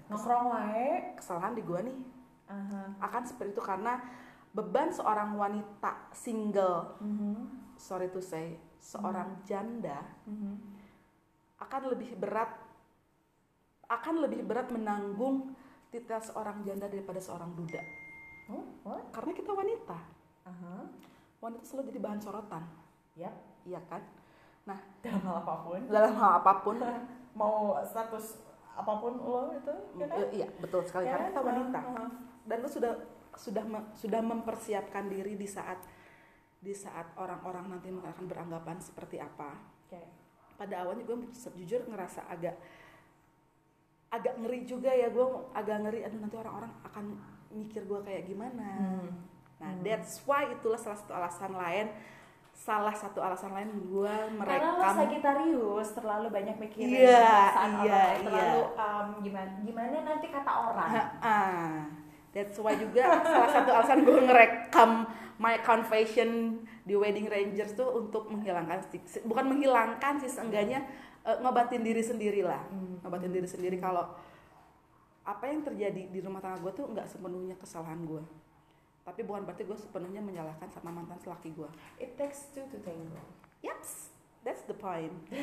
nongkrong 0.09 0.47
wae. 0.49 0.89
kesalahan 1.15 1.53
di 1.53 1.63
gue 1.63 1.81
nih 1.83 1.99
Aha. 2.47 2.83
akan 3.01 3.23
seperti 3.23 3.53
itu 3.53 3.63
karena 3.63 4.01
beban 4.51 4.89
seorang 4.89 5.35
wanita 5.35 6.09
single 6.11 6.97
Mhm. 6.99 7.37
sorry 7.77 8.09
to 8.09 8.19
say 8.19 8.55
seorang 8.79 9.41
janda 9.43 10.01
Mhm. 10.25 10.55
akan 11.59 11.83
lebih 11.89 12.15
berat 12.15 12.51
akan 13.87 14.15
lebih 14.23 14.43
berat 14.43 14.69
menanggung 14.69 15.53
titel 15.89 16.19
seorang 16.19 16.63
janda 16.63 16.87
daripada 16.87 17.19
seorang 17.19 17.53
duda 17.53 17.81
Oh, 18.47 18.65
what? 18.83 19.09
karena 19.11 19.33
kita 19.33 19.51
wanita 19.51 19.99
Aha. 20.45 20.75
wanita 21.39 21.65
selalu 21.65 21.89
jadi 21.89 22.01
bahan 22.01 22.21
sorotan 22.21 22.65
Yap. 23.15 23.35
iya 23.65 23.81
kan 23.85 24.01
Dalam 24.99 25.21
hal 25.23 25.37
apa 25.39 25.55
pun. 25.61 25.81
dalam 25.87 26.13
hal 26.15 26.31
apa 26.41 26.53
pun 26.59 26.77
Mau 27.35 27.75
status 27.83 28.39
apa 28.75 28.93
pun 28.97 29.13
lo 29.17 29.53
itu, 29.53 29.75
ya 29.97 30.07
kan? 30.07 30.19
iya 30.31 30.49
betul 30.59 30.83
sekali 30.83 31.05
Ya 31.05 31.13
karena 31.13 31.23
kan? 31.23 31.31
kita 31.31 31.43
wanita 31.43 31.81
Aha. 31.81 32.05
dan 32.45 32.57
lu 32.59 32.69
sudah 32.69 32.93
sudah 33.35 33.65
me- 33.65 33.89
sudah 33.93 34.21
mempersiapkan 34.21 35.05
diri 35.07 35.35
di 35.35 35.47
saat 35.47 35.79
di 36.59 36.73
saat 36.73 37.13
orang-orang 37.15 37.69
nanti 37.69 37.89
akan 37.89 38.25
beranggapan 38.25 38.79
seperti 38.79 39.19
apa 39.19 39.55
Oke. 39.85 40.01
pada 40.55 40.75
awalnya 40.81 41.05
gue 41.05 41.19
jujur 41.55 41.85
ngerasa 41.85 42.27
agak 42.27 42.57
agak 44.11 44.35
ngeri 44.39 44.63
juga 44.65 44.91
ya 44.91 45.09
gue 45.09 45.27
agak 45.53 45.77
ngeri 45.81 46.01
aduh 46.03 46.19
nanti 46.19 46.37
orang-orang 46.37 46.73
akan 46.85 47.05
mikir 47.53 47.83
gue 47.85 48.01
kayak 48.01 48.25
gimana 48.25 48.67
Hmm. 48.75 49.11
nah 49.57 49.71
Hmm. 49.71 49.83
that's 49.83 50.23
why 50.25 50.47
itulah 50.49 50.79
salah 50.79 50.97
satu 50.97 51.13
alasan 51.13 51.53
lain 51.53 51.87
salah 52.55 52.95
satu 52.95 53.19
alasan 53.19 53.51
lain 53.51 53.67
gue 53.83 54.15
Karena 54.39 54.73
lo 54.73 54.79
merekam 54.79 54.95
Sagittarius 54.97 55.89
terlalu 55.93 56.27
banyak 56.31 56.57
mikirin 56.57 57.03
Iya, 57.03 57.19
perasaan 57.27 57.71
iya, 57.71 57.83
orang, 57.83 58.15
iya. 58.15 58.25
terlalu 58.25 58.63
um, 58.79 59.09
gimana 59.21 59.51
gimana 59.61 59.97
nanti 60.07 60.27
kata 60.31 60.53
orang. 60.55 60.91
Ah, 61.19 61.91
that's 62.31 62.57
why 62.63 62.79
juga 62.79 63.21
salah 63.27 63.51
satu 63.51 63.71
alasan 63.75 64.07
gue 64.07 64.19
ngerekam 64.23 64.91
my 65.37 65.59
confession 65.61 66.63
di 66.87 66.95
Wedding 66.95 67.27
Rangers 67.27 67.75
tuh 67.75 67.91
untuk 67.99 68.31
menghilangkan 68.31 68.87
bukan 69.27 69.45
menghilangkan 69.51 70.23
sih 70.23 70.31
seenggaknya 70.31 70.87
eh, 71.27 71.37
ngobatin 71.43 71.83
diri 71.83 72.01
sendiri 72.01 72.47
lah 72.47 72.63
Hmm. 72.71 73.03
ngobatin 73.03 73.35
diri 73.35 73.49
sendiri 73.51 73.77
kalau 73.77 74.15
apa 75.25 75.45
yang 75.49 75.65
terjadi 75.65 76.13
di 76.13 76.19
rumah 76.21 76.39
tangga 76.39 76.61
gue 76.61 76.73
tuh 76.73 76.85
nggak 76.87 77.09
sepenuhnya 77.09 77.57
kesalahan 77.57 77.99
gue 78.05 78.21
tapi 79.05 79.21
bukan 79.23 79.45
berarti 79.45 79.63
gue 79.63 79.77
sepenuhnya 79.77 80.19
menyalahkan 80.19 80.69
sama 80.73 80.89
mantan 80.91 81.21
selaki 81.21 81.53
gue 81.53 81.69
It 82.01 82.17
takes 82.17 82.49
two 82.51 82.65
to 82.73 82.81
tango. 82.81 83.21
yaps 83.61 84.11
that's 84.43 84.65
the 84.65 84.75
point 84.75 85.13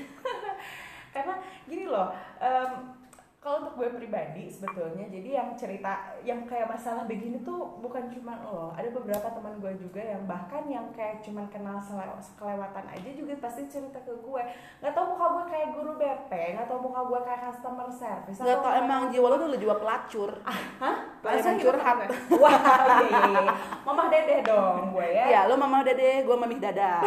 Karena 1.11 1.43
gini 1.67 1.91
loh, 1.91 2.15
em, 2.39 2.95
kalau 3.41 3.65
untuk 3.65 3.81
gue 3.81 3.89
pribadi 3.97 4.45
sebetulnya, 4.45 5.09
jadi 5.09 5.41
yang 5.41 5.49
cerita 5.57 6.13
yang 6.21 6.45
kayak 6.45 6.69
masalah 6.69 7.09
begini 7.09 7.41
tuh 7.41 7.73
bukan 7.81 8.05
cuma 8.13 8.37
lo, 8.45 8.69
ada 8.77 8.85
beberapa 8.93 9.33
teman 9.33 9.57
gue 9.57 9.81
juga 9.81 9.97
yang 9.97 10.29
bahkan 10.29 10.61
yang 10.69 10.85
kayak 10.93 11.25
cuman 11.25 11.49
kenal 11.49 11.81
sekelewatan 12.21 12.85
aja 12.85 13.09
juga 13.09 13.33
pasti 13.41 13.65
cerita 13.65 13.97
ke 14.05 14.13
gue. 14.13 14.43
Nggak 14.85 14.93
tahu 14.93 15.17
muka 15.17 15.25
gue 15.25 15.45
kayak 15.57 15.67
guru 15.73 15.91
BP, 15.97 16.31
nggak 16.53 16.69
tahu 16.69 16.79
muka 16.85 17.01
gue 17.01 17.19
kayak 17.25 17.41
customer 17.49 17.89
service. 17.89 18.37
nggak 18.37 18.57
atau 18.61 18.69
tau 18.69 18.77
emang 18.77 19.01
jiwa 19.09 19.25
lo 19.25 19.35
tuh 19.41 19.47
udah 19.49 19.61
jiwa 19.65 19.75
pelacur 19.81 20.31
Hah? 20.77 20.95
Pelayanan 21.25 21.41
Masa 21.41 21.51
gitu 21.57 21.65
curhat. 21.65 21.97
Wah, 22.37 22.57
iya, 23.01 23.19
iya, 23.25 23.41
iya. 23.41 23.53
Mamah 23.81 24.05
dedeh 24.13 24.39
dong 24.45 24.93
gue 24.93 25.07
ya. 25.17 25.25
ya 25.25 25.39
lo 25.49 25.55
mama 25.57 25.81
dede 25.81 26.21
gue 26.21 26.35
mamih 26.37 26.59
dada 26.61 27.01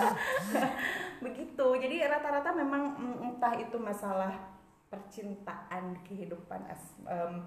begitu 1.24 1.66
jadi 1.80 2.08
rata-rata 2.12 2.50
memang 2.52 2.96
mm, 2.96 3.16
entah 3.24 3.54
itu 3.56 3.76
masalah 3.80 4.59
percintaan 4.90 6.02
kehidupan 6.02 6.66
as- 6.66 6.98
em, 7.06 7.46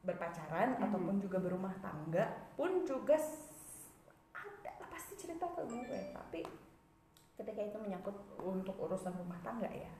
berpacaran 0.00 0.74
Mhm. 0.74 0.84
ataupun 0.84 1.16
juga 1.18 1.38
berumah 1.38 1.72
tangga 1.78 2.24
pun 2.56 2.82
juga 2.82 3.16
ada 4.34 4.70
lah 4.74 4.88
pasti 4.90 5.14
cerita 5.14 5.44
ke 5.46 5.62
gue 5.64 5.84
tapi 6.12 6.40
ketika 7.34 7.60
itu 7.62 7.76
menyangkut 7.78 8.12
untuk 8.38 8.76
urusan 8.78 9.12
rumah 9.14 9.40
tangga 9.40 9.68
ya 9.68 9.92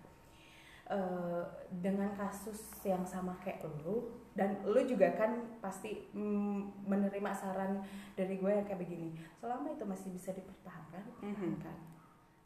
eh, 0.86 1.42
dengan 1.72 2.12
kasus 2.12 2.60
yang 2.84 3.00
sama 3.02 3.32
kayak 3.40 3.64
lu 3.80 4.12
dan 4.34 4.60
lu 4.62 4.76
juga 4.84 5.16
kan 5.16 5.32
pasti 5.58 6.12
mm, 6.12 6.84
menerima 6.84 7.32
saran 7.32 7.80
dari 8.12 8.36
gue 8.36 8.50
yang 8.50 8.62
kayak 8.62 8.76
begini 8.78 9.08
selama 9.34 9.72
itu 9.72 9.84
masih 9.84 10.12
bisa 10.12 10.30
dipertahankan 10.30 11.04
Mhm. 11.24 11.32
pertahankan 11.56 11.76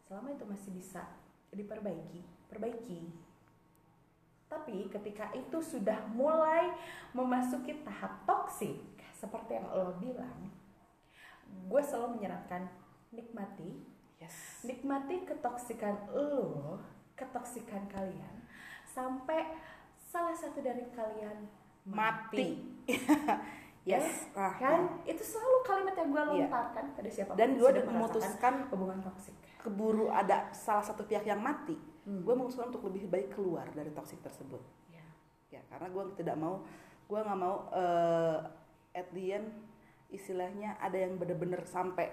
selama 0.01 0.27
itu 0.31 0.43
masih 0.45 0.71
bisa 0.71 1.03
diperbaiki 1.51 2.23
perbaiki 2.47 3.11
tapi 4.49 4.89
ketika 4.89 5.29
itu 5.37 5.61
sudah 5.61 6.01
mulai 6.11 6.73
memasuki 7.13 7.85
tahap 7.85 8.25
toksik 8.25 8.81
seperti 9.13 9.61
yang 9.61 9.69
lo 9.69 9.93
bilang 10.01 10.49
gue 11.69 11.81
selalu 11.85 12.17
menyarankan 12.17 12.65
nikmati 13.13 13.85
yes. 14.17 14.65
nikmati 14.65 15.21
ketoksikan 15.23 16.09
lo 16.09 16.81
ketoksikan 17.13 17.85
kalian 17.93 18.35
sampai 18.89 19.53
salah 20.09 20.33
satu 20.33 20.65
dari 20.65 20.89
kalian 20.91 21.45
mati. 21.85 22.49
Yes. 23.87 24.27
Ah, 24.37 24.53
kan? 24.59 25.01
Itu 25.07 25.23
selalu 25.23 25.57
kalimat 25.65 25.95
yang 25.97 26.11
gue 26.11 26.19
Iya. 26.19 26.29
lontarkan 26.45 26.85
pada 26.93 27.09
siapa 27.09 27.31
dan 27.33 27.57
gue 27.57 27.71
memutuskan 27.89 28.53
hubungan 28.69 28.99
toksik. 29.01 29.33
keburu 29.59 30.11
ada 30.11 30.51
salah 30.53 30.83
satu 30.83 31.07
pihak 31.07 31.25
yang 31.25 31.39
mati 31.41 31.73
Hmm. 32.09 32.25
gue 32.25 32.33
memutuskan 32.33 32.73
untuk 32.73 32.89
lebih 32.89 33.05
baik 33.05 33.37
keluar 33.37 33.69
dari 33.69 33.93
toksik 33.93 34.17
tersebut 34.19 34.57
Ya. 34.89 35.05
ya 35.51 35.61
karena 35.69 35.87
gue 35.87 36.03
tidak 36.17 36.33
mau 36.35 36.65
gue 37.05 37.19
nggak 37.19 37.37
mau 37.37 37.69
eh, 37.69 38.37
at 38.97 39.13
the 39.13 39.29
end 39.29 39.53
istilahnya 40.09 40.73
ada 40.81 40.97
yang 40.97 41.15
bener-bener 41.15 41.61
sampai 41.63 42.09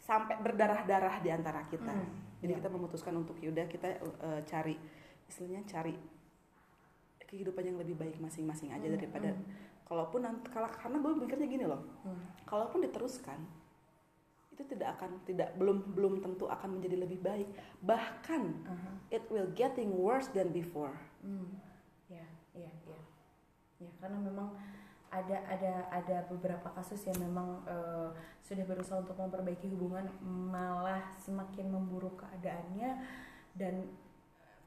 sampai 0.00 0.40
berdarah-darah 0.40 1.20
di 1.20 1.28
antara 1.28 1.68
kita 1.68 1.92
Hmm, 1.92 2.40
jadi 2.40 2.56
ya. 2.56 2.58
kita 2.58 2.68
memutuskan 2.70 3.12
untuk 3.14 3.36
yaudah 3.36 3.68
kita 3.68 4.00
eh, 4.00 4.40
cari 4.44 4.80
istilahnya 5.28 5.68
cari 5.68 5.92
kehidupan 7.20 7.66
yang 7.66 7.76
lebih 7.76 7.92
baik 7.92 8.16
masing-masing 8.16 8.70
aja 8.70 8.86
Hmm, 8.86 8.94
daripada 8.96 9.28
hmm. 9.36 9.44
kalaupun 9.84 10.24
nanti 10.24 10.48
kalau 10.48 10.70
karena 10.70 10.96
gue 10.96 11.12
mikirnya 11.18 11.44
gini 11.46 11.64
loh 11.66 11.82
Hmm. 12.00 12.24
kalaupun 12.46 12.80
diteruskan 12.80 13.36
itu 14.56 14.64
tidak 14.72 14.96
akan 14.96 15.20
tidak 15.28 15.52
belum 15.60 15.92
belum 15.92 16.24
tentu 16.24 16.48
akan 16.48 16.80
menjadi 16.80 17.04
lebih 17.04 17.20
baik. 17.20 17.44
Bahkan 17.84 18.42
Aha. 18.64 18.90
it 19.12 19.20
will 19.28 19.52
getting 19.52 19.92
worse 19.92 20.32
than 20.32 20.48
before. 20.48 20.96
Hmm, 21.20 21.60
ya, 22.08 22.24
iya, 22.56 22.72
iya, 22.88 23.00
ya 23.84 23.90
karena 24.00 24.16
memang 24.16 24.56
ada 25.12 25.44
ada 25.44 25.92
ada 25.92 26.16
beberapa 26.32 26.72
kasus 26.72 27.04
yang 27.04 27.20
memang 27.20 27.60
eh, 27.68 28.08
sudah 28.40 28.64
berusaha 28.64 29.04
untuk 29.04 29.20
memperbaiki 29.20 29.68
hubungan 29.76 30.08
malah 30.24 31.04
semakin 31.20 31.68
memburuk 31.68 32.24
keadaannya. 32.24 33.04
Dan 33.52 33.92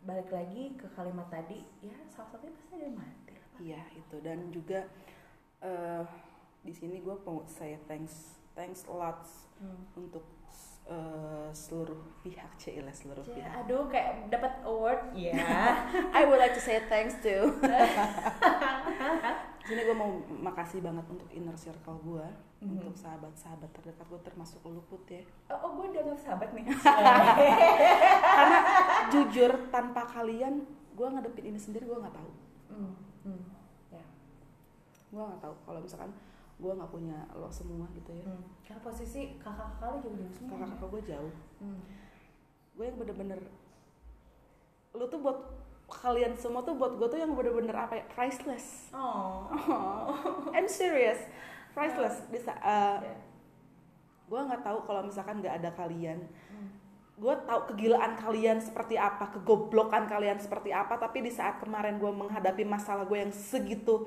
balik 0.05 0.29
lagi 0.29 0.77
ke 0.77 0.85
kalimat 0.93 1.27
tadi 1.33 1.65
ya 1.81 1.97
salah 2.13 2.29
satunya 2.31 2.53
pasti 2.55 2.77
ada 2.77 2.93
mati 2.93 3.35
iya 3.57 3.81
itu. 3.97 4.21
Dan 4.21 4.53
juga 4.53 4.85
eh 5.65 6.05
di 6.61 6.73
sini 6.77 7.01
gue 7.01 7.15
mau 7.25 7.41
saya 7.49 7.81
thanks 7.89 8.38
thanks 8.51 8.85
a 8.85 8.93
lot 8.93 9.21
Hmm. 9.59 9.75
untuk 9.93 10.23
eh, 10.85 11.49
seluruh 11.51 11.99
pihak 12.23 12.47
Cila 12.55 12.87
seluruh 12.89 13.21
Ya, 13.27 13.35
pihak 13.35 13.51
aduh 13.61 13.83
kayak 13.85 14.25
dapat 14.27 14.53
award 14.63 15.11
ya 15.19 15.35
I 16.17 16.23
would 16.23 16.39
like 16.39 16.55
to 16.55 16.63
say 16.63 16.79
thanks 16.87 17.19
to 17.19 17.59
Sini 19.61 19.81
gue 19.85 19.93
mau 19.93 20.07
makasih 20.31 20.79
banget 20.79 21.03
untuk 21.05 21.27
inner 21.29 21.53
circle 21.53 21.99
gue, 21.99 22.23
Mhm. 22.59 22.75
untuk 22.75 22.91
sahabat-sahabat 22.93 23.67
terdekat 23.69 24.03
gue 24.03 24.19
termasuk 24.21 24.59
lu 24.63 24.83
put 24.83 24.99
ya. 25.07 25.23
Oh, 25.47 25.59
oh 25.61 25.71
gue 25.77 25.95
udah 25.95 26.11
sahabat 26.17 26.51
nih. 26.51 26.67
Karena 28.19 28.59
jujur 29.09 29.51
tanpa 29.69 30.03
kalian 30.05 30.63
gue 30.91 31.07
ngadepin 31.07 31.45
ini 31.45 31.59
sendiri 31.59 31.83
gue 31.83 31.95
nggak 31.95 32.11
tahu. 32.11 32.31
Hmm, 32.67 32.93
hmm, 33.23 33.41
ya. 33.91 34.03
Gue 35.07 35.23
nggak 35.23 35.39
tahu 35.39 35.55
kalau 35.63 35.79
misalkan 35.79 36.11
gue 36.59 36.71
nggak 36.71 36.91
punya 36.91 37.15
lo 37.33 37.47
semua 37.47 37.87
gitu 37.89 38.11
ya. 38.11 38.25
Hmm. 38.25 38.43
Karena 38.61 38.81
posisi 38.81 39.21
kakak-kakak 39.37 39.87
lu 39.89 39.97
jauh-jauh 40.03 40.33
semua. 40.33 40.49
Kakak-kakak 40.53 40.89
gue 40.89 41.01
jauh. 41.07 41.33
Hmm. 41.57 41.81
Gue 42.75 42.85
yang 42.85 42.97
bener-bener 42.97 43.39
lu 44.91 45.05
tuh 45.05 45.19
buat 45.19 45.39
kalian 45.87 46.33
semua 46.33 46.61
tuh 46.61 46.75
buat 46.75 46.93
gue 46.95 47.07
tuh 47.07 47.17
yang 47.17 47.31
bener-bener 47.31 47.73
apa 47.73 47.95
ya 47.95 48.05
priceless. 48.07 48.91
Oh. 48.91 49.47
Oh, 49.49 50.13
I'm 50.55 50.67
serious, 50.67 51.17
priceless. 51.71 52.21
Bisa. 52.27 52.51
uh, 52.55 52.99
Ya. 52.99 53.15
gue 54.27 54.39
nggak 54.39 54.61
tahu 54.61 54.85
kalau 54.85 55.01
misalkan 55.01 55.39
nggak 55.39 55.57
ada 55.57 55.71
kalian 55.73 56.21
Hmm. 56.49 56.69
gue 57.15 57.35
tahu 57.43 57.59
kegilaan 57.67 58.13
kalian 58.13 58.57
seperti 58.57 58.93
apa 58.93 59.33
kegoblokan 59.33 60.05
kalian 60.05 60.37
seperti 60.37 60.69
apa 60.69 60.95
tapi 60.95 61.19
di 61.19 61.29
saat 61.29 61.57
kemarin 61.57 61.97
gue 61.97 62.07
menghadapi 62.07 62.61
masalah 62.61 63.03
gue 63.03 63.17
yang 63.17 63.33
segitu 63.33 64.05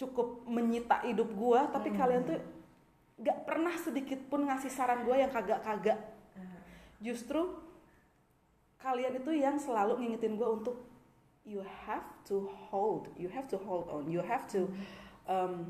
cukup 0.00 0.48
menyita 0.48 1.04
hidup 1.04 1.28
gue 1.28 1.60
tapi 1.68 1.92
Hmm. 1.92 1.98
kalian 1.98 2.22
tuh 2.24 2.40
nggak 3.20 3.38
pernah 3.44 3.76
sedikit 3.76 4.16
pun 4.26 4.48
ngasih 4.48 4.72
saran 4.72 5.04
gue 5.04 5.12
yang 5.12 5.28
kagak-kagak 5.28 6.00
Ah. 6.32 6.40
justru 6.98 7.52
kalian 8.76 9.12
itu 9.14 9.30
yang 9.36 9.60
selalu 9.60 10.00
ngingetin 10.00 10.34
gue 10.34 10.48
untuk 10.48 10.76
you 11.44 11.60
have 11.84 12.04
to 12.22 12.48
hold 12.68 13.12
you 13.14 13.28
have 13.28 13.44
to 13.44 13.60
hold 13.60 13.84
on 13.88 14.08
you 14.08 14.20
have 14.20 14.48
to 14.48 14.72
um, 15.26 15.68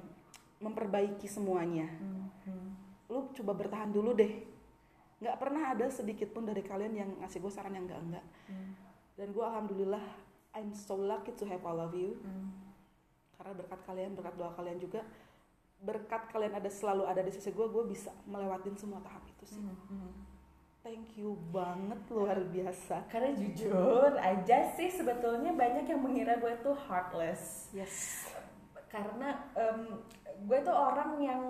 memperbaiki 0.59 1.27
semuanya 1.27 1.91
Hmm, 1.99 2.31
hmm. 2.47 2.69
lu 3.11 3.27
coba 3.35 3.53
bertahan 3.57 3.91
dulu 3.91 4.15
deh 4.15 4.47
nggak 5.19 5.37
pernah 5.37 5.75
ada 5.75 5.91
sedikit 5.91 6.31
pun 6.31 6.47
dari 6.47 6.63
kalian 6.63 6.95
yang 6.95 7.11
ngasih 7.19 7.43
gue 7.43 7.51
saran 7.51 7.75
yang 7.75 7.85
enggak 7.85 8.01
enggak 8.01 8.27
Hmm. 8.47 8.71
dan 9.19 9.35
gue 9.35 9.43
alhamdulillah 9.43 10.05
I'm 10.51 10.71
so 10.71 10.95
lucky 10.95 11.35
to 11.35 11.45
have 11.45 11.67
all 11.67 11.79
of 11.79 11.91
you 11.91 12.15
Hmm. 12.23 12.70
Karena 13.41 13.57
berkat 13.57 13.81
kalian 13.83 14.13
berkat 14.13 14.35
doa 14.37 14.53
kalian 14.53 14.77
juga 14.77 15.01
berkat 15.81 16.29
kalian 16.29 16.53
ada 16.53 16.69
selalu 16.69 17.09
ada 17.09 17.25
di 17.25 17.33
sisi 17.33 17.49
gue 17.49 17.65
gue 17.65 17.85
bisa 17.89 18.13
melewatin 18.29 18.77
semua 18.77 19.01
tahap 19.01 19.25
itu 19.25 19.45
sih 19.49 19.57
Hmm, 19.57 19.81
hmm. 19.89 20.13
thank 20.85 21.17
you 21.17 21.41
banget 21.49 22.05
luar 22.13 22.37
biasa 22.37 23.09
Karena 23.09 23.33
jujur 23.33 24.13
aja 24.15 24.77
sih 24.77 24.93
sebetulnya 24.93 25.57
banyak 25.57 25.89
yang 25.89 26.01
mengira 26.01 26.37
gue 26.37 26.53
tuh 26.61 26.77
heartless. 26.77 27.73
yes 27.73 28.29
Karena 28.93 29.49
em, 29.57 30.05
gue 30.45 30.59
tuh 30.61 30.77
orang 30.77 31.17
yang 31.17 31.41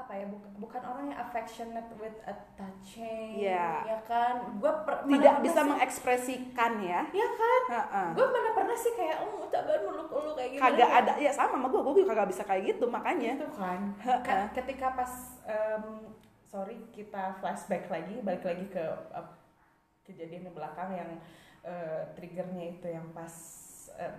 apa 0.00 0.12
ya 0.14 0.26
bukan 0.26 0.50
bukan 0.56 0.82
orang 0.82 1.04
yang 1.08 1.18
affectionate 1.18 1.90
with 1.96 2.16
a 2.24 2.34
touching 2.54 3.36
Iya. 3.36 3.84
ya 3.86 3.98
kan? 4.02 4.34
Gue 4.56 4.72
tidak 5.10 5.34
bisa 5.40 5.60
sih- 5.60 5.68
mengekspresikan 5.68 6.72
ya. 6.80 7.00
Ya 7.10 7.28
kan? 7.30 7.62
Ha-ha. 7.70 8.02
gue 8.12 8.24
mana 8.24 8.50
pernah 8.52 8.74
sih 8.74 8.92
kayak 8.92 9.20
oh 9.20 9.44
coba 9.44 9.72
meluk 9.78 10.08
meluk 10.08 10.34
kayak 10.34 10.50
gitu 10.52 10.62
kagak 10.62 10.90
ada. 10.90 11.12
Ya 11.16 11.30
sama 11.30 11.54
sama 11.54 11.66
gue 11.68 11.80
gue 11.80 12.04
kagak 12.04 12.28
bisa 12.28 12.42
kayak 12.42 12.62
gitu 12.70 12.84
makanya. 12.86 13.36
Itu 13.36 13.48
kan. 13.52 13.80
Ka- 14.00 14.48
ketika 14.54 14.86
pas 14.94 15.12
em, 15.42 15.84
sorry 16.42 16.80
kita 16.90 17.38
flashback 17.38 17.86
lagi 17.86 18.18
balik 18.20 18.42
lagi 18.42 18.66
ke 18.66 18.84
eh, 19.10 19.28
kejadian 20.02 20.48
di 20.48 20.52
belakang 20.52 20.90
yang 20.90 21.10
eh, 21.62 22.02
triggernya 22.12 22.64
itu 22.74 22.88
yang 22.88 23.06
pas 23.12 23.30
eh, 23.94 24.14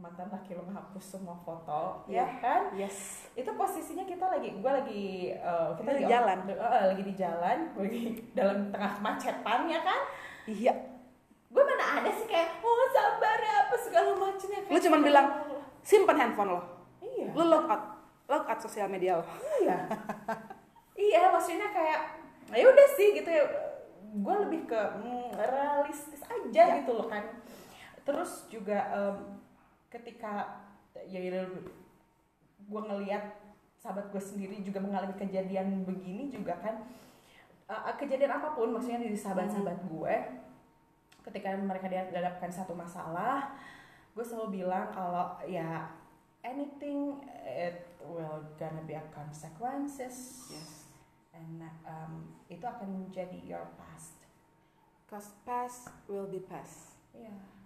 mantan 0.00 0.26
laki 0.26 0.52
lo 0.52 0.64
menghapus 0.64 1.04
semua 1.12 1.36
foto 1.38 2.02
Iya. 2.04 2.24
ya 2.24 2.26
kan? 2.38 2.62
Yes. 2.72 3.28
Itu 3.32 3.52
posisinya 3.52 4.02
kita 4.02 4.26
lagi 4.26 4.48
gue 4.52 4.72
lagi 4.72 5.04
eh, 5.30 5.68
kita 5.74 5.80
Kita 5.82 5.92
di 5.92 6.00
lagi 6.00 6.10
jalan. 6.10 6.38
eh, 6.48 6.84
lagi 6.88 7.02
di 7.04 7.14
jalan 7.14 7.58
gue 7.70 7.82
lagi 7.84 8.02
dalam 8.38 8.58
tengah 8.68 8.92
kemacetan 8.96 9.60
ya 9.66 9.80
kan? 9.80 10.00
Iya. 10.44 10.74
Gue 11.46 11.62
mana 11.62 11.84
ada 11.98 12.10
sih 12.10 12.24
kayak 12.24 12.58
oh 12.58 12.86
sabar 12.90 13.38
ya 13.38 13.54
apa 13.62 13.76
segala 13.76 14.10
macamnya 14.14 14.60
Lu 14.64 14.78
cuman 14.80 15.00
bilang, 15.02 15.26
simpan 15.80 16.16
handphone 16.16 16.50
lo. 16.50 16.60
Iya. 16.98 17.28
Lu 17.30 17.44
log 17.44 17.66
out 17.66 17.82
log 18.24 18.44
out 18.46 18.58
sosial 18.58 18.86
media 18.86 19.16
lo. 19.16 19.24
Iya. 19.60 19.76
Iya 20.92 21.32
maksudnya 21.32 21.68
kayak 21.70 22.00
ya 22.50 22.64
udah 22.66 22.88
sih 22.92 23.14
gitu 23.14 23.24
ya. 23.26 23.44
Gue 24.12 24.34
lebih 24.38 24.66
ke 24.66 24.76
mm, 25.00 25.32
realistis 25.32 26.20
aja 26.22 26.52
Ya. 26.66 26.76
gitu 26.78 26.92
loh 26.92 27.06
kan. 27.06 27.24
Terus 28.02 28.44
juga 28.46 28.78
em, 28.90 29.16
ketika 29.90 30.62
ya 31.06 31.18
gue 32.70 32.82
ngelihat 32.86 33.24
sahabat 33.82 34.08
gue 34.14 34.22
sendiri 34.22 34.62
juga 34.62 34.78
mengalami 34.78 35.16
kejadian 35.18 35.82
begini 35.82 36.30
juga 36.30 36.54
kan 36.62 36.86
eh, 37.66 37.94
kejadian 37.98 38.38
apa 38.38 38.54
pun 38.54 38.70
maksudnya 38.70 39.02
dari 39.02 39.18
sahabat-sahabat 39.18 39.78
gue 39.90 40.14
ketika 41.26 41.58
mereka 41.58 41.90
dihadapkan 41.90 42.48
satu 42.48 42.72
masalah 42.72 43.50
gue 44.14 44.24
selalu 44.24 44.62
bilang 44.62 44.90
kalau 44.94 45.38
ya 45.46 45.90
anything 46.44 47.20
it 47.44 47.90
will 48.06 48.42
gonna 48.56 48.80
be 48.88 48.96
a 48.96 49.04
consequences. 49.12 50.48
Yes. 50.50 50.88
And 51.36 51.62
um, 51.84 52.32
itu 52.48 52.64
akan 52.64 53.06
menjadi 53.06 53.38
your 53.44 53.68
past. 53.76 54.16
Cause 55.08 55.36
past 55.44 55.92
will 56.08 56.26
be 56.26 56.40
past. 56.42 56.96
Yeah 57.12 57.59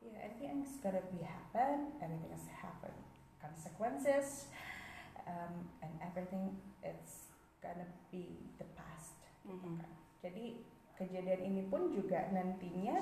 yeah 0.00 0.16
everything's 0.24 0.80
gonna 0.80 1.04
be 1.12 1.20
happen 1.22 1.92
everything 2.00 2.32
has 2.32 2.48
happen 2.48 2.92
consequences 3.40 4.48
um, 5.28 5.68
and 5.84 5.92
everything 6.00 6.56
it's 6.82 7.28
gonna 7.60 7.86
be 8.10 8.24
the 8.56 8.64
past 8.72 9.16
Mhm. 9.40 9.80
kan. 9.80 9.90
Jadi 10.20 10.60
kejadian 10.94 11.40
ini 11.40 11.62
pun 11.66 11.88
juga 11.88 12.28
nantinya 12.28 13.00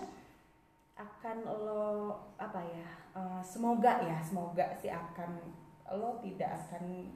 akan 0.95 1.37
lo 1.47 2.15
apa 2.39 2.63
ya? 2.63 2.87
eh, 3.19 3.43
semoga 3.43 3.99
ya, 4.07 4.23
semoga 4.23 4.71
sih 4.79 4.87
akan 4.87 5.35
lo 5.99 6.23
tidak 6.23 6.47
akan 6.63 7.11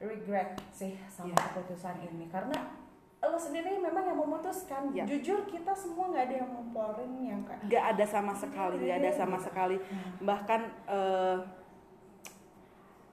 regret 0.00 0.56
sih 0.72 0.96
sama 1.08 1.36
Iya. 1.36 1.52
keputusan 1.52 1.96
ini 2.08 2.32
karena 2.32 2.56
lo 3.18 3.34
sendiri 3.36 3.74
memang 3.76 4.06
yang 4.06 4.18
memutuskan. 4.18 4.82
Iya. 4.90 5.04
Jujur 5.04 5.44
kita 5.44 5.72
semua 5.72 6.08
nggak 6.08 6.24
ada 6.24 6.34
yang 6.36 6.50
ngomporin 6.52 7.12
yang 7.20 7.40
kayak 7.42 7.60
nggak 7.64 7.84
ada 7.92 8.04
sama 8.06 8.32
sekali 8.32 8.76
nggak 8.78 8.98
ada 8.98 9.10
sama 9.12 9.36
sekali 9.36 9.76
bahkan 10.20 10.60
eh 10.86 11.38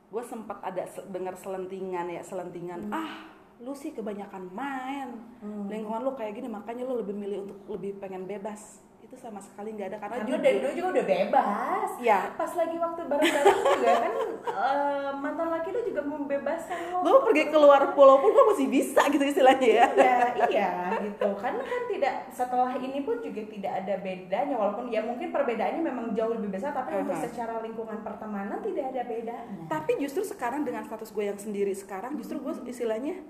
gue 0.08 0.24
sempat 0.24 0.62
ada 0.62 0.86
dengar 1.10 1.34
selentingan 1.34 2.06
ya 2.08 2.22
selentingan 2.22 2.86
Hmm. 2.86 2.94
ah 2.94 3.14
lu 3.58 3.74
sih 3.74 3.90
kebanyakan 3.90 4.46
main 4.48 5.10
Hmm. 5.42 5.66
lingkungan 5.66 6.04
lu 6.04 6.14
kayak 6.14 6.38
gini 6.38 6.46
makanya 6.48 6.86
lu 6.86 7.02
lebih 7.02 7.16
milih 7.16 7.38
untuk 7.44 7.58
lebih 7.68 7.98
pengen 7.98 8.24
bebas 8.24 8.78
itu 9.14 9.22
sama 9.22 9.38
sekali 9.38 9.70
nggak 9.72 9.88
ada 9.88 9.98
karena 10.00 10.16
jujur 10.20 10.40
dari 10.40 10.58
dulu 10.58 10.74
juga 10.74 10.88
udah 10.92 11.06
bebas. 11.06 11.90
ya 12.02 12.20
Pas 12.34 12.52
lagi 12.52 12.76
waktu 12.76 13.02
bareng-bareng 13.06 13.58
juga 13.62 13.92
kan 13.94 14.14
eh, 14.42 15.10
mantan 15.16 15.48
laki 15.50 15.70
lu 15.70 15.82
juga 15.86 16.02
membebaskan 16.02 16.78
lo. 16.90 16.98
gue 17.00 17.20
pergi 17.24 17.44
keluar 17.48 17.82
pulau 17.94 18.18
pun 18.18 18.30
gue 18.30 18.46
masih 18.50 18.68
bisa 18.68 19.02
gitu 19.08 19.22
istilahnya 19.24 19.70
ya 19.70 19.86
Iya, 19.94 20.18
iya 20.50 20.72
gitu. 21.00 21.30
Karena 21.38 21.62
kan 21.62 21.82
tidak 21.88 22.14
setelah 22.28 22.74
ini 22.76 23.00
pun 23.02 23.22
juga 23.22 23.42
tidak 23.46 23.74
ada 23.80 23.96
bedanya 23.98 24.56
walaupun 24.56 24.90
ya 24.90 25.00
mungkin 25.00 25.30
perbedaannya 25.30 25.82
memang 25.84 26.06
jauh 26.12 26.34
lebih 26.34 26.50
besar 26.50 26.74
tapi 26.74 26.90
untuk 26.96 27.12
Uh-huh. 27.14 27.20
secara 27.22 27.60
lingkungan 27.60 28.02
pertemanan 28.02 28.58
tidak 28.60 28.90
ada 28.90 29.04
bedanya. 29.04 29.64
tapi 29.68 29.92
justru 29.98 30.24
sekarang 30.24 30.64
dengan 30.64 30.82
status 30.82 31.12
gue 31.12 31.22
yang 31.24 31.38
sendiri 31.38 31.70
sekarang 31.72 32.18
justru 32.18 32.40
gue 32.40 32.54
istilahnya 32.66 33.22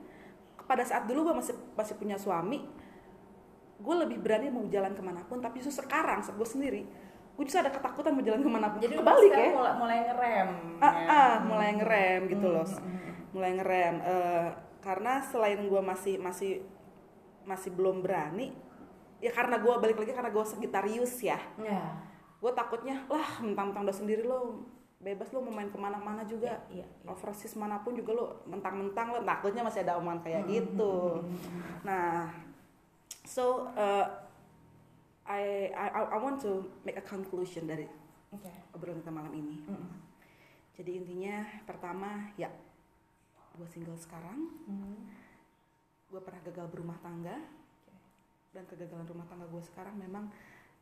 pada 0.63 0.81
saat 0.81 1.03
dulu 1.03 1.27
gue 1.27 1.35
masih 1.35 1.51
masih 1.73 1.95
punya 1.97 2.15
suami 2.15 2.63
gue 3.83 3.95
lebih 3.99 4.17
berani 4.17 4.47
mau 4.47 4.63
jalan 4.65 4.91
ke 4.91 5.03
mana 5.03 5.19
pun 5.21 5.37
tapi 5.37 5.59
justru 5.59 5.83
sekarang 5.83 6.23
gue 6.23 6.47
sendiri 6.47 6.81
gue 7.33 7.43
justru 7.43 7.59
ada 7.59 7.69
ketakutan 7.69 8.13
mau 8.13 8.21
jalan 8.21 8.39
ke 8.39 8.47
mana 8.47 8.67
pun 8.69 8.79
Jadi 8.79 8.95
kebalik 8.95 9.29
ya 9.29 9.49
mulai, 9.51 9.73
mulai 9.75 9.97
ngerem. 10.03 10.49
ah, 10.79 10.93
ya. 10.93 11.07
ah, 11.09 11.35
mulai 11.43 11.69
ngerem 11.73 12.21
gitu 12.29 12.47
Hmm, 12.47 12.55
loh 12.55 12.65
hmm, 12.65 12.79
hmm. 12.79 13.13
mulai 13.31 13.51
ngerem 13.53 13.95
Eh, 14.01 14.47
karena 14.79 15.13
selain 15.21 15.59
gue 15.61 15.81
masih 15.81 16.15
masih 16.17 16.51
masih 17.43 17.69
belum 17.69 17.99
berani 17.99 18.55
ya 19.19 19.29
karena 19.29 19.55
gue 19.57 19.73
balik 19.73 19.97
lagi 19.97 20.11
karena 20.11 20.29
gue 20.29 20.43
Sagittarius 20.43 21.15
ya 21.21 21.39
Ya. 21.57 21.83
gue 22.37 22.51
takutnya 22.53 23.03
lah 23.05 23.39
mentang-mentang 23.39 23.83
udah 23.83 23.95
sendiri 23.95 24.23
lo 24.23 24.63
bebas 24.97 25.27
lo 25.29 25.39
mau 25.39 25.51
main 25.51 25.67
ke 25.67 25.75
mana-mana 25.75 26.23
juga 26.23 26.63
Iya, 26.69 26.83
iya. 26.83 26.87
overseas 27.05 27.51
mana 27.53 27.79
pun 27.79 27.91
juga 27.91 28.11
lo 28.13 28.25
mentang-mentang 28.45 29.11
lo 29.11 29.19
takutnya 29.21 29.59
masih 29.61 29.83
ada 29.83 29.95
omongan 29.95 30.19
kayak 30.21 30.41
Hmm, 30.41 30.51
gitu 30.53 30.95
hmm, 31.17 31.23
hmm, 31.25 31.39
hmm. 31.43 31.75
nah 31.81 32.31
so 33.23 33.71
uh, 33.75 34.07
I, 35.23 35.71
I 35.71 35.87
I 36.13 36.17
want 36.19 36.43
to 36.43 36.67
make 36.83 36.99
a 36.99 37.05
conclusion 37.05 37.63
dari 37.63 37.87
Oke. 38.35 38.51
obrolan 38.75 38.99
kita 38.99 39.11
malam 39.11 39.31
ini. 39.31 39.63
Hmm, 39.63 40.03
jadi 40.75 40.99
intinya 40.99 41.47
pertama 41.63 42.33
ya 42.35 42.51
gue 43.55 43.67
single 43.69 43.97
sekarang. 43.99 44.49
Hmm. 44.67 44.97
gue 46.13 46.21
pernah 46.21 46.45
gagal 46.45 46.69
berumah 46.69 46.99
tangga. 47.01 47.41
Dan 48.53 48.69
kegagalan 48.69 49.09
rumah 49.09 49.25
tangga 49.25 49.49
gue 49.49 49.63
sekarang 49.65 49.97
memang 49.97 50.29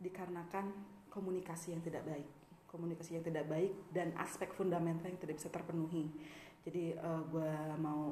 dikarenakan 0.04 0.76
komunikasi 1.08 1.72
yang 1.72 1.80
tidak 1.80 2.04
baik. 2.04 2.28
Komunikasi 2.68 3.16
yang 3.16 3.24
tidak 3.24 3.48
baik 3.48 3.72
dan 3.96 4.12
aspek 4.20 4.52
fundamental 4.52 5.08
yang 5.08 5.16
tidak 5.24 5.40
bisa 5.40 5.48
terpenuhi. 5.48 6.12
Jadi 6.68 7.00
uh, 7.00 7.24
gue 7.32 7.52
mau 7.80 8.12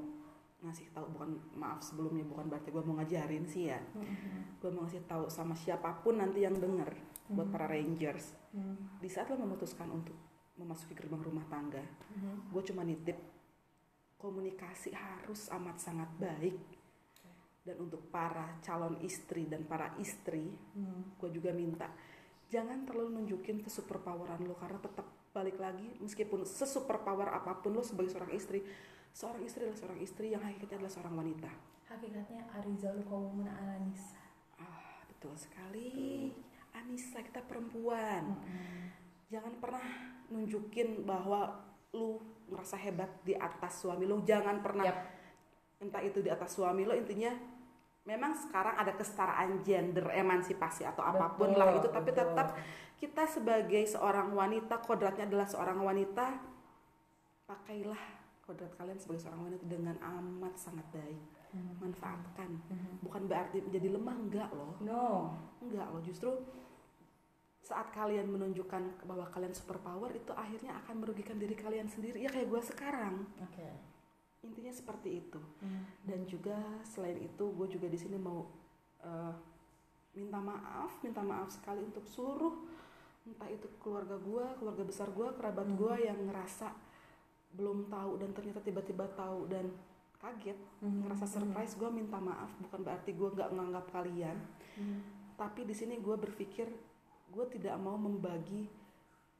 ngasih 0.60 0.92
tahu 0.92 1.08
bukan 1.10 1.30
maaf 1.54 1.80
sebelumnya 1.80 2.22
bukan 2.22 2.46
berarti 2.46 2.68
gue 2.68 2.82
mau 2.82 2.96
ngajarin 2.96 3.46
sih 3.46 3.64
ya 3.68 3.80
Mm-hmm. 3.80 4.60
gue 4.60 4.70
mau 4.70 4.84
ngasih 4.84 5.04
tahu 5.06 5.24
sama 5.28 5.56
siapa 5.56 5.96
pun 5.98 6.16
nanti 6.16 6.42
yang 6.42 6.54
denger 6.54 6.92
buat 7.30 7.46
Mhm. 7.46 7.54
para 7.54 7.66
rangers 7.66 8.36
Mm-hmm. 8.52 9.00
di 9.00 9.08
saat 9.08 9.28
lo 9.28 9.38
memutuskan 9.38 9.88
untuk 9.88 10.16
memasuki 10.56 10.92
gerbang 10.92 11.22
rumah 11.22 11.46
tangga 11.46 11.80
Mm-hmm. 11.80 12.36
gue 12.50 12.64
cuma 12.66 12.84
nitip 12.84 13.18
komunikasi 14.16 14.92
harus 14.92 15.48
amat 15.50 15.80
sangat 15.80 16.10
baik 16.18 16.60
dan 17.62 17.76
untuk 17.78 18.08
para 18.10 18.58
calon 18.60 19.00
istri 19.00 19.46
dan 19.46 19.64
para 19.64 19.96
istri 19.98 20.52
Mm-hmm. 20.76 21.02
gue 21.16 21.30
juga 21.32 21.52
minta 21.52 21.88
jangan 22.48 22.84
terlalu 22.84 23.16
nunjukin 23.16 23.62
kesuperpoweran 23.62 24.44
lo 24.44 24.56
karena 24.56 24.76
tetap 24.78 25.08
balik 25.30 25.56
lagi 25.56 25.96
meskipun 26.00 26.44
sesuperpower 26.44 27.30
apa 27.30 27.56
pun 27.56 27.72
lo 27.72 27.82
sebagai 27.82 28.10
seorang 28.10 28.34
istri 28.34 28.60
seorang 29.12 29.42
istri 29.44 29.66
adalah 29.66 29.80
seorang 29.80 30.00
istri 30.00 30.28
yang 30.30 30.42
hakikatnya 30.42 30.78
adalah 30.80 30.94
seorang 30.94 31.16
wanita 31.18 31.52
Hakikatnya 31.90 32.42
Arizalu 32.54 33.02
Qawmun 33.04 33.50
ala 33.50 33.76
Nisa. 33.82 34.22
ah 34.58 35.02
betul 35.06 35.34
sekali 35.34 36.30
Anissa 36.72 37.20
kita 37.20 37.42
perempuan 37.42 38.24
Mm-hmm. 38.30 38.86
jangan 39.30 39.54
pernah 39.58 39.86
nunjukin 40.30 41.04
bahwa 41.04 41.58
lu 41.92 42.22
ngerasa 42.46 42.78
hebat 42.78 43.10
di 43.22 43.34
atas 43.34 43.82
suami 43.82 44.06
lo 44.06 44.22
jangan 44.22 44.62
pernah 44.62 44.86
Yap. 44.86 44.98
entah 45.82 46.02
itu 46.02 46.22
di 46.22 46.30
atas 46.30 46.54
suami 46.54 46.86
lo 46.86 46.94
intinya 46.94 47.34
memang 48.06 48.34
sekarang 48.38 48.74
ada 48.74 48.94
kesetaraan 48.94 49.62
gender 49.62 50.10
emansipasi 50.10 50.82
atau 50.82 51.02
apa 51.02 51.34
pun 51.34 51.50
Betul, 51.50 51.60
lah 51.62 51.70
itu 51.74 51.90
tapi 51.90 52.10
betul. 52.10 52.22
tetap 52.26 52.48
kita 52.98 53.24
sebagai 53.26 53.84
seorang 53.86 54.34
wanita 54.34 54.82
kodratnya 54.82 55.26
adalah 55.26 55.46
seorang 55.46 55.78
wanita 55.78 56.26
pakailah 57.46 58.02
kodrat 58.50 58.74
kalian 58.74 58.98
sebagai 58.98 59.22
seorang 59.22 59.46
wanita 59.46 59.62
dengan 59.64 59.94
amat 60.02 60.58
sangat 60.58 60.90
baik 60.90 61.22
Mhm. 61.50 61.82
manfaatkan 61.82 62.50
Mhm. 62.66 62.92
bukan 63.02 63.24
berarti 63.26 63.62
menjadi 63.62 63.88
lemah 63.94 64.16
enggak 64.18 64.50
loh 64.52 64.74
No. 64.82 65.34
enggak 65.62 65.86
loh 65.88 66.02
justru 66.02 66.34
saat 67.60 67.90
kalian 67.90 68.26
menunjukkan 68.28 69.06
bahwa 69.06 69.30
kalian 69.30 69.54
superpower 69.54 70.10
itu 70.12 70.34
akhirnya 70.34 70.74
akan 70.80 70.96
merugikan 71.00 71.38
diri 71.38 71.54
kalian 71.54 71.86
sendiri 71.86 72.18
ya 72.18 72.30
kayak 72.30 72.50
gue 72.50 72.62
sekarang 72.64 73.30
Oke. 73.40 73.70
intinya 74.42 74.70
seperti 74.72 75.22
itu 75.22 75.38
Mhm. 75.62 75.82
dan 76.04 76.20
juga 76.26 76.58
selain 76.84 77.18
itu 77.20 77.46
gue 77.48 77.68
juga 77.70 77.86
di 77.86 77.98
sini 77.98 78.18
mau 78.18 78.50
eh, 79.00 79.34
minta 80.12 80.38
maaf 80.38 81.00
minta 81.00 81.22
maaf 81.22 81.48
sekali 81.50 81.80
untuk 81.80 82.04
seluruh 82.04 82.52
entah 83.24 83.48
itu 83.48 83.64
keluarga 83.80 84.18
gue 84.18 84.46
keluarga 84.58 84.84
besar 84.84 85.08
gue 85.10 85.28
kerabat 85.34 85.66
Mhm. 85.66 85.78
gue 85.78 85.94
yang 86.04 86.20
ngerasa 86.26 86.68
belum 87.52 87.88
tahu 87.88 88.12
dan 88.18 88.30
ternyata 88.32 88.60
tiba-tiba 88.60 89.10
tahu 89.10 89.48
dan 89.48 89.70
kaget 90.18 90.58
Mhm. 90.80 91.00
ngerasa 91.04 91.26
surprise 91.26 91.74
gue 91.74 91.90
minta 91.90 92.18
maaf 92.18 92.52
bukan 92.60 92.80
berarti 92.82 93.12
gue 93.12 93.30
nggak 93.30 93.50
menganggap 93.50 93.86
kalian 93.90 94.38
Mhm. 94.76 95.00
tapi 95.36 95.64
di 95.64 95.74
sini 95.74 95.98
gue 95.98 96.14
berpikir 96.14 96.68
gue 97.30 97.46
tidak 97.50 97.76
mau 97.78 97.96
membagi 97.96 98.68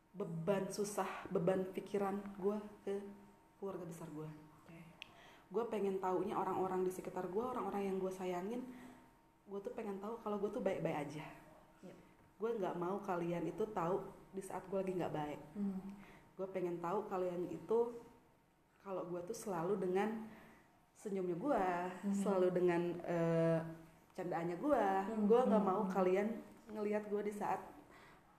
beban 0.10 0.66
susah 0.68 1.08
beban 1.28 1.68
pikiran 1.68 2.18
gue 2.36 2.58
ke 2.82 2.96
keluarga 3.56 3.86
besar 3.86 4.08
gue 4.10 4.30
gue 5.50 5.64
pengen 5.66 5.98
taunya 5.98 6.34
orang-orang 6.34 6.82
di 6.84 6.92
sekitar 6.92 7.26
gue 7.28 7.42
orang-orang 7.42 7.90
yang 7.90 7.98
gue 7.98 8.10
sayangin 8.10 8.62
gue 9.44 9.60
tuh 9.60 9.74
pengen 9.74 9.98
tahu 9.98 10.14
kalau 10.20 10.38
gue 10.38 10.50
tuh 10.50 10.62
baik-baik 10.62 10.98
aja 11.04 11.26
Yep. 11.82 11.98
gue 12.38 12.50
nggak 12.56 12.76
mau 12.76 12.98
kalian 13.00 13.44
itu 13.44 13.66
tahu 13.68 13.98
di 14.30 14.42
saat 14.42 14.62
gue 14.64 14.78
lagi 14.78 14.94
nggak 14.94 15.12
baik 15.12 15.42
Mhm. 15.56 15.80
Gue 16.40 16.48
pengen 16.50 16.80
tahu 16.80 17.04
kalian 17.06 17.52
itu 17.52 17.80
kalau 18.80 19.04
gue 19.06 19.20
tuh 19.28 19.36
selalu 19.36 19.76
dengan 19.76 20.24
senyumnya 20.96 21.36
gue 21.36 21.64
Mhm. 22.08 22.16
selalu 22.16 22.48
dengan 22.56 22.82
eh, 23.04 23.60
candaannya 24.16 24.56
gue 24.56 24.84
Mhm. 25.12 25.28
gue 25.28 25.42
nggak 25.44 25.64
mau 25.64 25.84
Mhm. 25.84 25.92
kalian 25.92 26.28
ngelihat 26.72 27.04
gue 27.12 27.22
di 27.28 27.34
saat 27.36 27.60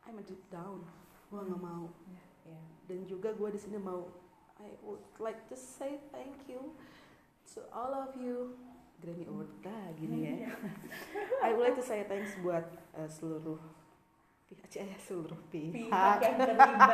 I'm 0.09 0.17
a 0.17 0.25
deep 0.25 0.41
down 0.49 0.81
gue 1.29 1.41
nggak 1.41 1.61
mau 1.61 1.93
Ya. 2.49 2.57
dan 2.89 3.05
juga 3.05 3.37
gue 3.37 3.53
di 3.53 3.61
sini 3.61 3.77
mau 3.77 4.09
I 4.57 4.73
would 4.81 5.05
like 5.21 5.45
to 5.49 5.57
say 5.57 6.01
thank 6.09 6.49
you 6.49 6.73
to 7.53 7.61
all 7.69 7.93
of 7.93 8.17
you 8.17 8.57
Grammy 9.01 9.25
Award 9.29 9.49
gini 9.95 10.45
ya 10.45 10.53
I 11.45 11.53
would 11.53 11.65
like 11.65 11.77
to 11.77 11.85
say 11.85 12.05
thanks 12.05 12.33
buat 12.41 12.65
uh, 12.93 13.09
seluruh 13.09 13.61
ya 14.71 14.99
seluruh 15.03 15.39
Pihak 15.51 15.75
pihak 15.75 16.19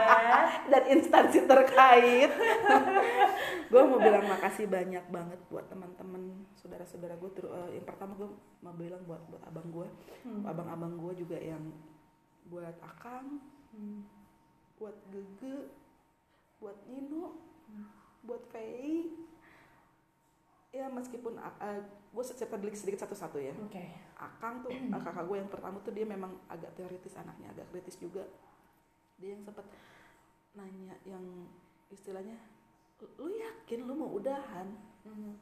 dan 0.72 0.82
instansi 0.88 1.44
terkait 1.44 2.32
gue 3.72 3.82
mau 3.84 4.00
bilang 4.00 4.24
makasih 4.24 4.64
banyak 4.64 5.04
banget 5.12 5.40
buat 5.52 5.68
teman-teman 5.68 6.40
saudara-saudara 6.56 7.20
gue 7.20 7.30
uh, 7.44 7.68
yang 7.72 7.84
pertama 7.84 8.16
gue 8.16 8.28
mau 8.64 8.72
bilang 8.72 9.04
buat 9.04 9.20
buat 9.28 9.42
abang 9.44 9.68
gue 9.72 9.88
Mhm. 10.26 10.42
abang-abang 10.42 10.94
gue 10.98 11.12
juga 11.22 11.38
yang 11.38 11.60
buat 12.48 12.76
akang 12.80 13.38
Mhm. 13.76 14.00
buat 14.76 14.96
Gege, 15.08 15.72
buat 16.60 16.76
Nino, 16.84 17.32
Hmm. 17.66 17.88
buat 18.28 18.44
Fei. 18.52 19.08
Ya 20.76 20.92
meskipun 20.92 21.40
gue 22.12 22.24
cerita 22.24 22.60
dikit 22.60 22.76
sedikit 22.76 23.00
satu-satu 23.08 23.40
ya. 23.40 23.56
Oke. 23.64 23.80
Akang 24.20 24.60
tuh 24.60 24.68
uh, 24.68 25.00
kakak 25.08 25.24
gue 25.24 25.36
yang 25.40 25.48
pertama 25.48 25.80
tuh 25.80 25.96
dia 25.96 26.04
memang 26.04 26.36
agak 26.52 26.76
teoritis 26.76 27.16
anaknya, 27.16 27.48
agak 27.56 27.72
kritis 27.72 27.96
juga. 27.96 28.28
Dia 29.16 29.32
yang 29.32 29.40
sempat 29.40 29.64
nanya 30.52 30.96
yang 31.08 31.24
istilahnya, 31.88 32.36
lu 33.20 33.32
yakin 33.32 33.88
lu 33.88 33.96
mau 33.96 34.12
udahan? 34.12 34.68
Mhm. 35.08 35.32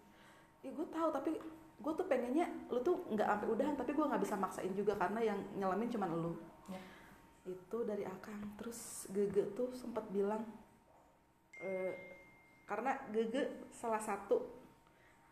Ya 0.62 0.70
gue 0.70 0.86
tahu 0.94 1.08
tapi 1.10 1.38
gue 1.74 1.92
tuh 1.98 2.06
pengennya 2.06 2.46
lu 2.70 2.78
tuh 2.86 3.02
nggak 3.10 3.26
sampai 3.26 3.48
udahan 3.50 3.74
tapi 3.74 3.90
gue 3.90 4.06
nggak 4.06 4.22
bisa 4.22 4.38
maksain 4.38 4.72
juga 4.78 4.94
karena 4.94 5.34
yang 5.34 5.38
nyelamin 5.58 5.90
cuma 5.90 6.06
lu. 6.06 6.38
Ya. 6.70 6.78
Itu 7.42 7.82
dari 7.82 8.06
Akang. 8.06 8.54
Terus 8.54 9.10
Gege 9.10 9.50
tuh 9.58 9.74
sempat 9.74 10.06
bilang 10.14 10.46
eh, 11.58 11.94
karena 12.70 12.94
Gege 13.10 13.66
salah 13.74 14.00
satu 14.00 14.63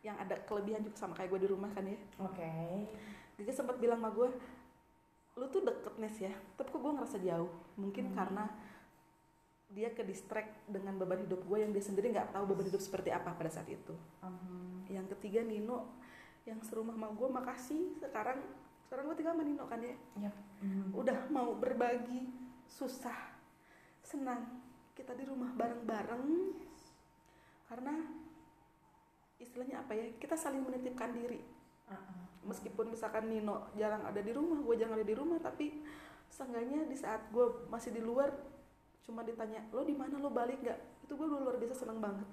yang 0.02 0.18
ada 0.18 0.34
kelebihan 0.42 0.82
juga 0.82 0.98
sama 0.98 1.14
kayak 1.14 1.30
gue 1.30 1.40
di 1.46 1.50
rumah 1.50 1.70
kan 1.70 1.86
ya. 1.86 1.98
Oke. 2.20 2.50
Gege 3.38 3.52
sempat 3.54 3.78
bilang 3.78 4.02
sama 4.02 4.10
gue, 4.10 4.28
lu 5.38 5.46
tuh 5.48 5.62
deket 5.62 5.94
Nes 5.96 6.16
ya, 6.18 6.34
tapi 6.58 6.68
kok 6.68 6.82
gue 6.82 6.92
ngerasa 6.92 7.18
jauh. 7.22 7.50
Mungkin 7.78 8.10
Hmm. 8.10 8.16
karena 8.18 8.44
dia 9.72 9.88
ke 9.88 10.04
distract 10.04 10.52
dengan 10.68 11.00
beban 11.00 11.24
hidup 11.24 11.40
gue 11.48 11.58
yang 11.58 11.72
dia 11.72 11.80
sendiri 11.80 12.12
nggak 12.12 12.36
tahu 12.36 12.44
beban 12.44 12.68
hidup 12.68 12.82
seperti 12.82 13.08
apa 13.08 13.32
pada 13.32 13.48
saat 13.48 13.64
itu. 13.72 13.96
Mhm. 14.20 14.92
Yang 14.92 15.06
ketiga 15.16 15.40
Nino 15.40 15.88
yang 16.44 16.60
serumah 16.60 16.92
sama 16.92 17.08
gue 17.14 17.28
makasih 17.30 17.96
sekarang 17.96 18.42
sekarang 18.84 19.08
gue 19.08 19.16
tinggal 19.16 19.32
sama 19.32 19.46
Nino 19.46 19.64
kan 19.64 19.80
ya 19.80 19.96
Yap. 20.20 20.34
Mhm. 20.60 20.90
udah 20.92 21.18
mau 21.32 21.56
berbagi 21.56 22.28
susah 22.68 23.32
senang 24.04 24.60
kita 24.92 25.16
di 25.16 25.24
rumah 25.24 25.48
bareng-bareng 25.56 26.52
karena 27.64 27.94
istilahnya 29.42 29.76
apa 29.78 29.92
ya 29.92 30.06
kita 30.16 30.34
saling 30.34 30.62
menitipkan 30.62 31.10
diri 31.10 31.42
Ah-ah. 31.84 32.24
meskipun 32.42 32.88
misalkan 32.88 33.26
Nino 33.26 33.68
jarang 33.74 34.00
ada 34.02 34.18
di 34.18 34.30
rumah 34.30 34.56
gue 34.56 34.74
jarang 34.74 34.94
ada 34.94 35.04
di 35.04 35.12
rumah 35.12 35.36
tapi 35.36 35.82
seenggaknya 36.26 36.86
di 36.86 36.94
saat 36.94 37.26
gue 37.28 37.42
masih 37.66 37.90
di 37.90 38.00
luar 38.00 38.30
cuma 39.02 39.20
ditanya 39.20 39.66
lo 39.68 39.82
di 39.82 39.92
mana 39.92 40.14
lo 40.14 40.30
balik 40.30 40.58
nggak 40.58 40.78
itu 41.02 41.12
gue 41.12 41.26
luar 41.26 41.54
biasa 41.54 41.74
seneng 41.76 41.98
banget 41.98 42.24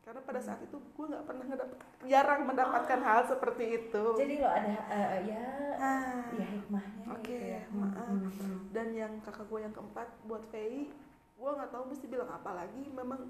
karena 0.00 0.24
pada 0.24 0.40
saat 0.40 0.64
itu 0.64 0.72
gue 0.72 1.04
nggak 1.06 1.20
pernah 1.22 1.44
ngedap- 1.44 1.76
jarang 2.02 2.40
mendapatkan 2.42 2.96
hal 2.98 3.28
seperti 3.28 3.64
itu 3.78 4.04
Jadi 4.16 4.34
lo 4.38 4.48
ada 4.48 4.72
eh, 4.88 5.20
ya 5.28 5.44
Ah. 5.76 6.24
ya 6.32 6.46
hikmahnya 6.48 7.04
Oke, 7.12 7.28
gitu 7.28 7.44
ya. 7.46 7.62
maaf. 7.70 8.08
Mhm. 8.08 8.24
Mhm. 8.26 8.58
dan 8.72 8.88
yang 8.90 9.12
kakak 9.20 9.46
gue 9.46 9.60
yang 9.60 9.70
keempat 9.70 10.08
buat 10.24 10.42
Fei 10.48 10.88
gue 11.36 11.50
nggak 11.52 11.70
tahu 11.70 11.84
mesti 11.86 12.06
bilang 12.06 12.26
apa 12.26 12.50
lagi 12.52 12.88
memang 12.88 13.20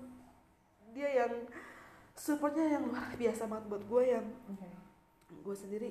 dia 0.88 1.10
yang 1.18 1.34
supportnya 2.18 2.66
yang 2.68 2.84
luar 2.84 3.14
biasa 3.14 3.46
banget 3.46 3.64
buat 3.66 3.82
gue 3.84 4.02
yang 4.10 4.26
Oke. 4.50 4.68
gue 5.30 5.54
sendiri 5.56 5.90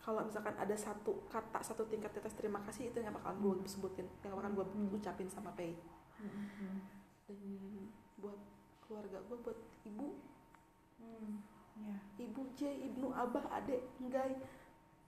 kalau 0.00 0.24
misalkan 0.24 0.56
ada 0.56 0.72
satu 0.72 1.28
kata 1.28 1.60
satu 1.60 1.84
tingkat 1.86 2.10
atas 2.10 2.32
terima 2.32 2.58
kasih 2.64 2.88
itu 2.88 2.98
yang 2.98 3.12
bakalan 3.12 3.36
gue 3.38 3.68
sebutin 3.68 4.08
yang 4.24 4.32
bakalan 4.32 4.56
gue 4.56 4.66
Hmm. 4.66 4.88
ucapin 4.90 5.28
sama 5.28 5.52
Fei 5.52 5.76
Mhm. 6.18 6.76
dan 7.28 7.38
buat 8.16 8.40
keluarga 8.80 9.20
gue 9.22 9.38
buat 9.38 9.58
ibu 9.84 10.16
Hmm. 10.96 11.44
Ya. 11.78 11.96
ibu 12.18 12.42
J 12.52 12.60
ibnu 12.82 13.08
abah 13.08 13.44
adek 13.54 13.84
enggai 14.00 14.36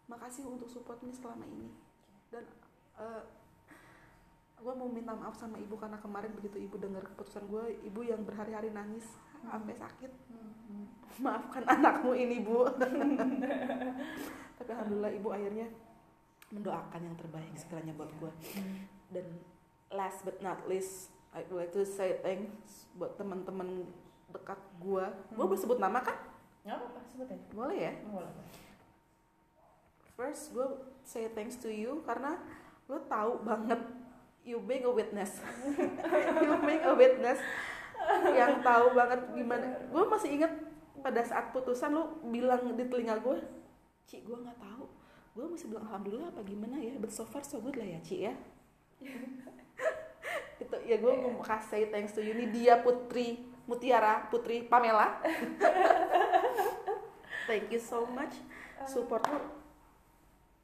makasih 0.07 0.45
untuk 0.45 0.69
supportnya 0.69 1.13
selama 1.13 1.45
ini 1.45 1.69
dan 2.29 2.45
gue 4.63 4.73
mau 4.73 4.87
minta 4.87 5.11
maaf 5.11 5.35
sama 5.35 5.59
ibu 5.59 5.75
karena 5.75 5.99
kemarin 5.99 6.31
begitu 6.33 6.55
ibu 6.57 6.79
dengar 6.79 7.03
keputusan 7.05 7.51
gue 7.51 7.83
ibu 7.83 8.01
yang 8.01 8.23
berhari-hari 8.23 8.71
nangis 8.71 9.03
sampai 9.43 9.75
sakit 9.75 10.11
Mhm. 10.31 10.87
maafkan 11.19 11.67
anakmu 11.67 12.15
ini 12.15 12.39
bu 12.39 12.71
tapi 14.55 14.71
alhamdulillah 14.71 15.13
ibu 15.13 15.29
akhirnya 15.29 15.67
mendoakan 16.49 17.01
yang 17.03 17.17
terbaik 17.19 17.51
segalanya 17.55 17.93
buat 17.93 18.11
gue 18.15 18.31
Mhm. 18.31 18.77
dan 19.11 19.27
last 19.91 20.23
but 20.23 20.39
not 20.39 20.63
least 20.65 21.11
I 21.33 21.43
would 21.43 21.59
like 21.59 21.73
to 21.73 21.83
say 21.83 22.21
thanks 22.21 22.85
buat 22.93 23.17
teman-teman 23.17 23.89
dekat. 24.29 24.61
Gua 24.77 25.09
Hmm. 25.33 25.41
boleh 25.41 25.57
sebut 25.57 25.77
nama 25.77 25.99
kan? 25.99 26.13
nggak 26.63 26.77
apa-apa 26.77 27.01
sebut 27.05 27.27
aja 27.27 27.45
Boleh 27.51 27.79
ya. 27.83 27.93
boleh 28.07 28.31
First, 30.13 30.53
gue 30.53 30.69
say 31.03 31.27
thanks 31.29 31.57
to 31.57 31.67
you 31.67 32.05
karena 32.05 32.37
lu 32.85 33.01
tahu 33.09 33.41
banget 33.43 33.81
you 34.43 34.59
being 34.63 34.87
a 34.87 34.93
witness. 34.93 35.39
you 36.43 36.55
being 36.67 36.85
a 36.85 36.95
witness 36.95 37.39
yang 38.35 38.63
tahu 38.63 38.95
banget 38.95 39.21
gimana. 39.35 39.67
Gue 39.91 40.05
masih 40.11 40.39
inget 40.39 40.53
pada 41.03 41.23
saat 41.23 41.51
putusan 41.55 41.95
lu 41.95 42.05
bilang 42.31 42.75
di 42.75 42.85
telinga 42.87 43.19
gue, 43.23 43.39
Ci, 44.07 44.23
gue 44.23 44.35
nggak 44.35 44.59
tahu. 44.59 44.87
Gue 45.33 45.47
masih 45.49 45.67
bilang 45.71 45.87
alhamdulillah 45.91 46.29
apa 46.31 46.43
gimana 46.45 46.77
ya, 46.79 46.95
but 46.99 47.11
so 47.11 47.27
far 47.27 47.43
so 47.43 47.59
good 47.63 47.79
lah 47.79 47.87
ya, 47.87 47.99
Ci 48.03 48.27
ya. 48.27 48.35
itu 50.63 50.77
ya 50.87 50.97
gue 51.03 51.13
mau 51.19 51.43
kasih 51.43 51.91
thanks 51.91 52.15
to 52.15 52.23
you 52.23 52.39
ini 52.39 52.47
dia 52.55 52.79
Putri 52.79 53.43
Mutiara 53.67 54.31
Putri 54.31 54.67
Pamela. 54.67 55.19
Thank 57.51 57.75
you 57.75 57.83
so 57.83 58.07
much 58.07 58.39
support 58.87 59.27
lu 59.27 59.43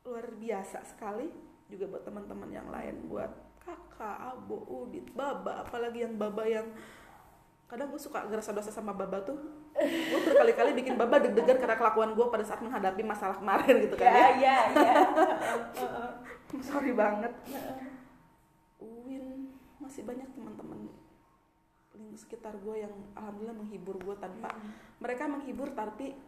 luar 0.06 0.30
biasa 0.38 0.86
sekali 0.86 1.26
juga 1.68 1.84
buat 1.90 2.06
teman-teman 2.06 2.48
yang 2.48 2.70
lain 2.70 3.10
buat 3.10 3.47
kakak, 3.68 4.16
abo, 4.32 4.64
udit, 4.64 5.04
baba 5.12 5.60
apalagi 5.68 6.08
yang 6.08 6.16
baba 6.16 6.48
yang 6.48 6.64
kadang 7.68 7.92
gue 7.92 8.00
suka 8.00 8.24
ngerasa 8.24 8.56
dosa 8.56 8.72
sama 8.72 8.96
baba 8.96 9.20
tuh. 9.20 9.36
Gue 9.76 10.20
berkali-kali 10.24 10.72
bikin 10.72 10.96
baba 10.96 11.20
deg-degan 11.20 11.60
karena 11.60 11.76
kelakuan 11.76 12.16
gue 12.16 12.26
pada 12.32 12.44
saat 12.48 12.64
menghadapi 12.64 13.04
masalah 13.04 13.36
kemarin 13.36 13.84
gitu 13.84 13.94
kan 14.00 14.08
ya. 14.08 14.28
ya 14.40 14.58
ya 14.72 14.92
sorry 16.72 16.96
banget. 16.96 17.30
Win 18.80 19.52
masih 19.76 20.08
banyak 20.08 20.32
teman-teman 20.32 20.88
sekitar 22.18 22.58
gue 22.58 22.82
yang 22.82 22.94
alhamdulillah 23.14 23.54
menghibur 23.54 23.94
gue 24.02 24.16
tanpa 24.18 24.50
mereka 24.98 25.30
menghibur 25.30 25.70
tapi 25.70 26.18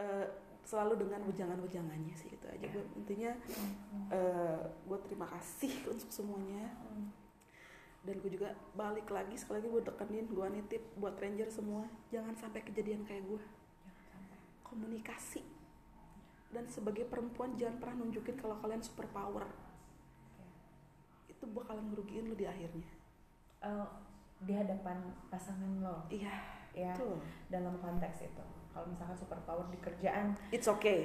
eh, 0.00 0.26
selalu 0.70 1.02
dengan 1.02 1.26
wejangan-wejangannya 1.26 2.14
sih 2.14 2.30
gitu 2.30 2.46
aja. 2.46 2.66
Gue 2.70 2.86
intinya 2.94 3.34
eh, 4.14 4.62
gue 4.86 4.98
terima 5.10 5.26
kasih 5.26 5.74
untuk 5.92 6.06
semuanya. 6.14 6.70
Dan 8.06 8.16
gue 8.22 8.30
juga 8.30 8.54
balik 8.78 9.10
lagi 9.10 9.34
sekali 9.34 9.60
lagi 9.60 9.68
gue 9.68 9.82
dekenin 9.84 10.26
gue 10.30 10.46
nitip 10.56 10.82
buat 10.96 11.20
ranger 11.20 11.52
semua 11.52 11.84
jangan 12.08 12.32
sampai 12.32 12.64
kejadian 12.64 13.02
kayak 13.02 13.26
gue 13.26 13.42
komunikasi. 14.62 15.42
Dan 16.54 16.70
sebagai 16.70 17.10
perempuan 17.10 17.58
jangan 17.58 17.82
pernah 17.82 18.06
nunjukin 18.06 18.38
kalau 18.38 18.54
kalian 18.62 18.80
super 18.80 19.10
power. 19.10 19.50
Itu 21.26 21.50
bakalan 21.50 21.90
ngerugiin 21.90 22.30
lu 22.30 22.38
di 22.38 22.46
akhirnya. 22.46 22.90
Eh, 23.66 23.88
di 24.40 24.54
hadapan 24.54 25.02
pasangan 25.28 25.82
lo. 25.82 26.06
Iya 26.08 26.60
ya 26.74 26.94
betul. 26.94 27.18
dalam 27.50 27.74
konteks 27.82 28.30
itu 28.30 28.44
kalau 28.80 28.96
misalkan 28.96 29.12
super 29.12 29.36
power 29.44 29.68
di 29.68 29.76
kerjaan 29.76 30.32
it's 30.48 30.64
okay. 30.64 31.04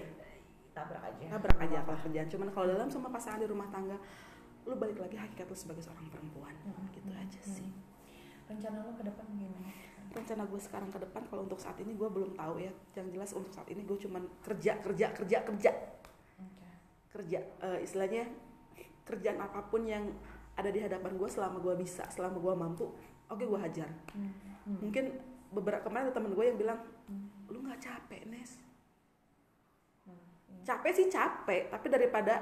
tabrak 0.71 1.03
aja. 1.03 1.28
Tabrak 1.36 1.59
aja 1.59 1.78
kalau 1.84 1.99
kerjaan. 2.07 2.28
Cuman 2.32 2.47
kalau 2.55 2.67
dalam 2.71 2.88
sama 2.88 3.11
pasangan 3.11 3.43
di 3.43 3.47
rumah 3.51 3.67
tangga 3.67 3.99
lu 4.63 4.80
balik 4.80 4.99
lagi 4.99 5.19
hakikat 5.19 5.47
lu 5.51 5.55
sebagai 5.55 5.84
seorang 5.84 6.07
perempuan. 6.07 6.55
Mm-mm. 6.63 6.88
gitu 6.95 7.11
aja 7.11 7.39
sih. 7.43 7.67
Rencana 8.47 8.84
lo 8.84 8.91
ke 8.95 9.03
depan 9.03 9.23
gimana? 9.36 9.71
Rencana 10.15 10.43
gue 10.47 10.59
sekarang 10.59 10.89
ke 10.91 10.99
depan 11.03 11.21
kalau 11.28 11.47
untuk 11.47 11.59
saat 11.59 11.76
ini 11.84 11.95
gue 11.95 12.07
belum 12.07 12.36
tahu 12.36 12.63
ya. 12.63 12.71
Yang 12.95 13.07
jelas 13.11 13.32
untuk 13.36 13.51
saat 13.51 13.67
ini 13.71 13.84
gue 13.84 13.97
cuman 13.99 14.23
kerja 14.43 14.80
kerja 14.80 15.07
kerja 15.15 15.38
kerja. 15.43 15.71
Oke. 16.39 16.67
kerja 17.11 17.39
Eh, 17.43 17.80
istilahnya 17.84 18.23
kerjaan 19.07 19.39
apa 19.39 19.63
pun 19.67 19.84
yang 19.84 20.11
ada 20.55 20.71
di 20.71 20.80
hadapan 20.80 21.15
gue 21.15 21.28
selama 21.28 21.59
gue 21.59 21.76
bisa 21.80 22.03
selama 22.11 22.39
gue 22.39 22.53
mampu 22.55 22.86
oke 23.32 23.43
gue 23.43 23.59
hajar. 23.59 23.88
Hmm. 24.11 24.32
Hmm. 24.65 24.80
mungkin 24.82 25.34
beberapa 25.56 25.82
kemarin 25.82 26.06
ada 26.06 26.14
temen 26.14 26.32
gue 26.32 26.45
yang 26.45 26.60
bilang 26.60 26.80
Hmm. 27.06 27.32
lu 27.47 27.62
nggak 27.62 27.80
capek 27.80 28.28
nes 28.28 28.60
Hmm. 30.03 30.20
Iya. 30.51 30.62
capek 30.66 30.91
sih 30.91 31.08
capek 31.08 31.62
tapi 31.70 31.88
daripada 31.88 32.34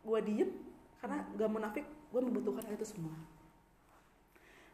gue 0.00 0.18
diem 0.22 0.50
karena 0.98 1.22
gak 1.30 1.48
munafik 1.48 1.84
gue 2.08 2.20
membutuhkan 2.20 2.62
hal 2.62 2.74
itu 2.74 2.86
semua 2.88 3.14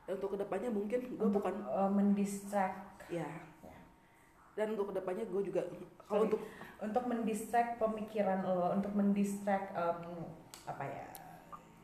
dan 0.04 0.16
untuk 0.16 0.34
ke 0.34 0.38
depannya 0.38 0.68
mungkin 0.68 1.00
gue 1.10 1.28
bukan 1.30 1.54
eh, 1.62 1.90
mendistract 1.90 3.08
ya 3.08 3.28
Ya. 3.60 3.76
dan 4.54 4.72
untuk 4.72 4.92
ke 4.92 4.94
depannya 4.94 5.24
gue 5.24 5.42
juga 5.42 5.64
kalau 6.02 6.26
untuk 6.26 6.40
untuk 6.78 7.04
mendistract 7.04 7.76
pemikiran 7.76 8.42
lo 8.42 8.72
untuk 8.72 8.92
mendistract 8.92 9.72
em, 9.72 10.28
apa 10.64 10.84
ya 10.84 11.06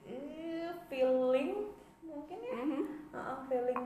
eh, 0.04 0.68
feeling 0.86 1.72
mungkin 2.02 2.38
ya 2.38 2.52
Mhm. 2.54 2.82
Heeh, 3.10 3.36
feeling 3.46 3.82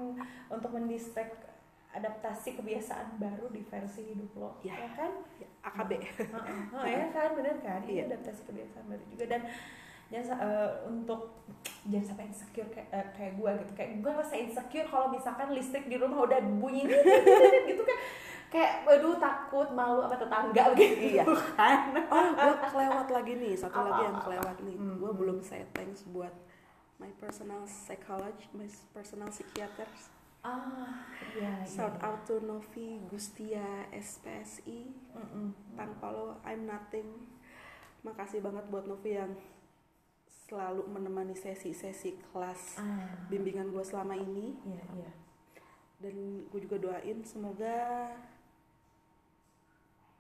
untuk 0.49 0.71
mendistract 0.71 1.49
adaptasi 1.95 2.55
kebiasaan 2.55 3.17
baru 3.17 3.47
di 3.49 3.63
versi 3.63 4.03
hidup 4.05 4.31
lo 4.35 4.51
Ya. 4.61 4.75
ya 4.77 4.91
kan? 4.93 5.13
ya, 5.37 5.47
AKB 5.63 5.91
Heeh, 5.95 6.61
heeh, 6.69 6.87
ya 6.91 7.07
kan? 7.09 7.29
Bener 7.33 7.57
kan? 7.59 7.81
Ini 7.81 7.93
Iya. 7.95 8.03
adaptasi 8.11 8.43
kebiasaan 8.45 8.85
baru 8.85 9.05
juga. 9.09 9.25
Dan 9.29 9.43
jangan 10.05 10.37
eh, 10.37 10.71
untuk 10.85 11.21
jangan 11.85 12.07
sampai 12.07 12.25
insecure 12.29 12.69
kayak 12.69 12.89
eh, 12.91 13.07
kayak 13.13 13.33
gue 13.35 13.51
gitu. 13.59 13.73
Kayak 13.73 13.91
gue 14.01 14.13
rasa 14.13 14.35
insecure 14.37 14.87
kalau 14.87 15.09
misalkan 15.09 15.49
listrik 15.51 15.87
di 15.87 15.97
rumah 15.97 16.19
udah 16.21 16.39
bunyi 16.43 16.83
gitu 17.69 17.83
kan? 17.83 17.99
Kayak 18.51 18.87
aduh 18.87 19.17
takut 19.17 19.69
malu 19.71 19.99
apa 20.01 20.15
tetangga. 20.15 20.65
Gitu. 20.79 21.15
Iya. 21.15 21.25
kan? 21.55 21.79
Oh 22.07 22.27
gue 22.33 22.55
kelewat 22.65 23.09
lagi 23.09 23.33
nih 23.35 23.55
satu 23.55 23.75
Apa, 23.77 23.87
lagi 23.89 24.03
yang 24.05 24.19
kelewat 24.21 24.57
nih. 24.61 24.77
Hmm. 24.77 24.97
gue 24.97 25.11
belum 25.13 25.39
say 25.41 25.63
thanks 25.71 26.07
buat 26.07 26.31
my 26.97 27.11
personal 27.17 27.63
psychologist 27.65 28.51
my 28.51 28.67
personal 28.91 29.27
psychiater 29.27 29.87
ah 30.45 31.01
iya 31.35 31.65
iya. 31.65 31.67
Shout 31.67 31.97
out 32.05 32.29
to 32.29 32.39
Novi 32.45 33.01
Gustia 33.09 33.89
SPSI 33.91 34.93
Mm-mm. 35.17 35.57
tanpa 35.73 36.13
lo 36.13 36.39
I'm 36.45 36.69
nothing. 36.69 37.09
Makasih 38.05 38.45
banget 38.45 38.69
buat 38.69 38.85
Novi 38.85 39.17
yang 39.17 39.33
selalu 40.45 40.85
menemani 40.93 41.33
sesi-sesi 41.33 42.21
kelas 42.29 42.77
ah. 42.77 43.09
bimbingan 43.33 43.73
gue 43.73 43.81
selama 43.81 44.13
ini. 44.13 44.53
Iya 44.69 44.85
iya. 45.01 45.11
Dan 46.05 46.45
gue 46.53 46.61
juga 46.61 46.77
doain 46.77 47.25
semoga 47.25 48.13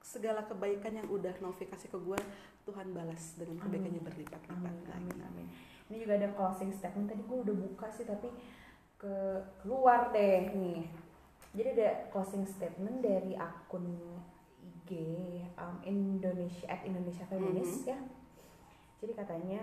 segala 0.00 0.48
kebaikan 0.48 0.96
yang 0.96 1.08
udah 1.12 1.36
Novi 1.44 1.68
kasih 1.68 1.92
ke 1.92 1.98
gue 2.00 2.20
Tuhan 2.64 2.96
balas 2.96 3.36
dengan 3.36 3.60
kebaikannya 3.60 4.00
berlipat-lipat 4.00 4.52
Amin, 4.56 4.88
amin, 4.88 5.18
amin. 5.20 5.46
Ini 5.92 6.00
juga 6.00 6.16
ada 6.16 6.32
closing 6.32 6.72
statement. 6.72 7.12
Tadi 7.12 7.20
gue 7.20 7.38
udah 7.44 7.56
buka 7.56 7.92
sih 7.92 8.08
tapi 8.08 8.32
ke 9.04 9.16
keluar 9.60 10.08
deh 10.16 10.48
nih. 10.56 10.88
Jadi 11.52 11.68
ada 11.76 12.08
closing 12.08 12.48
statement 12.48 13.04
dari 13.04 13.36
akun 13.36 14.00
IG 14.64 14.90
um, 15.60 15.76
Indonesia 15.84 16.64
at 16.72 16.80
Indonesia 16.88 17.28
Feminis 17.28 17.84
Mhm. 17.84 17.92
ya. 17.92 18.00
Jadi 19.04 19.12
katanya 19.12 19.60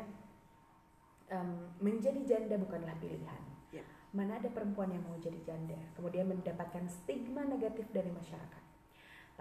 um, 1.34 1.74
menjadi 1.82 2.22
janda 2.22 2.62
bukanlah 2.62 2.94
pilihan. 3.02 3.42
Yep. 3.74 3.86
Mana 4.14 4.38
ada 4.38 4.54
perempuan 4.54 4.94
yang 4.94 5.02
mau 5.10 5.18
jadi 5.18 5.42
janda 5.42 5.80
kemudian 5.98 6.30
mendapatkan 6.30 6.86
stigma 6.86 7.42
negatif 7.42 7.89
dari 7.89 8.14
masyarakat. 8.14 8.62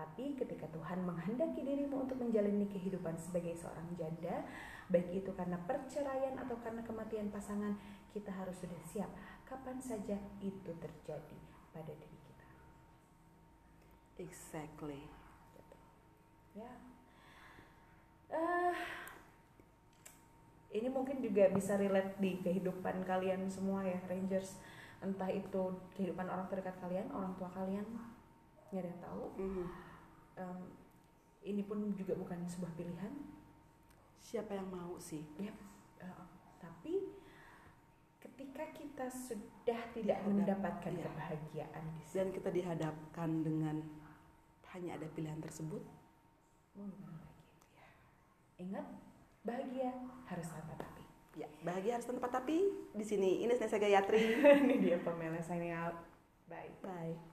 Tapi 0.01 0.33
ketika 0.33 0.65
Tuhan 0.73 1.05
menghendaki 1.05 1.61
dirimu 1.61 2.09
untuk 2.09 2.17
menjalani 2.17 2.65
kehidupan 2.73 3.21
sebagai 3.21 3.53
seorang 3.53 3.85
janda, 4.01 4.49
baik 4.89 5.13
itu 5.13 5.29
karena 5.37 5.61
perceraian 5.69 6.41
atau 6.41 6.57
karena 6.65 6.81
kematian 6.81 7.29
pasangan, 7.29 7.77
kita 8.17 8.33
harus 8.33 8.57
sudah 8.57 8.81
siap 8.89 9.11
kapan 9.51 9.83
saja 9.83 10.15
itu 10.39 10.71
terjadi 10.79 11.39
pada 11.75 11.91
diri 11.91 12.19
kita. 12.23 12.47
Exactly. 14.23 15.03
Ya. 16.55 16.71
Eh, 18.31 18.75
ini 20.71 20.87
mungkin 20.87 21.19
juga 21.19 21.51
bisa 21.51 21.75
relate 21.75 22.15
di 22.23 22.39
kehidupan 22.39 23.03
kalian 23.03 23.51
semua 23.51 23.83
ya, 23.83 23.99
Rangers. 24.07 24.55
Entah 25.03 25.35
itu 25.35 25.75
kehidupan 25.99 26.31
orang 26.31 26.47
terdekat 26.47 26.79
kalian, 26.79 27.11
orang 27.11 27.35
tua 27.35 27.51
kalian, 27.51 27.87
nggak 28.71 28.83
ada 28.87 28.91
yang 28.95 29.03
tahu. 29.03 29.25
Mhm. 29.35 29.67
Em, 30.39 30.61
ini 31.43 31.67
pun 31.67 31.91
juga 31.99 32.15
bukan 32.15 32.47
sebuah 32.47 32.71
pilihan, 32.79 33.11
Siapa 34.21 34.55
yang 34.55 34.69
mau 34.71 34.95
sih? 35.01 35.27
Uh, 35.41 36.25
tapi 36.61 37.09
ketika 38.41 38.65
kita 38.73 39.07
sudah 39.13 39.81
tidak 39.93 40.17
Dihadap- 40.17 40.29
mendapatkan 40.33 40.93
iya. 40.97 41.05
kebahagiaan 41.05 41.85
di 41.93 42.03
Dan 42.09 42.33
kita 42.33 42.49
dihadapkan 42.49 43.31
dengan 43.45 43.77
hanya 44.73 44.97
ada 44.97 45.05
pilihan 45.13 45.37
tersebut. 45.45 45.85
gimana 46.73 47.21
lagi? 47.21 47.45
Ingat, 48.57 48.87
bahagia 49.45 49.93
harus 50.25 50.49
tanpa 50.49 50.73
tapi. 50.81 51.05
Ya, 51.37 51.49
bahagia 51.61 52.01
harus 52.01 52.09
tanpa 52.09 52.33
tapi. 52.33 52.73
Di 52.97 53.05
sini 53.05 53.45
Ines 53.45 53.61
Nesa 53.61 53.77
Gayatri. 53.77 54.41
Ini 54.65 54.75
dia 54.81 54.97
Pamela 55.05 55.37
signing 55.45 55.77
out. 55.77 56.01
Bye. 56.49 56.73
Bye. 56.81 57.30